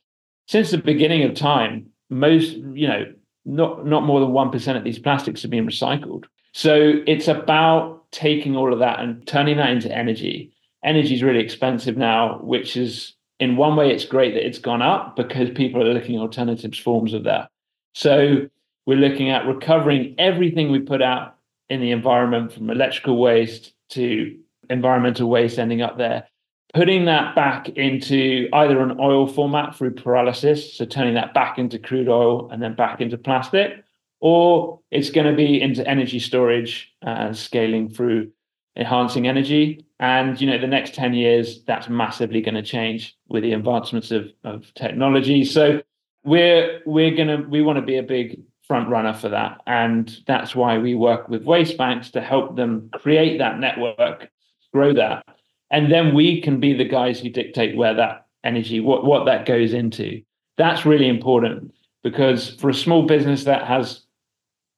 Since 0.47 0.71
the 0.71 0.77
beginning 0.77 1.23
of 1.23 1.35
time, 1.35 1.87
most, 2.09 2.55
you 2.55 2.87
know, 2.87 3.05
not, 3.45 3.85
not 3.85 4.03
more 4.03 4.19
than 4.19 4.29
1% 4.29 4.77
of 4.77 4.83
these 4.83 4.99
plastics 4.99 5.41
have 5.41 5.51
been 5.51 5.65
recycled. 5.65 6.25
So 6.53 7.01
it's 7.05 7.27
about 7.27 8.11
taking 8.11 8.55
all 8.55 8.73
of 8.73 8.79
that 8.79 8.99
and 8.99 9.25
turning 9.27 9.57
that 9.57 9.69
into 9.69 9.95
energy. 9.95 10.51
Energy 10.83 11.15
is 11.15 11.23
really 11.23 11.39
expensive 11.39 11.97
now, 11.97 12.39
which 12.39 12.75
is 12.75 13.13
in 13.39 13.55
one 13.55 13.75
way 13.75 13.91
it's 13.91 14.05
great 14.05 14.33
that 14.33 14.45
it's 14.45 14.59
gone 14.59 14.81
up 14.81 15.15
because 15.15 15.49
people 15.51 15.81
are 15.81 15.93
looking 15.93 16.15
at 16.15 16.21
alternative 16.21 16.73
forms 16.75 17.13
of 17.13 17.23
that. 17.25 17.49
So 17.93 18.47
we're 18.85 18.97
looking 18.97 19.29
at 19.29 19.45
recovering 19.45 20.15
everything 20.17 20.71
we 20.71 20.79
put 20.79 21.01
out 21.01 21.35
in 21.69 21.81
the 21.81 21.91
environment 21.91 22.53
from 22.53 22.69
electrical 22.69 23.17
waste 23.17 23.73
to 23.89 24.37
environmental 24.69 25.29
waste 25.29 25.59
ending 25.59 25.81
up 25.81 25.97
there, 25.97 26.27
putting 26.73 27.05
that 27.05 27.35
back 27.35 27.69
into 27.69 28.49
either 28.53 28.81
an 28.81 28.97
oil 28.99 29.27
format 29.27 29.75
through 29.75 29.95
pyrolysis, 29.95 30.75
so 30.75 30.85
turning 30.85 31.13
that 31.15 31.33
back 31.33 31.57
into 31.57 31.79
crude 31.79 32.09
oil 32.09 32.49
and 32.51 32.61
then 32.61 32.75
back 32.75 33.01
into 33.01 33.17
plastic, 33.17 33.83
or 34.19 34.79
it's 34.91 35.09
going 35.09 35.27
to 35.27 35.35
be 35.35 35.61
into 35.61 35.87
energy 35.87 36.19
storage 36.19 36.93
and 37.01 37.29
uh, 37.29 37.33
scaling 37.33 37.89
through 37.89 38.31
enhancing 38.75 39.27
energy. 39.27 39.85
And 39.99 40.39
you 40.39 40.47
know, 40.47 40.57
the 40.57 40.67
next 40.67 40.93
10 40.93 41.13
years, 41.13 41.63
that's 41.63 41.89
massively 41.89 42.41
going 42.41 42.55
to 42.55 42.61
change 42.61 43.15
with 43.27 43.43
the 43.43 43.53
advancements 43.53 44.11
of, 44.11 44.31
of 44.43 44.71
technology. 44.75 45.45
So 45.45 45.81
we're 46.23 46.81
we're 46.85 47.15
gonna 47.15 47.45
we 47.47 47.61
want 47.61 47.77
to 47.77 47.81
be 47.81 47.97
a 47.97 48.03
big 48.03 48.41
front 48.67 48.89
runner 48.89 49.13
for 49.13 49.29
that. 49.29 49.61
And 49.65 50.15
that's 50.27 50.53
why 50.53 50.77
we 50.77 50.93
work 50.93 51.29
with 51.29 51.43
waste 51.43 51.77
banks 51.77 52.11
to 52.11 52.21
help 52.21 52.57
them 52.57 52.89
create 52.93 53.37
that 53.37 53.59
network, 53.59 54.29
grow 54.73 54.93
that. 54.93 55.25
And 55.69 55.91
then 55.91 56.13
we 56.13 56.41
can 56.41 56.59
be 56.59 56.73
the 56.73 56.85
guys 56.85 57.19
who 57.19 57.29
dictate 57.29 57.75
where 57.75 57.93
that 57.93 58.27
energy, 58.43 58.79
what, 58.79 59.05
what 59.05 59.25
that 59.25 59.45
goes 59.45 59.73
into. 59.73 60.21
That's 60.57 60.85
really 60.85 61.07
important 61.07 61.73
because 62.03 62.55
for 62.55 62.69
a 62.69 62.73
small 62.73 63.05
business 63.05 63.43
that 63.43 63.67
has 63.67 64.03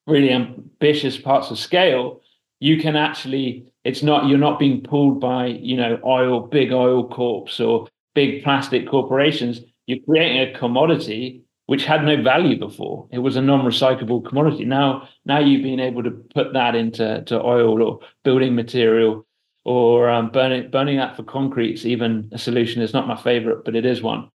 really 0.08 0.32
ambitious 0.32 1.18
parts 1.18 1.52
of 1.52 1.60
scale, 1.60 2.22
you 2.60 2.80
can 2.82 2.96
actually 2.96 3.72
it's 3.84 4.04
not 4.04 4.28
you're 4.28 4.38
not 4.38 4.60
being 4.60 4.82
pulled 4.82 5.22
by 5.22 5.48
you 5.48 5.78
know 5.78 5.98
oil 6.04 6.42
big 6.42 6.72
oil 6.74 7.08
corps 7.08 7.60
or 7.60 7.88
big 8.16 8.44
plastic 8.44 8.88
corporations. 8.88 9.62
You're 9.86 10.00
creating 10.06 10.42
a 10.42 10.58
commodity 10.58 11.44
which 11.68 11.86
had 11.86 12.04
no 12.04 12.22
value 12.22 12.58
before. 12.58 13.08
It 13.12 13.20
was 13.20 13.36
a 13.36 13.44
non-recyclable 13.44 14.28
commodity. 14.28 14.66
Now, 14.66 15.08
now 15.26 15.40
you've 15.40 15.62
been 15.62 15.80
able 15.80 16.02
to 16.02 16.10
put 16.10 16.54
that 16.54 16.74
into 16.74 17.22
to 17.28 17.40
oil 17.40 17.82
or 17.84 18.00
building 18.24 18.56
material 18.56 19.28
or 19.70 20.10
um, 20.10 20.32
burning 20.32 20.72
burning 20.72 20.98
that 20.98 21.16
for 21.16 21.22
concrete 21.22 21.76
is 21.76 21.86
even 21.86 22.28
a 22.32 22.40
solution. 22.40 22.82
It's 22.82 22.92
not 22.92 23.08
my 23.08 23.16
favorite, 23.16 23.64
but 23.64 23.76
it 23.76 23.86
is 23.86 24.02
one. 24.02 24.28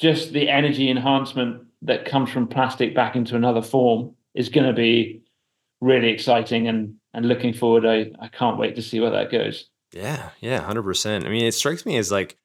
Just 0.00 0.32
the 0.32 0.48
energy 0.48 0.88
enhancement 0.88 1.66
that 1.82 2.06
comes 2.06 2.30
from 2.30 2.48
plastic 2.48 2.94
back 2.94 3.14
into 3.14 3.36
another 3.36 3.60
form 3.60 4.14
is 4.34 4.48
going 4.48 4.66
to 4.66 4.72
be 4.72 5.20
really 5.82 6.08
exciting 6.08 6.68
and 6.68 6.94
and 7.12 7.28
looking 7.28 7.52
forward. 7.52 7.84
I 7.84 8.12
I 8.18 8.28
can't 8.28 8.56
wait 8.56 8.76
to 8.76 8.82
see 8.82 8.98
where 8.98 9.10
that 9.10 9.30
goes. 9.30 9.68
Yeah, 9.92 10.30
yeah, 10.40 10.60
hundred 10.60 10.84
percent. 10.84 11.26
I 11.26 11.28
mean, 11.28 11.44
it 11.44 11.52
strikes 11.52 11.84
me 11.84 11.98
as 11.98 12.10
like 12.10 12.38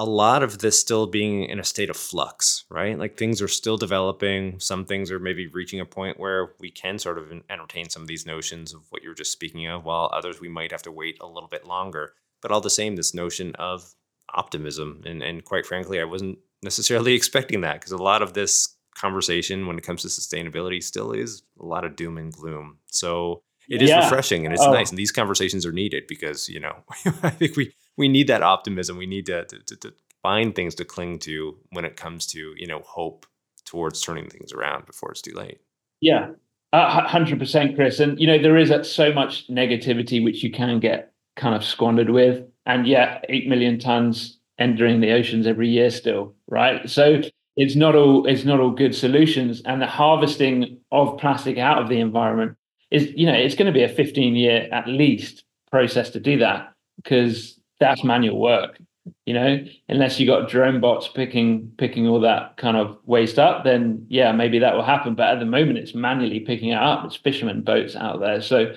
a 0.00 0.04
lot 0.04 0.42
of 0.42 0.60
this 0.60 0.80
still 0.80 1.06
being 1.06 1.44
in 1.44 1.60
a 1.60 1.64
state 1.64 1.90
of 1.90 1.96
flux, 1.96 2.64
right? 2.70 2.98
Like 2.98 3.18
things 3.18 3.42
are 3.42 3.48
still 3.48 3.76
developing. 3.76 4.58
Some 4.58 4.86
things 4.86 5.10
are 5.10 5.18
maybe 5.18 5.46
reaching 5.48 5.78
a 5.78 5.84
point 5.84 6.18
where 6.18 6.54
we 6.58 6.70
can 6.70 6.98
sort 6.98 7.18
of 7.18 7.30
entertain 7.50 7.90
some 7.90 8.00
of 8.00 8.08
these 8.08 8.24
notions 8.24 8.72
of 8.72 8.80
what 8.88 9.02
you're 9.02 9.12
just 9.12 9.30
speaking 9.30 9.66
of, 9.66 9.84
while 9.84 10.08
others 10.10 10.40
we 10.40 10.48
might 10.48 10.72
have 10.72 10.80
to 10.84 10.90
wait 10.90 11.18
a 11.20 11.26
little 11.26 11.50
bit 11.50 11.66
longer. 11.66 12.14
But 12.40 12.50
all 12.50 12.62
the 12.62 12.70
same, 12.70 12.96
this 12.96 13.12
notion 13.12 13.54
of 13.56 13.94
optimism, 14.32 15.02
and 15.04 15.22
and 15.22 15.44
quite 15.44 15.66
frankly, 15.66 16.00
I 16.00 16.04
wasn't 16.04 16.38
necessarily 16.62 17.12
expecting 17.20 17.60
that 17.60 17.74
because 17.74 17.92
a 17.92 17.98
lot 17.98 18.22
of 18.22 18.32
this 18.32 18.74
conversation 18.96 19.66
when 19.66 19.76
it 19.76 19.84
comes 19.84 20.00
to 20.00 20.08
sustainability 20.08 20.82
still 20.82 21.12
is 21.12 21.42
a 21.60 21.66
lot 21.66 21.84
of 21.84 21.94
doom 21.94 22.16
and 22.16 22.32
gloom. 22.32 22.78
So 22.86 23.42
it 23.70 23.80
is 23.80 23.88
yeah. 23.88 24.02
refreshing 24.02 24.44
and 24.44 24.52
it's 24.52 24.62
oh. 24.62 24.72
nice. 24.72 24.90
And 24.90 24.98
these 24.98 25.12
conversations 25.12 25.64
are 25.64 25.72
needed 25.72 26.04
because, 26.08 26.48
you 26.48 26.60
know, 26.60 26.76
I 27.22 27.30
think 27.30 27.56
we, 27.56 27.72
we 27.96 28.08
need 28.08 28.26
that 28.26 28.42
optimism. 28.42 28.98
We 28.98 29.06
need 29.06 29.26
to, 29.26 29.44
to, 29.44 29.76
to, 29.76 29.94
find 30.22 30.54
things 30.54 30.74
to 30.74 30.84
cling 30.84 31.18
to 31.18 31.56
when 31.70 31.86
it 31.86 31.96
comes 31.96 32.26
to, 32.26 32.52
you 32.58 32.66
know, 32.66 32.80
hope 32.80 33.24
towards 33.64 34.02
turning 34.02 34.28
things 34.28 34.52
around 34.52 34.84
before 34.84 35.10
it's 35.10 35.22
too 35.22 35.32
late. 35.32 35.60
Yeah, 36.02 36.32
hundred 36.74 37.38
percent, 37.38 37.74
Chris. 37.74 38.00
And 38.00 38.20
you 38.20 38.26
know 38.26 38.36
there 38.36 38.58
is 38.58 38.70
so 38.90 39.12
much 39.14 39.48
negativity 39.48 40.22
which 40.22 40.42
you 40.42 40.50
can 40.50 40.78
get 40.78 41.12
kind 41.36 41.54
of 41.54 41.64
squandered 41.64 42.10
with, 42.10 42.44
and 42.66 42.86
yeah, 42.86 43.20
eight 43.30 43.48
million 43.48 43.78
tons 43.78 44.38
entering 44.58 45.00
the 45.00 45.12
oceans 45.12 45.46
every 45.46 45.68
year 45.68 45.90
still, 45.90 46.34
right? 46.48 46.88
So 46.88 47.22
it's 47.56 47.76
not 47.76 47.94
all 47.94 48.26
it's 48.26 48.44
not 48.44 48.60
all 48.60 48.72
good 48.72 48.94
solutions, 48.94 49.62
and 49.64 49.80
the 49.80 49.86
harvesting 49.86 50.80
of 50.92 51.18
plastic 51.18 51.58
out 51.58 51.80
of 51.80 51.88
the 51.88 52.00
environment 52.00 52.56
is 52.90 53.10
you 53.14 53.26
know 53.26 53.34
it's 53.34 53.54
going 53.54 53.66
to 53.66 53.72
be 53.72 53.82
a 53.82 53.88
15 53.88 54.36
year 54.36 54.68
at 54.72 54.86
least 54.88 55.44
process 55.70 56.10
to 56.10 56.20
do 56.20 56.38
that 56.38 56.72
because 56.96 57.58
that's 57.78 58.04
manual 58.04 58.40
work 58.40 58.78
you 59.26 59.34
know? 59.34 59.64
Unless 59.88 60.20
you 60.20 60.26
got 60.26 60.48
drone 60.48 60.80
bots 60.80 61.08
picking 61.08 61.72
picking 61.78 62.06
all 62.06 62.20
that 62.20 62.56
kind 62.56 62.76
of 62.76 62.98
waste 63.04 63.38
up 63.38 63.64
then 63.64 64.06
yeah 64.08 64.32
maybe 64.32 64.58
that 64.58 64.74
will 64.74 64.84
happen. 64.84 65.14
But 65.14 65.28
at 65.28 65.38
the 65.38 65.46
moment 65.46 65.78
it's 65.78 65.94
manually 65.94 66.40
picking 66.40 66.70
it 66.70 66.78
up. 66.78 67.04
It's 67.04 67.16
fishermen 67.16 67.62
boats 67.62 67.96
out 67.96 68.20
there. 68.20 68.40
So 68.40 68.74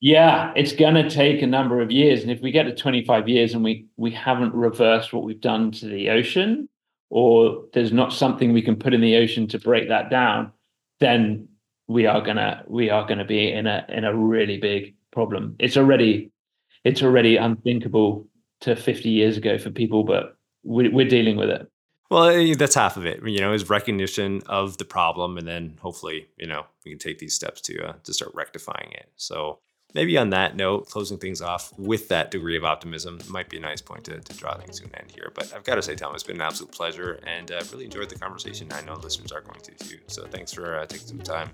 yeah 0.00 0.52
it's 0.56 0.72
going 0.72 0.94
to 0.94 1.10
take 1.10 1.42
a 1.42 1.46
number 1.46 1.80
of 1.80 1.90
years. 1.90 2.22
And 2.22 2.30
if 2.30 2.40
we 2.40 2.50
get 2.50 2.64
to 2.64 2.74
25 2.74 3.28
years 3.28 3.54
and 3.54 3.64
we 3.64 3.86
we 3.96 4.10
haven't 4.10 4.54
reversed 4.54 5.12
what 5.12 5.24
we've 5.24 5.40
done 5.40 5.70
to 5.72 5.86
the 5.86 6.10
ocean 6.10 6.68
or 7.10 7.64
there's 7.72 7.92
not 7.92 8.12
something 8.12 8.52
we 8.52 8.62
can 8.62 8.76
put 8.76 8.94
in 8.94 9.00
the 9.00 9.16
ocean 9.16 9.46
to 9.48 9.58
break 9.58 9.88
that 9.88 10.10
down 10.10 10.52
then 11.00 11.48
we 11.88 12.06
are 12.06 12.20
gonna 12.20 12.64
we 12.66 12.90
are 12.90 13.06
gonna 13.06 13.24
be 13.24 13.52
in 13.52 13.66
a 13.66 13.84
in 13.88 14.04
a 14.04 14.14
really 14.14 14.58
big 14.58 14.94
problem 15.10 15.54
it's 15.58 15.76
already 15.76 16.30
it's 16.84 17.02
already 17.02 17.36
unthinkable 17.36 18.26
to 18.60 18.76
50 18.76 19.08
years 19.08 19.36
ago 19.36 19.58
for 19.58 19.70
people, 19.70 20.04
but 20.04 20.36
we, 20.62 20.88
we're 20.88 21.08
dealing 21.08 21.36
with 21.36 21.50
it. 21.50 21.70
Well, 22.10 22.24
eh, 22.24 22.54
that's 22.56 22.74
half 22.74 22.96
of 22.96 23.06
it. 23.06 23.26
You 23.26 23.40
know, 23.40 23.52
is 23.52 23.68
recognition 23.68 24.42
of 24.46 24.78
the 24.78 24.84
problem, 24.84 25.38
and 25.38 25.48
then 25.48 25.78
hopefully, 25.80 26.28
you 26.36 26.46
know, 26.46 26.64
we 26.84 26.92
can 26.92 26.98
take 26.98 27.18
these 27.18 27.34
steps 27.34 27.60
to 27.62 27.88
uh, 27.88 27.92
to 28.04 28.12
start 28.12 28.32
rectifying 28.34 28.92
it. 28.92 29.10
So 29.16 29.58
maybe 29.94 30.18
on 30.18 30.30
that 30.30 30.56
note, 30.56 30.88
closing 30.90 31.18
things 31.18 31.40
off 31.40 31.72
with 31.78 32.08
that 32.08 32.30
degree 32.30 32.56
of 32.56 32.64
optimism 32.64 33.20
might 33.28 33.48
be 33.48 33.56
a 33.56 33.60
nice 33.60 33.80
point 33.80 34.04
to, 34.04 34.20
to 34.20 34.36
draw 34.36 34.56
things 34.56 34.80
to 34.80 34.86
an 34.86 34.94
end 34.96 35.10
here. 35.10 35.32
But 35.34 35.52
I've 35.54 35.64
got 35.64 35.76
to 35.76 35.82
say, 35.82 35.94
Tom, 35.94 36.14
it's 36.14 36.24
been 36.24 36.36
an 36.36 36.42
absolute 36.42 36.72
pleasure, 36.72 37.20
and 37.26 37.50
I've 37.50 37.62
uh, 37.62 37.72
really 37.72 37.86
enjoyed 37.86 38.08
the 38.08 38.18
conversation. 38.18 38.68
I 38.72 38.82
know 38.82 38.94
listeners 38.94 39.32
are 39.32 39.40
going 39.40 39.60
to 39.60 39.72
too. 39.72 39.98
So 40.08 40.26
thanks 40.26 40.52
for 40.52 40.78
uh, 40.78 40.86
taking 40.86 41.06
some 41.06 41.20
time. 41.20 41.50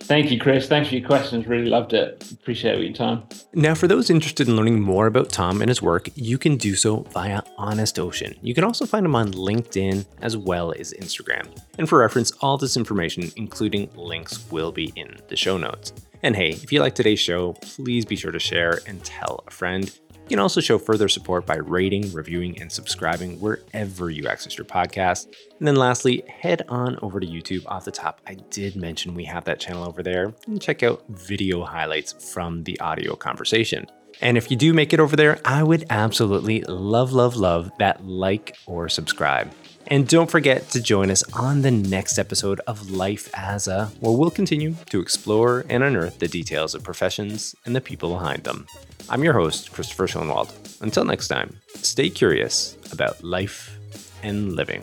Thank 0.00 0.30
you, 0.30 0.38
Chris. 0.38 0.68
Thanks 0.68 0.90
for 0.90 0.96
your 0.96 1.06
questions. 1.06 1.46
Really 1.46 1.70
loved 1.70 1.94
it. 1.94 2.30
Appreciate 2.30 2.78
your 2.78 2.92
time. 2.92 3.22
Now, 3.54 3.74
for 3.74 3.88
those 3.88 4.10
interested 4.10 4.48
in 4.48 4.56
learning 4.56 4.82
more 4.82 5.06
about 5.06 5.30
Tom 5.30 5.62
and 5.62 5.70
his 5.70 5.80
work, 5.80 6.10
you 6.14 6.36
can 6.36 6.58
do 6.58 6.74
so 6.74 7.06
via 7.12 7.40
Honest 7.56 7.98
Ocean. 7.98 8.34
You 8.42 8.54
can 8.54 8.64
also 8.64 8.84
find 8.84 9.06
him 9.06 9.14
on 9.14 9.32
LinkedIn 9.32 10.04
as 10.20 10.36
well 10.36 10.74
as 10.78 10.92
Instagram. 10.92 11.48
And 11.78 11.88
for 11.88 12.00
reference, 12.00 12.32
all 12.40 12.58
this 12.58 12.76
information, 12.76 13.32
including 13.36 13.88
links, 13.94 14.44
will 14.50 14.72
be 14.72 14.92
in 14.94 15.16
the 15.28 15.36
show 15.36 15.56
notes. 15.56 15.94
And 16.24 16.34
hey, 16.34 16.52
if 16.52 16.72
you 16.72 16.80
like 16.80 16.94
today's 16.94 17.20
show, 17.20 17.52
please 17.52 18.06
be 18.06 18.16
sure 18.16 18.32
to 18.32 18.38
share 18.38 18.80
and 18.86 19.04
tell 19.04 19.44
a 19.46 19.50
friend. 19.50 19.84
You 20.10 20.28
can 20.30 20.38
also 20.38 20.62
show 20.62 20.78
further 20.78 21.06
support 21.06 21.44
by 21.44 21.56
rating, 21.56 22.10
reviewing, 22.14 22.58
and 22.62 22.72
subscribing 22.72 23.38
wherever 23.40 24.08
you 24.08 24.26
access 24.26 24.56
your 24.56 24.64
podcast. 24.64 25.26
And 25.58 25.68
then 25.68 25.76
lastly, 25.76 26.24
head 26.26 26.62
on 26.70 26.98
over 27.02 27.20
to 27.20 27.26
YouTube. 27.26 27.66
Off 27.66 27.84
the 27.84 27.90
top, 27.90 28.22
I 28.26 28.36
did 28.48 28.74
mention 28.74 29.12
we 29.12 29.26
have 29.26 29.44
that 29.44 29.60
channel 29.60 29.86
over 29.86 30.02
there 30.02 30.32
and 30.46 30.62
check 30.62 30.82
out 30.82 31.04
video 31.10 31.62
highlights 31.62 32.32
from 32.32 32.64
the 32.64 32.80
audio 32.80 33.16
conversation. 33.16 33.84
And 34.22 34.38
if 34.38 34.50
you 34.50 34.56
do 34.56 34.72
make 34.72 34.94
it 34.94 35.00
over 35.00 35.16
there, 35.16 35.38
I 35.44 35.62
would 35.62 35.84
absolutely 35.90 36.62
love, 36.62 37.12
love, 37.12 37.36
love 37.36 37.70
that 37.80 38.06
like 38.06 38.56
or 38.64 38.88
subscribe. 38.88 39.52
And 39.88 40.08
don't 40.08 40.30
forget 40.30 40.70
to 40.70 40.80
join 40.80 41.10
us 41.10 41.22
on 41.34 41.60
the 41.60 41.70
next 41.70 42.18
episode 42.18 42.60
of 42.66 42.90
Life 42.90 43.28
as 43.34 43.68
a, 43.68 43.86
where 44.00 44.16
we'll 44.16 44.30
continue 44.30 44.76
to 44.90 45.00
explore 45.00 45.66
and 45.68 45.82
unearth 45.82 46.18
the 46.18 46.28
details 46.28 46.74
of 46.74 46.82
professions 46.82 47.54
and 47.66 47.76
the 47.76 47.82
people 47.82 48.10
behind 48.10 48.44
them. 48.44 48.66
I'm 49.10 49.22
your 49.22 49.34
host, 49.34 49.72
Christopher 49.72 50.06
Schoenwald. 50.06 50.80
Until 50.80 51.04
next 51.04 51.28
time, 51.28 51.58
stay 51.74 52.08
curious 52.08 52.78
about 52.92 53.22
life 53.22 53.76
and 54.22 54.54
living. 54.54 54.82